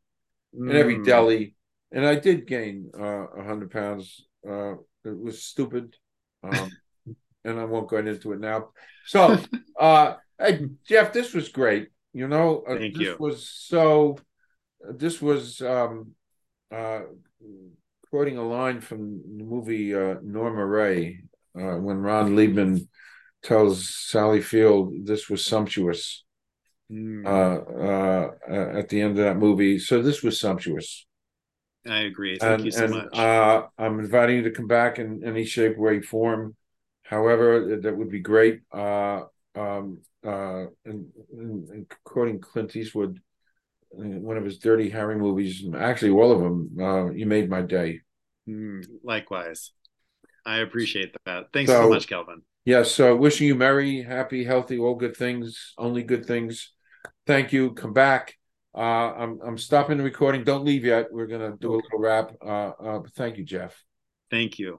mm. 0.55 0.69
and 0.69 0.77
every 0.77 1.03
deli, 1.03 1.55
and 1.91 2.05
I 2.05 2.17
did 2.17 2.47
gain 2.47 2.91
uh, 2.93 3.25
hundred 3.43 3.71
pounds. 3.71 4.27
Uh, 4.47 4.73
it 5.03 5.19
was 5.19 5.43
stupid, 5.43 5.97
um, 6.43 6.71
and 7.47 7.59
I 7.59 7.65
won't 7.65 7.89
go 7.89 7.97
into 7.97 8.33
it 8.33 8.41
now. 8.41 8.73
So, 9.07 9.39
uh, 9.81 10.17
hey, 10.39 10.67
Jeff, 10.87 11.15
this 11.15 11.33
was 11.33 11.49
great. 11.49 11.89
You 12.13 12.29
know, 12.29 12.63
uh, 12.69 12.77
Thank 12.77 12.99
this 12.99 13.03
you. 13.03 13.17
was 13.19 13.49
so. 13.49 14.19
This 14.87 15.23
was 15.23 15.63
um, 15.63 16.11
uh, 16.71 17.05
quoting 18.11 18.37
a 18.37 18.47
line 18.47 18.83
from 18.83 19.23
the 19.39 19.45
movie 19.45 19.95
uh, 19.95 20.17
Norma 20.23 20.67
Rae 20.67 21.21
when 21.55 21.97
Ron 21.97 22.37
Leibman 22.37 22.87
tells 23.43 23.95
Sally 23.95 24.41
Field 24.41 24.93
this 25.05 25.29
was 25.29 25.45
sumptuous 25.45 26.25
mm. 26.91 27.25
uh, 27.27 28.53
uh, 28.53 28.79
at 28.79 28.89
the 28.89 29.01
end 29.01 29.19
of 29.19 29.25
that 29.25 29.37
movie. 29.37 29.79
So 29.79 30.03
this 30.03 30.23
was 30.23 30.41
sumptuous. 30.41 31.07
I 31.87 32.01
agree. 32.01 32.39
Thank 32.39 32.57
and, 32.57 32.65
you 32.65 32.71
so 32.71 32.85
and, 32.85 32.95
much. 32.95 33.17
Uh, 33.17 33.67
I'm 33.79 34.01
inviting 34.01 34.37
you 34.37 34.43
to 34.43 34.51
come 34.51 34.67
back 34.67 34.99
in 34.99 35.23
any 35.25 35.45
shape, 35.45 35.79
way, 35.79 36.01
form. 36.01 36.55
However, 37.03 37.79
that 37.81 37.97
would 37.97 38.11
be 38.11 38.21
great. 38.21 38.61
Uh, 38.73 39.23
um, 39.55 40.01
uh, 40.25 40.67
and, 40.85 41.07
and 41.33 41.87
quoting 42.05 42.41
Clint 42.41 42.77
Eastwood, 42.77 43.21
one 43.91 44.37
of 44.37 44.45
his 44.45 44.59
Dirty 44.59 44.91
Harry 44.91 45.17
movies, 45.17 45.65
actually 45.77 46.11
all 46.11 46.31
of 46.33 46.41
them. 46.41 46.77
Uh, 46.79 47.11
you 47.11 47.27
made 47.27 47.49
my 47.49 47.63
day. 47.63 48.01
Mm, 48.49 48.85
likewise, 49.03 49.73
I 50.45 50.59
appreciate 50.59 51.17
that. 51.25 51.47
Thanks 51.53 51.71
so, 51.71 51.83
so 51.83 51.89
much, 51.89 52.07
Calvin. 52.07 52.43
Yes. 52.71 52.93
So, 52.93 53.17
wishing 53.17 53.49
you 53.49 53.57
merry, 53.57 54.01
happy, 54.01 54.45
healthy, 54.45 54.79
all 54.79 54.95
good 54.95 55.17
things, 55.17 55.75
only 55.77 56.05
good 56.05 56.25
things. 56.25 56.71
Thank 57.27 57.53
you. 57.53 57.73
Come 57.73 57.93
back. 57.93 58.37
Uh, 58.73 59.13
I'm 59.13 59.41
I'm 59.45 59.59
stopping 59.59 59.99
the 59.99 60.05
recording. 60.05 60.45
Don't 60.45 60.65
leave 60.65 60.85
yet. 60.85 61.09
We're 61.11 61.27
gonna 61.27 61.57
do 61.59 61.73
a 61.73 61.83
little 61.83 61.99
wrap. 61.99 62.31
Uh, 62.41 62.71
uh, 62.81 63.03
thank 63.17 63.39
you, 63.39 63.45
Jeff. 63.45 63.85
Thank 64.31 64.61
you. 64.61 64.79